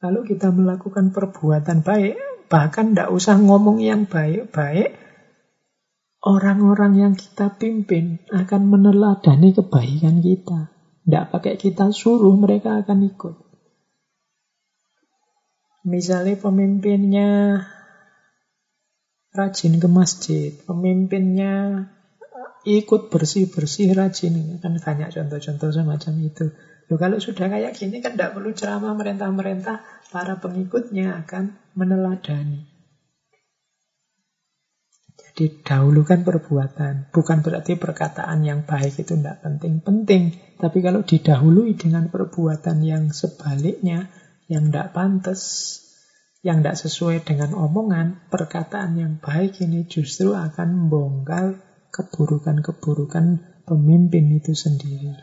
[0.00, 2.16] Kalau kita melakukan perbuatan baik,
[2.48, 4.96] bahkan tidak usah ngomong yang baik-baik,
[6.24, 10.72] orang-orang yang kita pimpin akan meneladani kebaikan kita.
[11.04, 13.34] Tidak pakai kita suruh, mereka akan ikut.
[15.84, 17.60] Misalnya pemimpinnya
[19.36, 21.92] rajin ke masjid, pemimpinnya
[22.64, 24.58] ikut bersih-bersih rajin.
[24.58, 26.50] Kan banyak contoh-contoh semacam itu.
[26.92, 29.80] Loh, kalau sudah kayak gini kan tidak perlu ceramah merintah-merintah,
[30.12, 32.68] para pengikutnya akan meneladani.
[35.34, 40.30] Jadi dahulukan perbuatan, bukan berarti perkataan yang baik itu tidak penting-penting.
[40.60, 44.12] Tapi kalau didahului dengan perbuatan yang sebaliknya,
[44.46, 45.42] yang tidak pantas,
[46.44, 51.63] yang tidak sesuai dengan omongan, perkataan yang baik ini justru akan membongkar
[51.94, 53.26] keburukan-keburukan
[53.62, 55.14] pemimpin itu sendiri.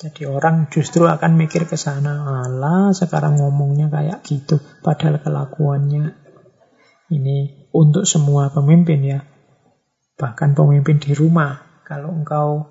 [0.00, 6.16] Jadi orang justru akan mikir ke sana, Allah sekarang ngomongnya kayak gitu, padahal kelakuannya
[7.10, 9.20] ini untuk semua pemimpin ya.
[10.16, 12.70] Bahkan pemimpin di rumah, kalau engkau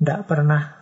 [0.00, 0.72] tidak pernah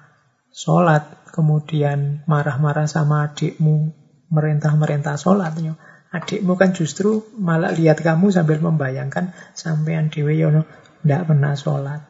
[0.55, 1.03] sholat,
[1.35, 3.91] kemudian marah-marah sama adikmu,
[4.31, 5.75] merintah-merintah sholatnya,
[6.15, 10.63] adikmu kan justru malah lihat kamu sambil membayangkan sampean dewe yono
[11.09, 12.05] tidak pernah sholat.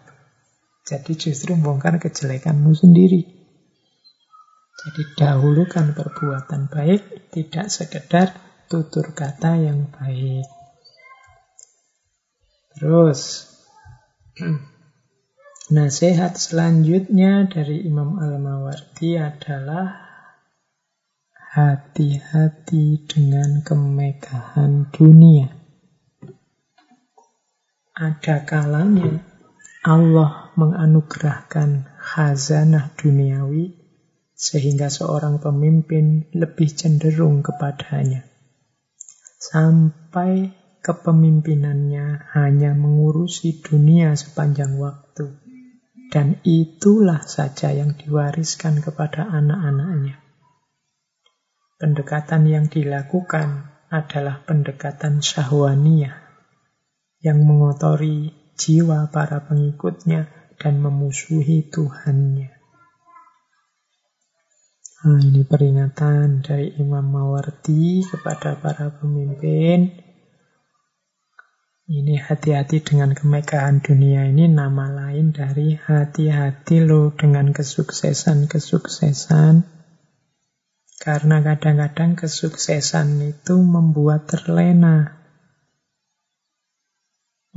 [0.82, 3.22] Jadi justru membongkar kejelekanmu sendiri.
[4.74, 8.34] Jadi dahulukan perbuatan baik, tidak sekedar
[8.66, 10.50] tutur kata yang baik.
[12.74, 13.46] Terus,
[15.78, 19.94] nasihat selanjutnya dari Imam Al-Mawardi adalah
[21.54, 25.57] hati-hati dengan kemegahan dunia
[27.98, 29.26] ada kalanya
[29.82, 33.74] Allah menganugerahkan khazanah duniawi
[34.38, 38.22] sehingga seorang pemimpin lebih cenderung kepadanya.
[39.42, 45.34] Sampai kepemimpinannya hanya mengurusi dunia sepanjang waktu.
[46.08, 50.22] Dan itulah saja yang diwariskan kepada anak-anaknya.
[51.82, 56.27] Pendekatan yang dilakukan adalah pendekatan syahwaniyah
[57.18, 62.50] yang mengotori jiwa para pengikutnya dan memusuhi Tuhannya.
[64.98, 69.94] Nah, ini peringatan dari Imam Mawardi kepada para pemimpin.
[71.88, 79.62] Ini hati-hati dengan kemegahan dunia ini nama lain dari hati-hati lo dengan kesuksesan-kesuksesan.
[80.98, 85.17] Karena kadang-kadang kesuksesan itu membuat terlena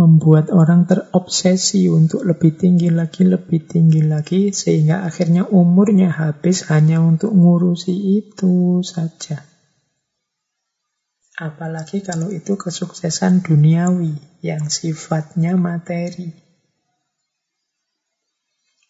[0.02, 6.98] membuat orang terobsesi untuk lebih tinggi lagi, lebih tinggi lagi, sehingga akhirnya umurnya habis hanya
[7.06, 9.46] untuk ngurusi itu saja.
[11.38, 16.34] Apalagi kalau itu kesuksesan duniawi yang sifatnya materi.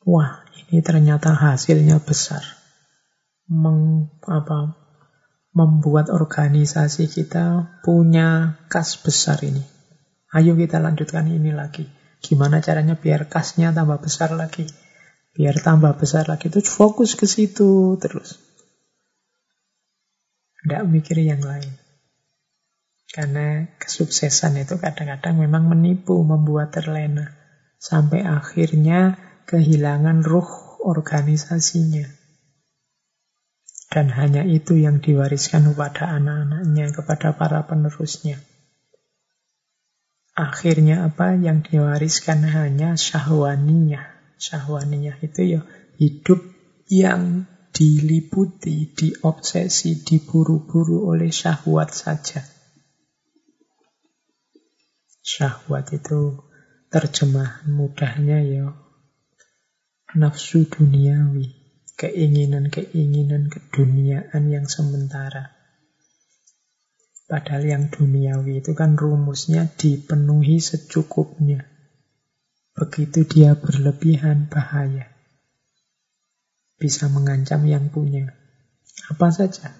[0.07, 2.41] Wah, ini ternyata hasilnya besar.
[3.51, 4.79] Meng, apa,
[5.51, 9.80] membuat organisasi kita punya kas besar ini
[10.31, 11.83] Ayo kita lanjutkan ini lagi.
[12.23, 14.63] Gimana caranya biar kasnya tambah besar lagi?
[15.35, 16.47] Biar tambah besar lagi.
[16.47, 18.39] Itu fokus ke situ terus.
[20.63, 21.73] Tidak mikir yang lain.
[23.11, 27.35] Karena kesuksesan itu kadang-kadang memang menipu, membuat terlena.
[27.75, 29.19] Sampai akhirnya
[29.51, 32.07] kehilangan ruh organisasinya.
[33.91, 38.39] Dan hanya itu yang diwariskan kepada anak-anaknya, kepada para penerusnya.
[40.41, 44.09] Akhirnya apa yang diwariskan hanya syahwaniyah.
[44.41, 45.61] Syahwaniyah itu ya
[46.01, 46.41] hidup
[46.89, 52.41] yang diliputi, diobsesi, diburu-buru oleh syahwat saja.
[55.21, 56.41] Syahwat itu
[56.89, 58.73] terjemah mudahnya ya
[60.17, 61.53] nafsu duniawi,
[62.01, 65.60] keinginan-keinginan keduniaan yang sementara.
[67.31, 71.63] Padahal yang duniawi itu kan rumusnya dipenuhi secukupnya.
[72.75, 75.07] Begitu dia berlebihan, bahaya.
[76.75, 78.35] Bisa mengancam yang punya.
[79.07, 79.71] Apa saja.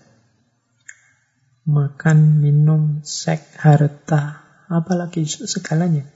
[1.67, 6.07] Makan, minum, seks, harta, apalagi segalanya.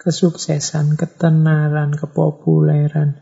[0.00, 3.20] Kesuksesan, ketenaran, kepopuleran,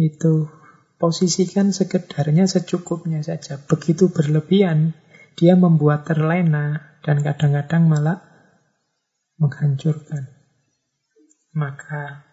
[0.00, 0.48] itu
[0.96, 3.60] posisikan sekedarnya secukupnya saja.
[3.60, 4.96] Begitu berlebihan,
[5.34, 8.18] dia membuat terlena dan kadang-kadang malah
[9.40, 10.28] menghancurkan.
[11.56, 12.26] Maka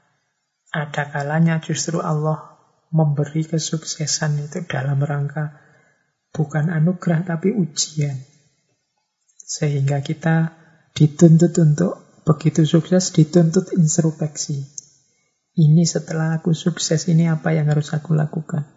[0.69, 2.59] ada kalanya justru Allah
[2.91, 5.57] memberi kesuksesan itu dalam rangka
[6.35, 8.15] bukan anugerah tapi ujian.
[9.47, 10.53] Sehingga kita
[10.93, 14.67] dituntut untuk begitu sukses dituntut introspeksi.
[15.57, 18.76] Ini setelah aku sukses ini apa yang harus aku lakukan?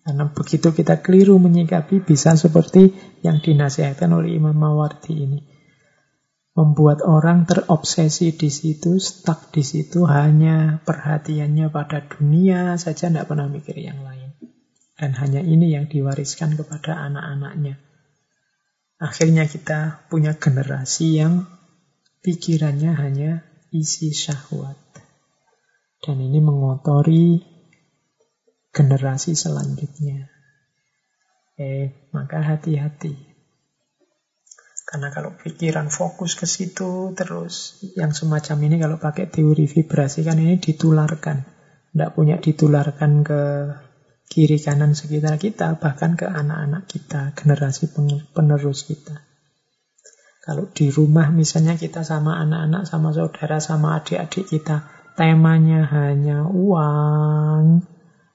[0.00, 5.40] Karena begitu kita keliru menyikapi bisa seperti yang dinasihatkan oleh Imam Mawardi ini.
[6.56, 13.46] Membuat orang terobsesi di situ, stuck di situ, hanya perhatiannya pada dunia saja, tidak pernah
[13.46, 14.34] mikir yang lain.
[14.98, 17.80] Dan hanya ini yang diwariskan kepada anak-anaknya.
[19.00, 21.48] Akhirnya kita punya generasi yang
[22.20, 23.30] pikirannya hanya
[23.72, 24.76] isi syahwat.
[26.04, 27.49] Dan ini mengotori
[28.70, 30.30] generasi selanjutnya.
[31.60, 33.30] Eh, maka hati-hati.
[34.90, 40.40] Karena kalau pikiran fokus ke situ terus, yang semacam ini kalau pakai teori vibrasi kan
[40.40, 41.46] ini ditularkan.
[41.94, 43.40] Tidak punya ditularkan ke
[44.30, 47.90] kiri kanan sekitar kita, bahkan ke anak-anak kita, generasi
[48.34, 49.30] penerus kita.
[50.40, 57.84] Kalau di rumah misalnya kita sama anak-anak, sama saudara, sama adik-adik kita, temanya hanya uang,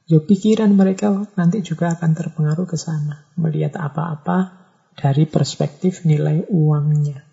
[0.06, 3.26] ya pikiran mereka nanti juga akan terpengaruh ke sana.
[3.38, 4.53] Melihat apa-apa
[4.94, 7.26] dari perspektif nilai uangnya.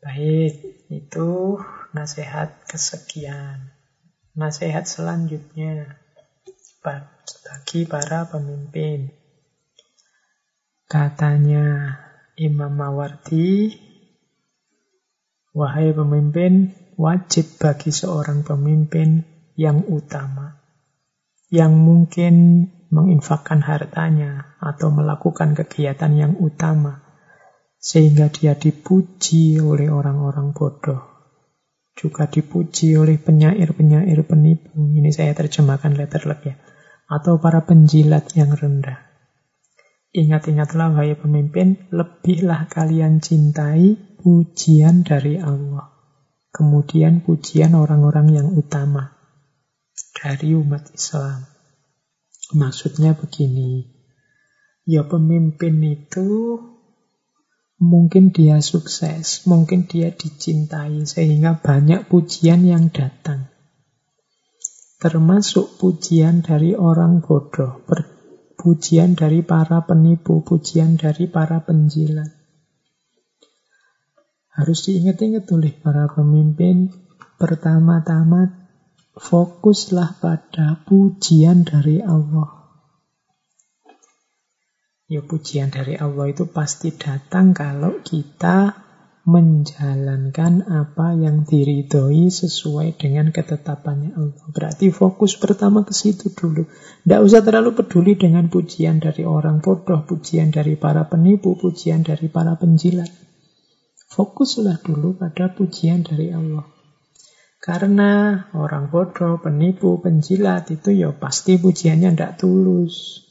[0.00, 1.60] Baik, itu
[1.92, 3.74] nasihat kesekian.
[4.36, 5.98] Nasihat selanjutnya
[6.84, 9.10] bagi para pemimpin.
[10.86, 11.98] Katanya
[12.38, 13.74] Imam Mawardi,
[15.50, 20.60] wahai pemimpin, wajib bagi seorang pemimpin yang utama,
[21.48, 27.02] yang mungkin menginfakkan hartanya atau melakukan kegiatan yang utama,
[27.80, 31.02] sehingga dia dipuji oleh orang-orang bodoh,
[31.96, 34.76] juga dipuji oleh penyair-penyair penipu.
[34.76, 36.54] Ini saya terjemahkan letterlek ya.
[37.06, 38.98] Atau para penjilat yang rendah.
[40.10, 45.94] Ingat-ingatlah, wahai pemimpin, lebihlah kalian cintai pujian dari Allah.
[46.50, 49.15] Kemudian pujian orang-orang yang utama
[50.16, 51.44] dari umat Islam.
[52.56, 53.84] Maksudnya begini,
[54.88, 56.56] ya pemimpin itu
[57.76, 63.52] mungkin dia sukses, mungkin dia dicintai sehingga banyak pujian yang datang.
[64.96, 67.84] Termasuk pujian dari orang bodoh,
[68.56, 72.32] pujian dari para penipu, pujian dari para penjilat.
[74.56, 76.88] Harus diingat-ingat oleh para pemimpin,
[77.36, 78.65] pertama-tama
[79.16, 82.68] fokuslah pada pujian dari Allah.
[85.08, 88.86] Ya pujian dari Allah itu pasti datang kalau kita
[89.26, 94.46] menjalankan apa yang diridhoi sesuai dengan ketetapannya Allah.
[94.54, 96.66] Berarti fokus pertama ke situ dulu.
[97.02, 102.30] Tidak usah terlalu peduli dengan pujian dari orang bodoh, pujian dari para penipu, pujian dari
[102.30, 103.10] para penjilat.
[104.10, 106.75] Fokuslah dulu pada pujian dari Allah.
[107.56, 113.26] Karena orang bodoh, penipu, penjilat itu ya pasti pujiannya tidak tulus.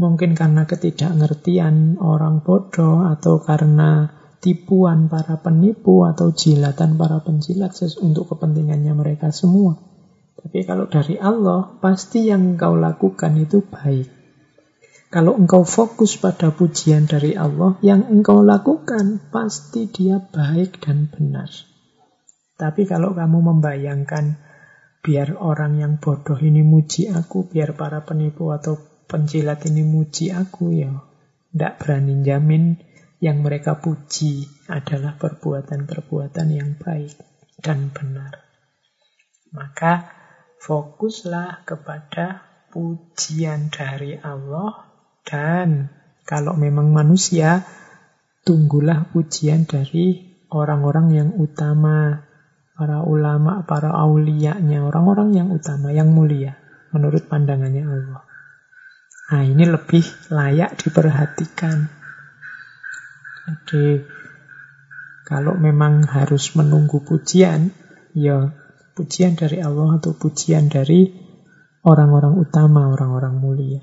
[0.00, 4.08] Mungkin karena ketidakngertian orang bodoh atau karena
[4.42, 9.78] tipuan para penipu atau jilatan para penjilat untuk kepentingannya mereka semua.
[10.42, 14.10] Tapi kalau dari Allah, pasti yang engkau lakukan itu baik.
[15.12, 21.71] Kalau engkau fokus pada pujian dari Allah, yang engkau lakukan pasti dia baik dan benar.
[22.62, 24.38] Tapi kalau kamu membayangkan
[25.02, 28.78] biar orang yang bodoh ini muji aku, biar para penipu atau
[29.10, 30.94] penjilat ini muji aku, ya
[31.50, 32.78] tidak berani jamin
[33.18, 37.18] yang mereka puji adalah perbuatan-perbuatan yang baik
[37.58, 38.46] dan benar.
[39.50, 40.06] Maka
[40.62, 44.86] fokuslah kepada pujian dari Allah
[45.26, 45.90] dan
[46.22, 47.66] kalau memang manusia,
[48.46, 52.30] tunggulah pujian dari orang-orang yang utama,
[52.72, 56.56] para ulama, para aulianya, orang-orang yang utama, yang mulia
[56.92, 58.22] menurut pandangannya Allah.
[59.32, 61.88] Nah, ini lebih layak diperhatikan.
[63.48, 64.04] Jadi,
[65.24, 67.72] kalau memang harus menunggu pujian,
[68.12, 68.52] ya
[68.92, 71.08] pujian dari Allah atau pujian dari
[71.82, 73.82] orang-orang utama, orang-orang mulia.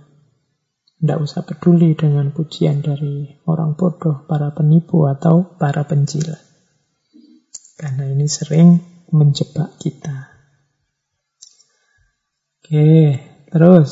[1.00, 6.49] Tidak usah peduli dengan pujian dari orang bodoh, para penipu, atau para penjilat.
[7.80, 8.76] Karena ini sering
[9.16, 10.36] menjebak kita.
[12.60, 13.16] Oke,
[13.48, 13.92] terus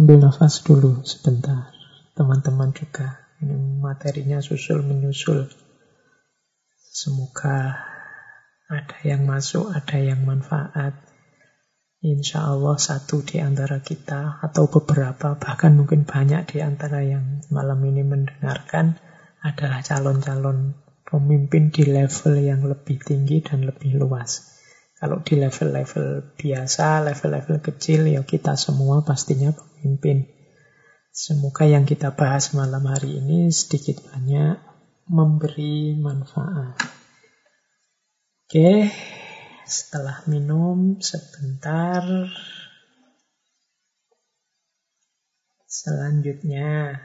[0.00, 1.68] ambil nafas dulu sebentar.
[2.16, 3.28] Teman-teman juga.
[3.44, 5.44] Ini materinya susul menyusul.
[6.88, 7.76] Semoga
[8.72, 10.96] ada yang masuk, ada yang manfaat.
[12.00, 17.84] Insya Allah satu di antara kita atau beberapa bahkan mungkin banyak di antara yang malam
[17.84, 18.96] ini mendengarkan
[19.44, 24.60] adalah calon-calon pemimpin di level yang lebih tinggi dan lebih luas.
[25.00, 30.28] Kalau di level-level biasa, level-level kecil, ya kita semua pastinya pemimpin.
[31.08, 34.60] Semoga yang kita bahas malam hari ini sedikit banyak
[35.08, 36.76] memberi manfaat.
[38.44, 38.92] Oke,
[39.64, 42.04] setelah minum sebentar,
[45.64, 47.00] selanjutnya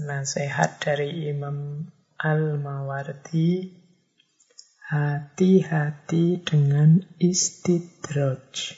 [0.00, 1.84] nasihat dari Imam
[2.20, 3.72] Al-Mawardi
[4.92, 8.76] hati-hati dengan istidraj.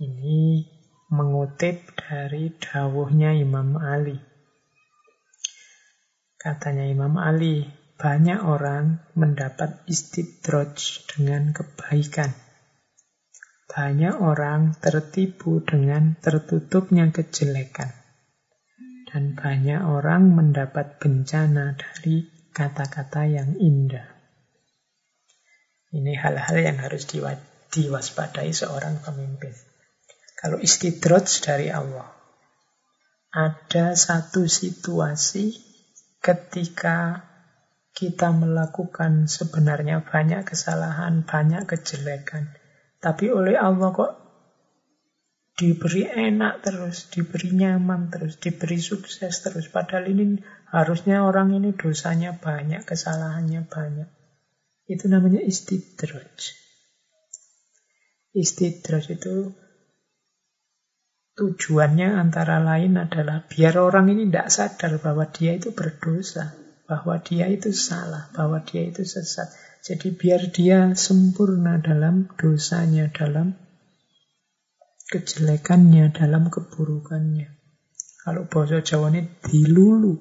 [0.00, 0.64] ini
[1.12, 4.16] mengutip dari dawuhnya Imam Ali.
[6.40, 7.68] Katanya Imam Ali,
[8.00, 12.32] banyak orang mendapat istidraj dengan kebaikan.
[13.68, 17.99] Banyak orang tertipu dengan tertutupnya kejelekan.
[19.10, 22.22] Dan banyak orang mendapat bencana dari
[22.54, 24.06] kata-kata yang indah.
[25.90, 27.10] Ini hal-hal yang harus
[27.74, 29.50] diwaspadai seorang pemimpin.
[30.38, 32.06] Kalau istidraj dari Allah,
[33.34, 35.58] ada satu situasi
[36.22, 37.26] ketika
[37.90, 42.54] kita melakukan sebenarnya banyak kesalahan, banyak kejelekan.
[43.02, 44.12] Tapi oleh Allah kok
[45.60, 49.68] diberi enak terus, diberi nyaman terus, diberi sukses terus.
[49.68, 50.40] Padahal ini
[50.72, 54.08] harusnya orang ini dosanya banyak, kesalahannya banyak.
[54.88, 56.56] Itu namanya istidraj.
[58.32, 59.52] Istidraj itu
[61.36, 66.56] tujuannya antara lain adalah biar orang ini tidak sadar bahwa dia itu berdosa
[66.90, 69.46] bahwa dia itu salah, bahwa dia itu sesat.
[69.86, 73.54] Jadi biar dia sempurna dalam dosanya, dalam
[75.10, 77.50] kejelekannya, dalam keburukannya.
[78.22, 80.14] Kalau bahasa Jawa ini dilulu.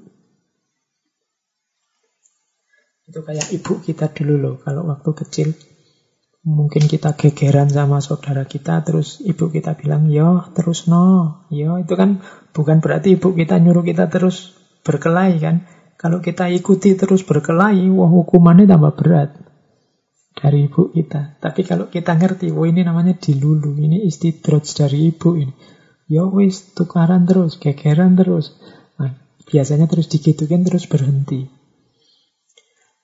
[3.06, 5.50] Itu kayak ibu kita dulu loh, kalau waktu kecil
[6.40, 12.00] mungkin kita gegeran sama saudara kita terus ibu kita bilang yo terus no yo itu
[12.00, 12.24] kan
[12.56, 14.56] bukan berarti ibu kita nyuruh kita terus
[14.88, 15.68] berkelahi kan
[16.00, 19.36] kalau kita ikuti terus berkelahi, wah hukumannya tambah berat
[20.34, 21.42] dari ibu kita.
[21.42, 25.54] Tapi kalau kita ngerti, wah ini namanya dilulu, ini istidroj dari ibu ini.
[26.10, 28.58] Ya wis, tukaran terus, gegeran terus.
[28.98, 29.14] Nah,
[29.46, 31.46] biasanya terus digitukan terus berhenti.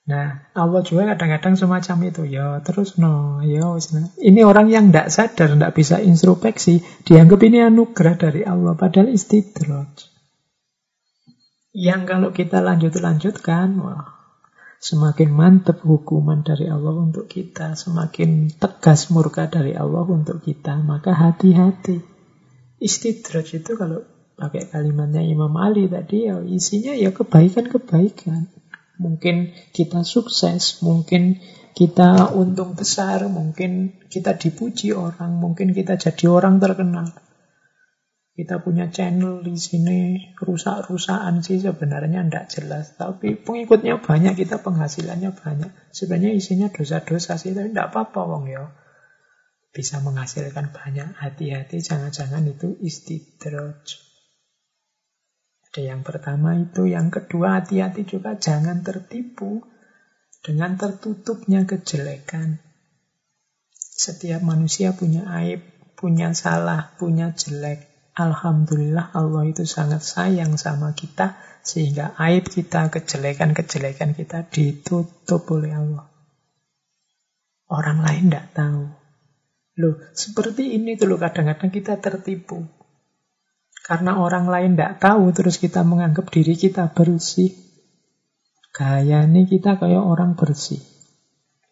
[0.06, 2.22] Nah, Allah juga kadang-kadang semacam itu.
[2.26, 3.94] Ya, terus no, ya wis.
[3.94, 4.10] Nah.
[4.18, 10.16] Ini orang yang tidak sadar, tidak bisa introspeksi, dianggap ini anugerah dari Allah, padahal istidroj
[11.76, 14.15] yang kalau kita lanjut-lanjutkan, wah,
[14.80, 21.16] semakin mantap hukuman dari Allah untuk kita, semakin tegas murka dari Allah untuk kita, maka
[21.16, 22.00] hati-hati.
[22.76, 24.04] Istidraj itu kalau
[24.36, 28.52] pakai kalimatnya Imam Ali tadi, ya isinya ya kebaikan-kebaikan.
[28.96, 31.40] Mungkin kita sukses, mungkin
[31.76, 37.12] kita untung besar, mungkin kita dipuji orang, mungkin kita jadi orang terkenal.
[38.36, 42.92] Kita punya channel di sini, rusak-rusakan sih sebenarnya tidak jelas.
[42.92, 45.72] Tapi pengikutnya banyak, kita penghasilannya banyak.
[45.88, 48.76] Sebenarnya isinya dosa-dosa sih, tapi tidak apa-apa wong ya.
[49.72, 51.16] Bisa menghasilkan banyak.
[51.16, 54.04] Hati-hati, jangan-jangan itu istidraj.
[55.72, 59.64] Ada yang pertama itu, yang kedua hati-hati juga jangan tertipu
[60.44, 62.60] dengan tertutupnya kejelekan.
[63.72, 65.64] Setiap manusia punya aib,
[65.96, 67.85] punya salah, punya jelek.
[68.16, 76.08] Alhamdulillah Allah itu sangat sayang sama kita sehingga aib kita, kejelekan-kejelekan kita ditutup oleh Allah.
[77.68, 78.88] Orang lain tidak tahu.
[79.76, 82.64] Loh, seperti ini tuh loh kadang-kadang kita tertipu.
[83.84, 87.52] Karena orang lain tidak tahu terus kita menganggap diri kita bersih.
[88.72, 90.80] Gaya ini kita kayak orang bersih.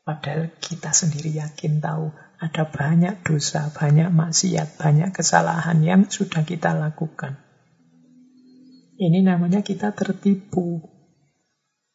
[0.04, 2.12] Padahal kita sendiri yakin tahu
[2.44, 7.40] ada banyak dosa, banyak maksiat, banyak kesalahan yang sudah kita lakukan.
[8.94, 10.84] Ini namanya kita tertipu.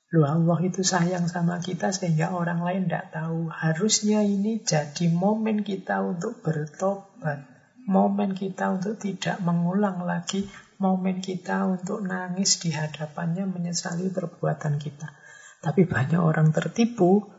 [0.10, 3.48] Loh Allah itu sayang sama kita sehingga orang lain tidak tahu.
[3.54, 7.46] Harusnya ini jadi momen kita untuk bertobat.
[7.86, 10.50] Momen kita untuk tidak mengulang lagi.
[10.82, 15.14] Momen kita untuk nangis di hadapannya menyesali perbuatan kita.
[15.62, 17.39] Tapi banyak orang tertipu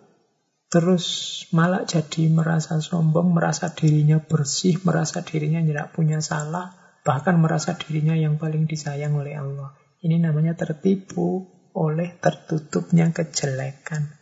[0.70, 1.04] Terus
[1.50, 6.70] malah jadi merasa sombong, merasa dirinya bersih, merasa dirinya tidak punya salah,
[7.02, 9.74] bahkan merasa dirinya yang paling disayang oleh Allah.
[9.98, 14.14] Ini namanya tertipu oleh tertutupnya kejelekan.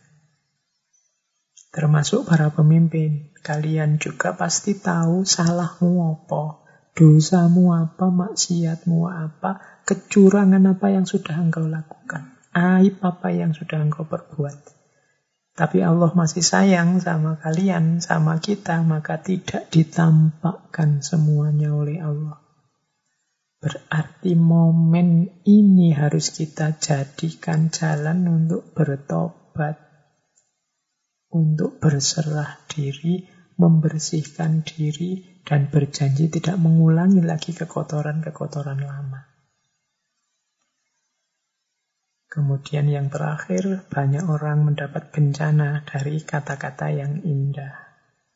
[1.69, 3.29] Termasuk para pemimpin.
[3.45, 6.65] Kalian juga pasti tahu salahmu apa,
[6.97, 14.03] dosamu apa, maksiatmu apa, kecurangan apa yang sudah engkau lakukan, aib apa yang sudah engkau
[14.09, 14.78] perbuat.
[15.59, 22.39] Tapi Allah masih sayang sama kalian, sama kita, maka tidak ditampakkan semuanya oleh Allah.
[23.59, 29.75] Berarti momen ini harus kita jadikan jalan untuk bertobat,
[31.27, 33.27] untuk berserah diri,
[33.59, 39.28] membersihkan diri, dan berjanji tidak mengulangi lagi kekotoran-kekotoran lama.
[42.29, 47.73] Kemudian yang terakhir, banyak orang mendapat bencana dari kata-kata yang indah.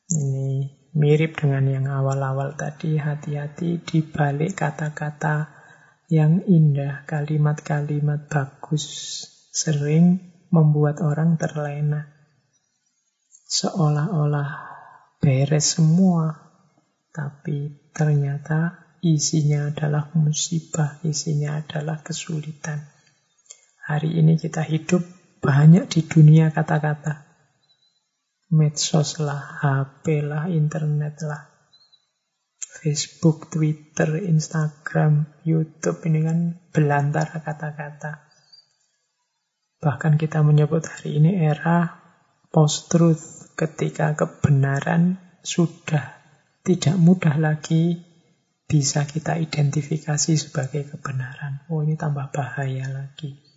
[0.09, 0.65] Ini
[0.97, 5.53] mirip dengan yang awal-awal tadi, hati-hati di balik kata-kata
[6.09, 8.85] yang indah, kalimat-kalimat bagus
[9.53, 12.09] sering membuat orang terlena.
[13.45, 14.49] Seolah-olah
[15.21, 16.33] beres semua,
[17.13, 22.92] tapi ternyata isinya adalah musibah, isinya adalah kesulitan.
[23.83, 25.03] Hari ini kita hidup
[25.43, 27.27] banyak di dunia kata-kata.
[28.55, 31.51] Medsos lah, HP lah, internet lah.
[32.79, 36.39] Facebook, Twitter, Instagram, YouTube ini kan
[36.71, 38.23] belantara kata-kata.
[39.83, 41.99] Bahkan kita menyebut hari ini era
[42.55, 46.23] post-truth ketika kebenaran sudah
[46.63, 47.99] tidak mudah lagi
[48.63, 51.67] bisa kita identifikasi sebagai kebenaran.
[51.67, 53.51] Oh ini tambah bahaya lagi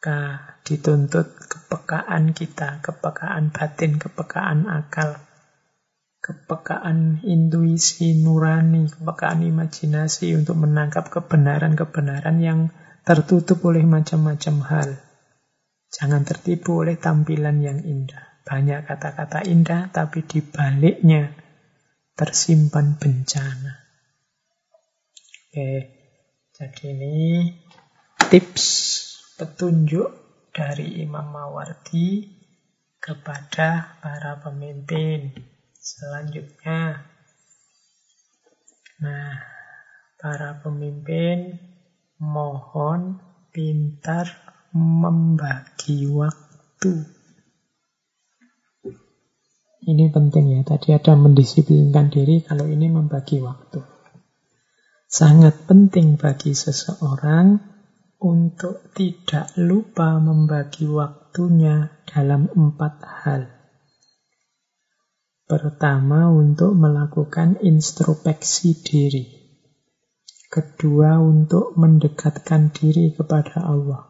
[0.00, 5.20] maka dituntut kepekaan kita, kepekaan batin, kepekaan akal,
[6.24, 12.72] kepekaan intuisi nurani, kepekaan imajinasi untuk menangkap kebenaran-kebenaran yang
[13.04, 14.90] tertutup oleh macam-macam hal.
[15.92, 18.40] Jangan tertipu oleh tampilan yang indah.
[18.48, 21.28] Banyak kata-kata indah, tapi di baliknya
[22.16, 23.84] tersimpan bencana.
[25.52, 25.68] Oke,
[26.56, 27.52] jadi ini
[28.32, 29.09] tips
[29.40, 30.12] petunjuk
[30.52, 32.28] dari Imam Mawardi
[33.00, 35.32] kepada para pemimpin.
[35.80, 37.08] Selanjutnya,
[39.00, 39.40] nah,
[40.20, 41.56] para pemimpin
[42.20, 43.16] mohon
[43.48, 44.28] pintar
[44.76, 47.08] membagi waktu.
[49.80, 53.80] Ini penting ya, tadi ada mendisiplinkan diri, kalau ini membagi waktu.
[55.08, 57.79] Sangat penting bagi seseorang
[58.20, 63.48] untuk tidak lupa membagi waktunya dalam empat hal.
[65.48, 69.24] Pertama, untuk melakukan introspeksi diri.
[70.52, 74.04] Kedua, untuk mendekatkan diri kepada Allah.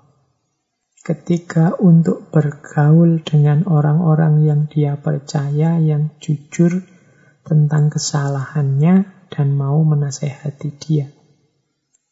[1.00, 6.82] Ketiga, untuk bergaul dengan orang-orang yang dia percaya, yang jujur
[7.46, 11.19] tentang kesalahannya, dan mau menasehati dia.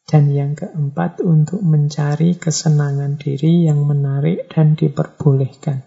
[0.09, 5.85] Dan yang keempat, untuk mencari kesenangan diri yang menarik dan diperbolehkan.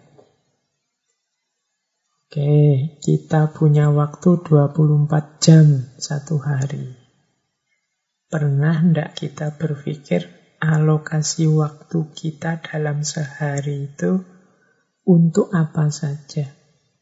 [2.31, 6.95] Oke, kita punya waktu 24 jam satu hari.
[8.31, 10.31] Pernah enggak kita berpikir
[10.63, 14.23] alokasi waktu kita dalam sehari itu
[15.03, 16.47] untuk apa saja?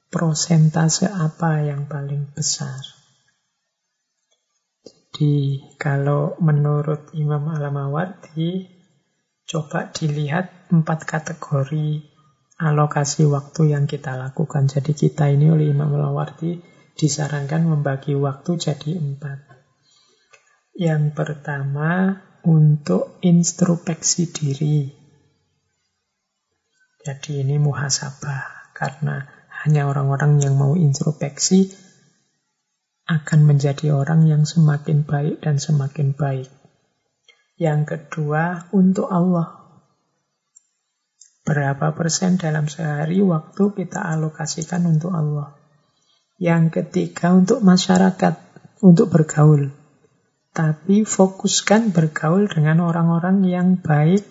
[0.09, 2.99] Prosentase apa yang paling besar?
[5.20, 8.72] Jadi kalau menurut Imam Al-Mawardi,
[9.44, 12.09] coba dilihat empat kategori
[12.56, 14.64] alokasi waktu yang kita lakukan.
[14.64, 16.64] Jadi kita ini oleh Imam Al-Mawardi
[16.97, 19.44] disarankan membagi waktu jadi empat.
[20.80, 22.16] Yang pertama
[22.48, 24.88] untuk introspeksi diri.
[27.05, 29.28] Jadi ini muhasabah karena
[29.68, 31.89] hanya orang-orang yang mau introspeksi
[33.10, 36.46] akan menjadi orang yang semakin baik dan semakin baik.
[37.58, 39.58] Yang kedua, untuk Allah.
[41.42, 45.58] Berapa persen dalam sehari waktu kita alokasikan untuk Allah.
[46.38, 48.38] Yang ketiga untuk masyarakat,
[48.86, 49.74] untuk bergaul.
[50.54, 54.22] Tapi fokuskan bergaul dengan orang-orang yang baik,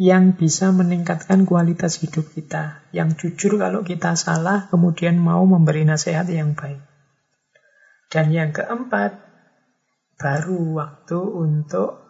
[0.00, 2.80] yang bisa meningkatkan kualitas hidup kita.
[2.96, 6.89] Yang jujur kalau kita salah, kemudian mau memberi nasihat yang baik.
[8.10, 9.14] Dan yang keempat,
[10.18, 12.02] baru waktu untuk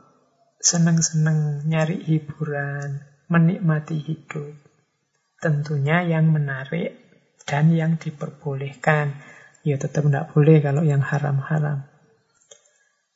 [0.57, 4.57] seneng-seneng nyari hiburan, menikmati hidup.
[5.41, 6.97] Tentunya yang menarik
[7.45, 9.21] dan yang diperbolehkan.
[9.61, 11.85] Ya tetap tidak boleh kalau yang haram-haram.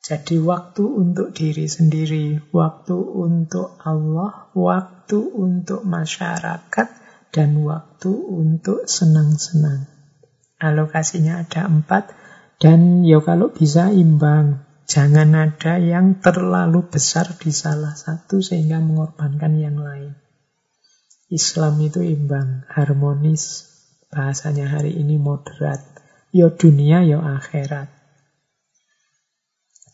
[0.04, 6.88] Jadi waktu untuk diri sendiri, waktu untuk Allah, waktu untuk masyarakat,
[7.32, 9.88] dan waktu untuk senang-senang.
[10.60, 12.12] Alokasinya ada empat,
[12.62, 14.62] dan ya kalau bisa imbang.
[14.84, 20.12] Jangan ada yang terlalu besar di salah satu sehingga mengorbankan yang lain.
[21.32, 23.72] Islam itu imbang, harmonis.
[24.12, 25.80] Bahasanya hari ini moderat.
[26.36, 27.88] Yo dunia, yo akhirat.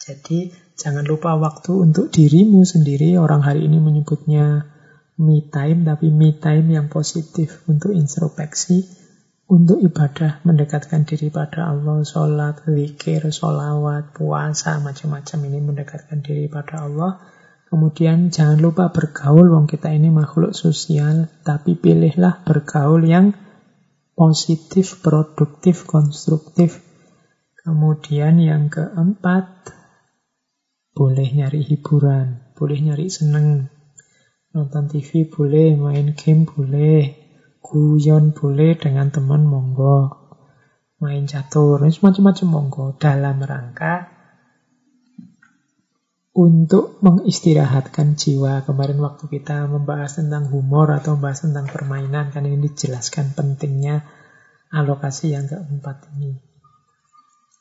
[0.03, 3.15] Jadi jangan lupa waktu untuk dirimu sendiri.
[3.15, 4.67] Orang hari ini menyebutnya
[5.23, 9.00] me time, tapi me time yang positif untuk introspeksi
[9.51, 16.87] untuk ibadah mendekatkan diri pada Allah, sholat, zikir, sholawat, puasa, macam-macam ini mendekatkan diri pada
[16.87, 17.19] Allah.
[17.67, 23.35] Kemudian jangan lupa bergaul, wong kita ini makhluk sosial, tapi pilihlah bergaul yang
[24.15, 26.87] positif, produktif, konstruktif.
[27.67, 29.75] Kemudian yang keempat,
[30.95, 33.67] boleh nyari hiburan, boleh nyari seneng.
[34.55, 37.30] Nonton TV boleh, main game boleh,
[37.61, 40.19] guyon boleh dengan teman monggo.
[41.01, 42.87] Main catur macam-macam monggo.
[42.97, 44.21] Dalam rangka
[46.41, 48.63] untuk mengistirahatkan jiwa.
[48.65, 54.07] Kemarin waktu kita membahas tentang humor atau membahas tentang permainan kan ini dijelaskan pentingnya
[54.71, 56.39] alokasi yang keempat ini.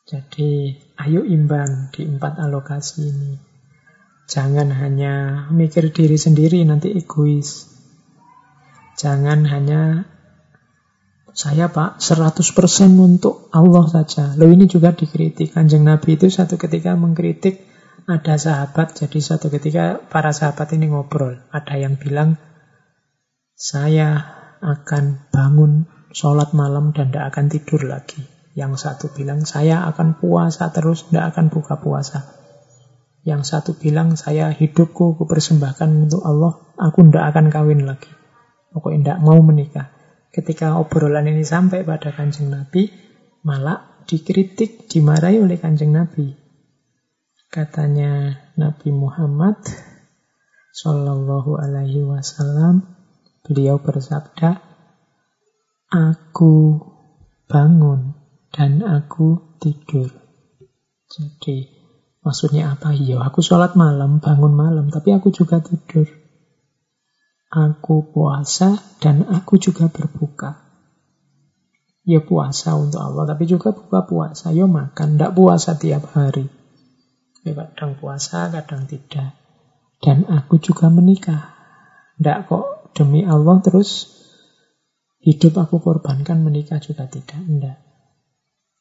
[0.10, 0.74] Jadi
[1.06, 3.34] ayo imbang di empat alokasi ini.
[4.30, 7.79] Jangan hanya mikir diri sendiri nanti egois
[9.00, 10.12] Jangan hanya
[11.32, 12.44] saya pak 100%
[13.00, 14.36] untuk Allah saja.
[14.36, 15.56] Lo ini juga dikritik.
[15.56, 17.64] Kanjeng Nabi itu satu ketika mengkritik
[18.12, 19.00] ada sahabat.
[19.00, 21.40] Jadi satu ketika para sahabat ini ngobrol.
[21.48, 22.36] Ada yang bilang
[23.56, 28.20] saya akan bangun sholat malam dan tidak akan tidur lagi.
[28.52, 32.36] Yang satu bilang saya akan puasa terus, tidak akan buka puasa.
[33.24, 38.19] Yang satu bilang saya hidupku kupersembahkan untuk Allah, aku tidak akan kawin lagi.
[38.70, 39.90] Pokoknya tidak mau menikah.
[40.30, 42.90] Ketika obrolan ini sampai pada kanjeng Nabi,
[43.42, 46.38] malah dikritik, dimarahi oleh kanjeng Nabi.
[47.50, 49.58] Katanya Nabi Muhammad
[50.70, 52.86] Sallallahu Alaihi Wasallam,
[53.42, 54.62] beliau bersabda,
[55.90, 56.78] Aku
[57.50, 58.14] bangun
[58.54, 60.14] dan aku tidur.
[61.10, 61.66] Jadi
[62.22, 62.94] maksudnya apa?
[62.94, 66.19] Ya aku sholat malam, bangun malam, tapi aku juga tidur.
[67.50, 70.70] Aku puasa dan aku juga berbuka.
[72.06, 74.54] Ya puasa untuk Allah, tapi juga buka puasa.
[74.54, 76.46] Ya makan, tidak puasa tiap hari.
[77.42, 79.34] Ya kadang puasa, kadang tidak.
[79.98, 81.58] Dan aku juga menikah.
[82.22, 84.14] Tidak kok demi Allah terus
[85.26, 87.42] hidup aku korbankan menikah juga tidak.
[87.42, 87.78] Tidak.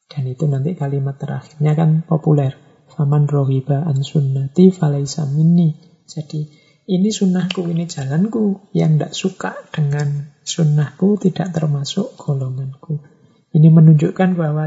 [0.09, 2.53] Dan itu nanti kalimat terakhirnya kan populer.
[2.89, 5.73] Faman rohiba an sunnati falaisa minni.
[6.09, 8.73] Jadi ini sunnahku, ini jalanku.
[8.73, 12.97] Yang tidak suka dengan sunnahku tidak termasuk golonganku.
[13.53, 14.65] Ini menunjukkan bahwa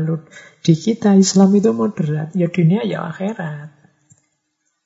[0.62, 2.30] di kita Islam itu moderat.
[2.38, 3.74] Ya dunia, ya akhirat.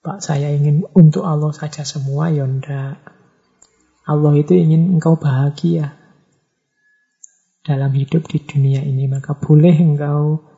[0.00, 3.04] Pak, saya ingin untuk Allah saja semua, ya enggak.
[4.08, 5.92] Allah itu ingin engkau bahagia
[7.66, 9.12] dalam hidup di dunia ini.
[9.12, 10.56] Maka boleh engkau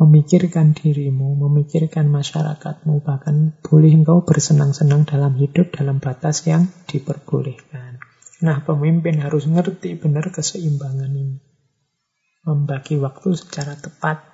[0.00, 8.00] memikirkan dirimu, memikirkan masyarakatmu, bahkan boleh engkau bersenang-senang dalam hidup dalam batas yang diperbolehkan.
[8.40, 11.36] Nah, pemimpin harus ngerti benar keseimbangan ini.
[12.48, 14.24] Membagi waktu secara tepat.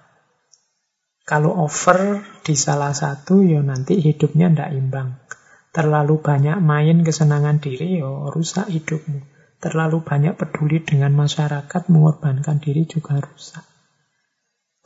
[1.27, 5.19] Kalau over di salah satu, ya nanti hidupnya ndak imbang.
[5.75, 9.35] Terlalu banyak main kesenangan diri, ya rusak hidupmu.
[9.59, 13.76] Terlalu banyak peduli dengan masyarakat, mengorbankan diri juga rusak.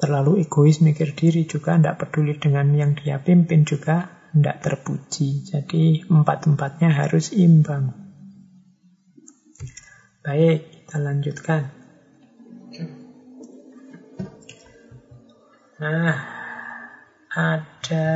[0.00, 5.44] Terlalu egois mikir diri juga, tidak peduli dengan yang dia pimpin juga, tidak terpuji.
[5.44, 7.92] Jadi empat-empatnya harus imbang.
[10.24, 11.62] Baik, kita lanjutkan.
[15.80, 16.16] Nah,
[17.32, 18.08] ada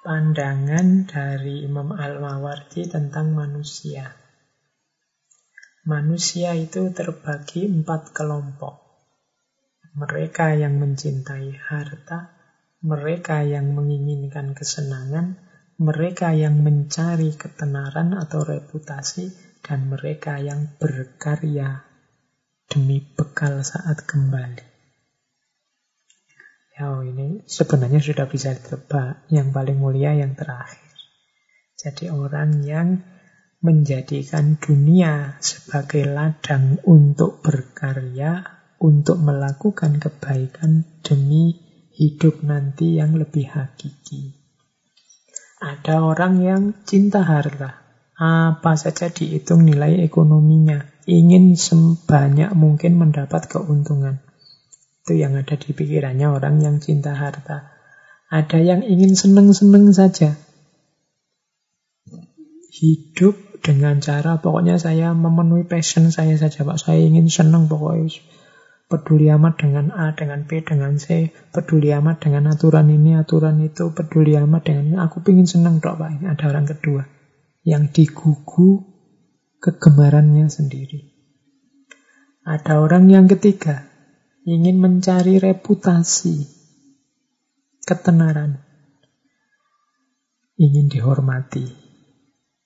[0.00, 4.16] pandangan dari Imam Al-Mawardi tentang manusia.
[5.84, 8.79] Manusia itu terbagi empat kelompok.
[9.98, 12.30] Mereka yang mencintai harta,
[12.86, 15.36] mereka yang menginginkan kesenangan,
[15.80, 21.84] mereka yang mencari ketenaran atau reputasi, dan mereka yang berkarya
[22.70, 24.70] demi bekal saat kembali.
[26.80, 29.28] Ya, oh, ini sebenarnya sudah bisa ditebak.
[29.28, 30.80] Yang paling mulia yang terakhir.
[31.76, 33.04] Jadi orang yang
[33.60, 41.52] menjadikan dunia sebagai ladang untuk berkarya, untuk melakukan kebaikan demi
[41.92, 44.32] hidup nanti yang lebih hakiki.
[45.60, 47.84] Ada orang yang cinta harta,
[48.16, 54.24] apa saja dihitung nilai ekonominya, ingin sebanyak mungkin mendapat keuntungan.
[55.04, 57.76] Itu yang ada di pikirannya orang yang cinta harta.
[58.32, 60.40] Ada yang ingin seneng-seneng saja.
[62.72, 66.80] Hidup dengan cara pokoknya saya memenuhi passion saya saja Pak.
[66.80, 68.08] Saya ingin senang pokoknya
[68.90, 73.94] peduli amat dengan A, dengan B, dengan C, peduli amat dengan aturan ini, aturan itu,
[73.94, 74.96] peduli amat dengan ini.
[74.98, 76.10] Aku ingin senang dok Pak.
[76.18, 77.06] Ini ada orang kedua
[77.62, 78.82] yang digugu
[79.62, 81.06] kegemarannya sendiri.
[82.42, 83.86] Ada orang yang ketiga
[84.42, 86.50] ingin mencari reputasi,
[87.86, 88.58] ketenaran,
[90.58, 91.68] ingin dihormati,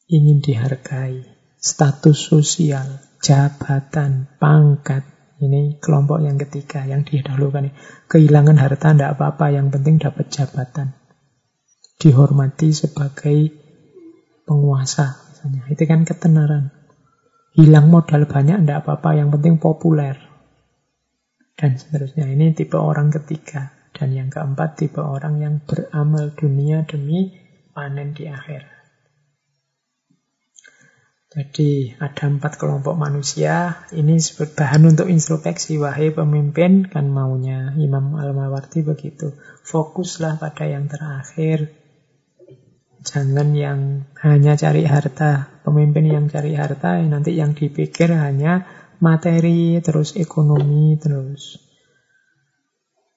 [0.08, 1.26] ingin dihargai,
[1.60, 5.13] status sosial, jabatan, pangkat.
[5.44, 7.76] Ini kelompok yang ketiga yang didahulukan.
[8.08, 10.96] Kehilangan harta tidak apa-apa, yang penting dapat jabatan.
[12.00, 13.52] Dihormati sebagai
[14.48, 15.20] penguasa.
[15.28, 15.62] Misalnya.
[15.68, 16.72] Itu kan ketenaran.
[17.54, 20.16] Hilang modal banyak tidak apa-apa, yang penting populer.
[21.54, 22.24] Dan seterusnya.
[22.24, 23.70] Ini tipe orang ketiga.
[23.94, 27.30] Dan yang keempat, tipe orang yang beramal dunia demi
[27.70, 28.73] panen di akhir.
[31.34, 33.82] Jadi ada empat kelompok manusia.
[33.90, 34.22] Ini
[34.54, 35.82] bahan untuk introspeksi.
[35.82, 39.34] Wahai pemimpin, kan maunya Imam Al-Mawardi begitu.
[39.66, 41.74] Fokuslah pada yang terakhir.
[43.02, 45.58] Jangan yang hanya cari harta.
[45.66, 48.62] Pemimpin yang cari harta, nanti yang dipikir hanya
[49.02, 51.58] materi, terus ekonomi, terus.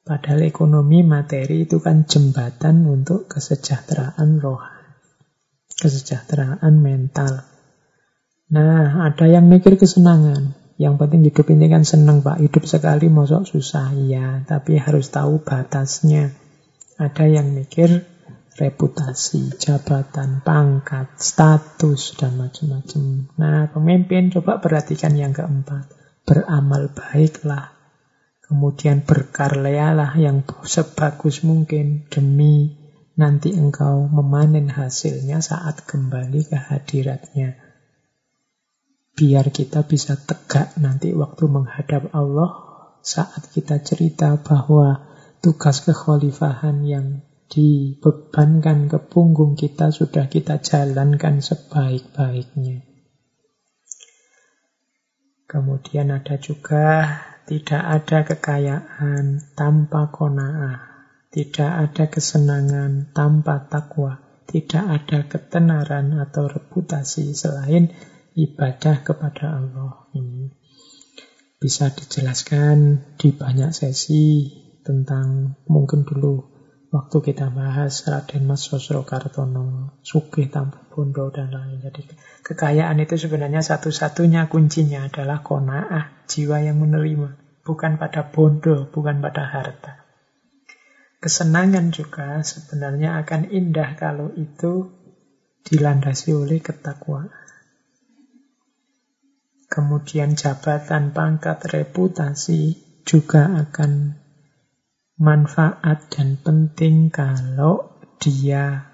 [0.01, 4.63] Padahal ekonomi, materi itu kan jembatan untuk kesejahteraan roh.
[5.77, 7.56] Kesejahteraan mental.
[8.47, 10.55] Nah, ada yang mikir kesenangan.
[10.79, 12.39] Yang penting hidup ini kan senang, Pak.
[12.39, 14.39] Hidup sekali mosok susah, ya.
[14.47, 16.31] Tapi harus tahu batasnya.
[16.95, 18.07] Ada yang mikir
[18.55, 23.03] reputasi, jabatan, pangkat, status, dan macam-macam.
[23.35, 25.91] Nah, pemimpin coba perhatikan yang keempat.
[26.23, 27.75] Beramal baiklah.
[28.47, 32.79] Kemudian berkaryalah yang sebagus mungkin demi
[33.19, 37.66] nanti engkau memanen hasilnya saat kembali ke hadiratnya
[39.17, 42.53] biar kita bisa tegak nanti waktu menghadap Allah
[43.01, 45.09] saat kita cerita bahwa
[45.41, 52.85] tugas kekhalifahan yang dibebankan ke punggung kita sudah kita jalankan sebaik-baiknya.
[55.47, 57.07] Kemudian ada juga
[57.47, 60.77] tidak ada kekayaan tanpa kona'ah,
[61.31, 67.95] tidak ada kesenangan tanpa takwa, tidak ada ketenaran atau reputasi selain
[68.37, 70.53] ibadah kepada Allah ini
[71.57, 74.45] bisa dijelaskan di banyak sesi
[74.85, 76.53] tentang mungkin dulu
[76.93, 81.81] waktu kita bahas Raden Mas Sosro Kartono, Sugih Tampu Bondo dan lain.
[81.81, 82.05] Jadi
[82.45, 87.61] kekayaan itu sebenarnya satu-satunya kuncinya adalah kona'ah, jiwa yang menerima.
[87.67, 90.07] Bukan pada bondo, bukan pada harta.
[91.19, 94.93] Kesenangan juga sebenarnya akan indah kalau itu
[95.67, 97.36] dilandasi oleh ketakwaan
[99.67, 104.19] kemudian jabatan, pangkat, reputasi juga akan
[105.19, 108.91] manfaat dan penting kalau dia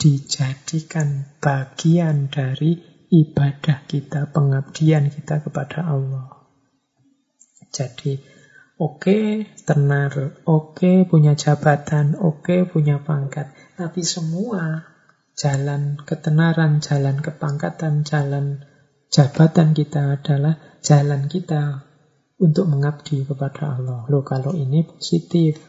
[0.00, 2.76] dijadikan bagian dari
[3.08, 6.50] ibadah kita, pengabdian kita kepada Allah.
[7.70, 8.18] Jadi,
[8.78, 9.26] oke okay,
[9.66, 14.94] tenar, oke okay, punya jabatan, oke okay, punya pangkat, tapi semua
[15.34, 18.62] jalan ketenaran, jalan kepangkatan, jalan
[19.12, 21.84] jabatan kita adalah jalan kita
[22.40, 24.04] untuk mengabdi kepada Allah.
[24.10, 25.60] Loh, kalau ini positif.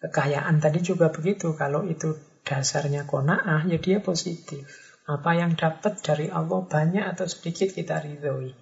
[0.00, 1.52] Kekayaan tadi juga begitu.
[1.56, 4.64] Kalau itu dasarnya kona'ah, ya dia positif.
[5.08, 8.52] Apa yang dapat dari Allah banyak atau sedikit kita ridhoi.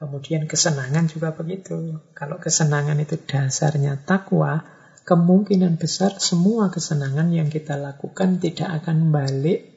[0.00, 2.00] Kemudian kesenangan juga begitu.
[2.16, 4.64] Kalau kesenangan itu dasarnya takwa,
[5.04, 9.68] kemungkinan besar semua kesenangan yang kita lakukan tidak akan balik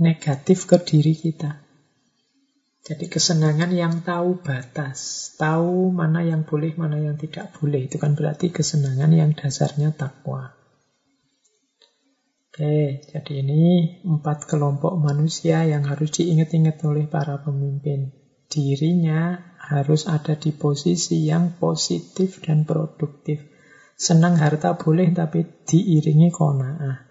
[0.00, 1.67] negatif ke diri kita.
[2.88, 7.84] Jadi kesenangan yang tahu batas, tahu mana yang boleh, mana yang tidak boleh.
[7.84, 10.56] Itu kan berarti kesenangan yang dasarnya takwa.
[12.48, 18.16] Oke, jadi ini empat kelompok manusia yang harus diingat-ingat oleh para pemimpin.
[18.48, 23.44] Dirinya harus ada di posisi yang positif dan produktif.
[24.00, 27.04] Senang harta boleh, tapi diiringi kona'ah.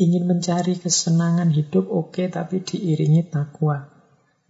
[0.00, 3.99] Ingin mencari kesenangan hidup oke, okay, tapi diiringi takwa.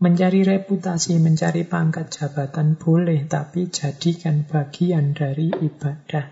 [0.01, 6.24] Mencari reputasi, mencari pangkat jabatan boleh, tapi jadikan bagian dari ibadah.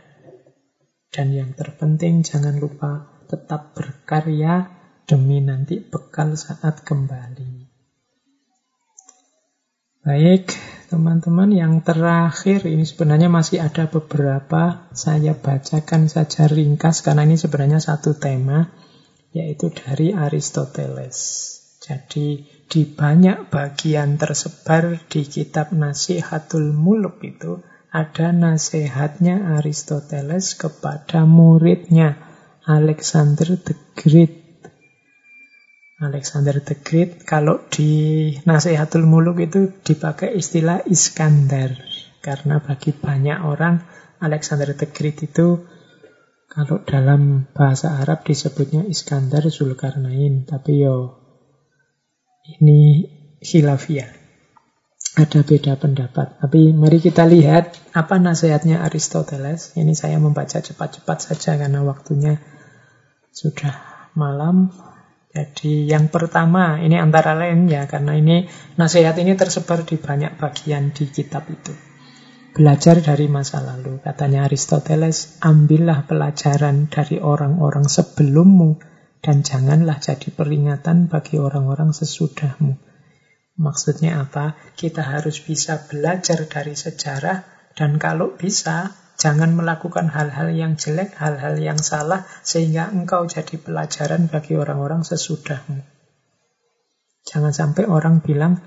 [1.13, 4.73] Dan yang terpenting jangan lupa tetap berkarya
[5.05, 7.69] demi nanti bekal saat kembali.
[10.01, 10.57] Baik,
[10.89, 17.85] teman-teman yang terakhir ini sebenarnya masih ada beberapa saya bacakan saja ringkas karena ini sebenarnya
[17.85, 18.73] satu tema
[19.37, 21.19] yaitu dari Aristoteles.
[21.85, 32.21] Jadi di banyak bagian tersebar di kitab Nasihatul Muluk itu ada nasihatnya Aristoteles kepada muridnya
[32.69, 34.37] Alexander the Great.
[35.97, 41.73] Alexander the Great kalau di Nasihatul Muluk itu dipakai istilah Iskandar
[42.21, 43.81] karena bagi banyak orang
[44.21, 45.65] Alexander the Great itu
[46.53, 51.18] kalau dalam bahasa Arab disebutnya Iskandar Zulkarnain tapi yo
[52.57, 53.05] ini
[53.45, 54.17] khilafiyah.
[55.19, 56.39] Ada beda pendapat.
[56.39, 59.75] Tapi mari kita lihat apa nasihatnya Aristoteles.
[59.75, 62.39] Ini saya membaca cepat-cepat saja karena waktunya
[63.35, 63.75] sudah
[64.15, 64.71] malam.
[65.29, 68.49] Jadi yang pertama ini antara lain ya karena ini
[68.79, 71.75] nasihat ini tersebar di banyak bagian di kitab itu.
[72.55, 74.01] Belajar dari masa lalu.
[74.03, 82.79] Katanya Aristoteles, ambillah pelajaran dari orang-orang sebelummu dan janganlah jadi peringatan bagi orang-orang sesudahmu.
[83.59, 84.55] Maksudnya apa?
[84.79, 87.43] Kita harus bisa belajar dari sejarah
[87.75, 94.31] dan kalau bisa jangan melakukan hal-hal yang jelek, hal-hal yang salah sehingga engkau jadi pelajaran
[94.31, 95.83] bagi orang-orang sesudahmu.
[97.27, 98.63] Jangan sampai orang bilang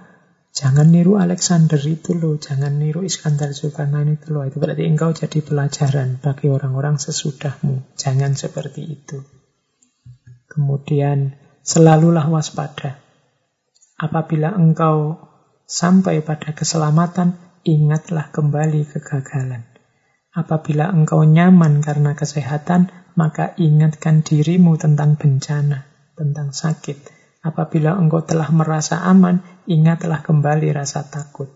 [0.52, 4.44] jangan niru Alexander itu loh, jangan niru Iskandar Zulkarnain itu loh.
[4.44, 7.96] Itu berarti engkau jadi pelajaran bagi orang-orang sesudahmu.
[7.96, 9.41] Jangan seperti itu.
[10.52, 13.00] Kemudian selalulah waspada.
[13.96, 15.16] Apabila engkau
[15.64, 19.64] sampai pada keselamatan, ingatlah kembali kegagalan.
[20.36, 25.88] Apabila engkau nyaman karena kesehatan, maka ingatkan dirimu tentang bencana,
[26.20, 27.00] tentang sakit.
[27.48, 29.40] Apabila engkau telah merasa aman,
[29.72, 31.48] ingatlah kembali rasa takut.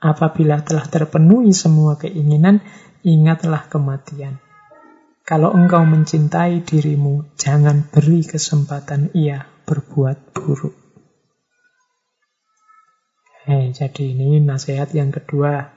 [0.00, 2.64] Apabila telah terpenuhi semua keinginan,
[3.04, 4.40] ingatlah kematian.
[5.32, 10.76] Kalau engkau mencintai dirimu, jangan beri kesempatan ia berbuat buruk.
[13.48, 15.72] Hei, jadi ini nasihat yang kedua.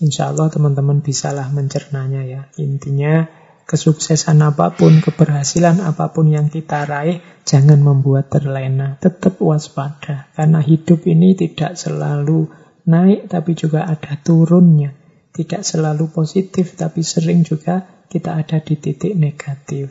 [0.00, 2.48] Insya Allah teman-teman bisalah mencernanya ya.
[2.56, 3.28] Intinya
[3.68, 8.96] kesuksesan apa pun, keberhasilan apa pun yang kita raih, jangan membuat terlena.
[9.04, 10.32] Tetap waspada.
[10.32, 12.48] Karena hidup ini tidak selalu
[12.88, 15.03] naik, tapi juga ada turunnya.
[15.34, 19.90] Tidak selalu positif, tapi sering juga kita ada di titik negatif.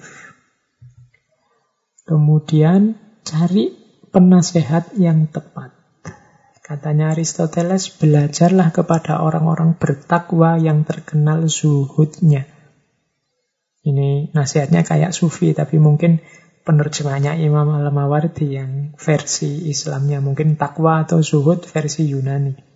[2.08, 2.96] Kemudian
[3.28, 3.76] cari
[4.08, 5.76] penasehat yang tepat.
[6.64, 12.48] Katanya Aristoteles, belajarlah kepada orang-orang bertakwa yang terkenal zuhudnya.
[13.84, 16.24] Ini nasihatnya kayak sufi, tapi mungkin
[16.64, 20.24] penerjemahnya Imam Al-Mawardi yang versi Islamnya.
[20.24, 22.73] Mungkin takwa atau zuhud versi Yunani.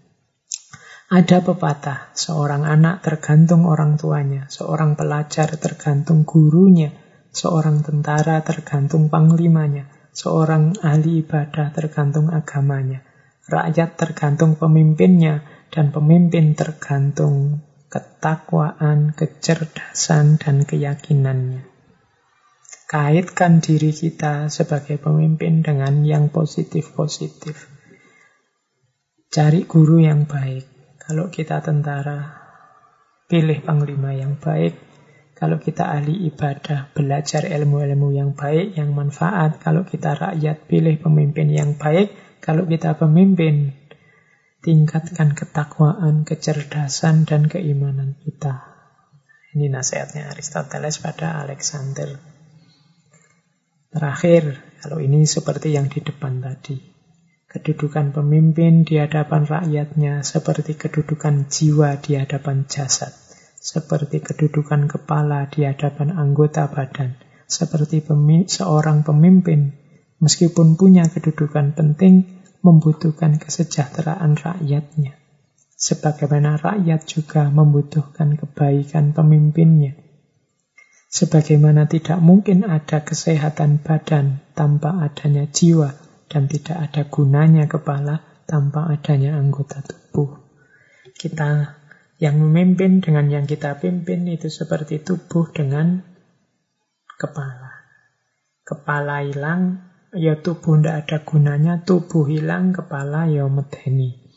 [1.08, 6.92] Ada pepatah, seorang anak tergantung orang tuanya, seorang pelajar tergantung gurunya,
[7.32, 13.08] seorang tentara tergantung panglimanya, seorang ahli ibadah tergantung agamanya,
[13.48, 21.64] rakyat tergantung pemimpinnya, dan pemimpin tergantung ketakwaan, kecerdasan, dan keyakinannya.
[22.92, 27.72] Kaitkan diri kita sebagai pemimpin dengan yang positif-positif.
[29.32, 30.77] Cari guru yang baik,
[31.08, 32.36] kalau kita tentara,
[33.32, 34.76] pilih panglima yang baik.
[35.40, 39.56] Kalau kita ahli ibadah, belajar ilmu-ilmu yang baik, yang manfaat.
[39.64, 42.12] Kalau kita rakyat, pilih pemimpin yang baik.
[42.44, 43.72] Kalau kita pemimpin,
[44.60, 48.68] tingkatkan ketakwaan, kecerdasan, dan keimanan kita.
[49.56, 52.20] Ini nasihatnya Aristoteles pada Alexander.
[53.96, 56.97] Terakhir, kalau ini seperti yang di depan tadi.
[57.48, 63.16] Kedudukan pemimpin di hadapan rakyatnya seperti kedudukan jiwa di hadapan jasad,
[63.56, 67.16] seperti kedudukan kepala di hadapan anggota badan,
[67.48, 69.88] seperti pemi seorang pemimpin
[70.20, 75.16] meskipun punya kedudukan penting, membutuhkan kesejahteraan rakyatnya.
[75.78, 79.94] Sebagaimana rakyat juga membutuhkan kebaikan pemimpinnya.
[81.08, 88.88] Sebagaimana tidak mungkin ada kesehatan badan tanpa adanya jiwa dan tidak ada gunanya kepala tanpa
[88.92, 90.40] adanya anggota tubuh.
[91.16, 91.76] Kita
[92.18, 96.02] yang memimpin dengan yang kita pimpin itu seperti tubuh dengan
[97.18, 97.72] kepala.
[98.68, 104.28] Kepala hilang, ya tubuh tidak ada gunanya, tubuh hilang, kepala ya medeni.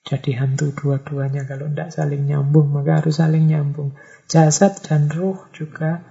[0.00, 3.94] Jadi hantu dua-duanya kalau tidak saling nyambung, maka harus saling nyambung.
[4.26, 6.09] Jasad dan ruh juga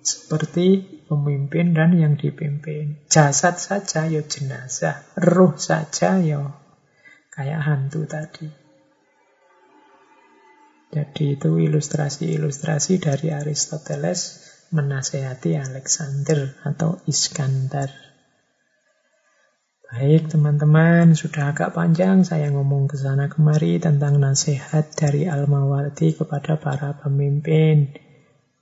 [0.00, 3.04] seperti pemimpin dan yang dipimpin.
[3.10, 6.60] Jasad saja ya jenazah, ruh saja ya
[7.30, 8.48] kayak hantu tadi.
[10.90, 14.42] Jadi itu ilustrasi-ilustrasi dari Aristoteles
[14.74, 18.10] menasehati Alexander atau Iskandar.
[19.90, 26.58] Baik teman-teman, sudah agak panjang saya ngomong ke sana kemari tentang nasihat dari Al-Mawardi kepada
[26.58, 28.09] para pemimpin.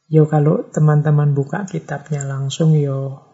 [0.09, 3.29] Yo kalau teman-teman buka kitabnya langsung yo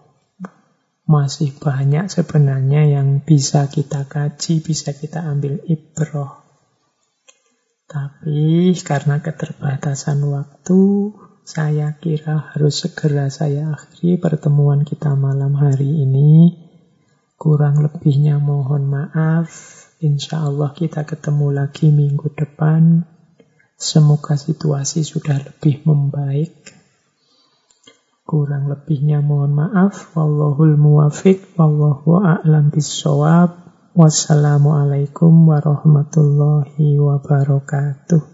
[1.06, 6.42] masih banyak sebenarnya yang bisa kita kaji, bisa kita ambil ibroh.
[7.86, 11.14] Tapi karena keterbatasan waktu,
[11.46, 16.58] saya kira harus segera saya akhiri pertemuan kita malam hari ini.
[17.36, 19.52] Kurang lebihnya mohon maaf.
[20.00, 23.13] Insya Allah kita ketemu lagi minggu depan.
[23.74, 26.74] Semoga situasi sudah lebih membaik.
[28.24, 30.16] Kurang lebihnya mohon maaf.
[30.18, 31.54] Wallahul muwafiq.
[31.54, 33.64] Wallahu a'lam bisawab.
[33.94, 38.33] Wassalamualaikum warahmatullahi wabarakatuh.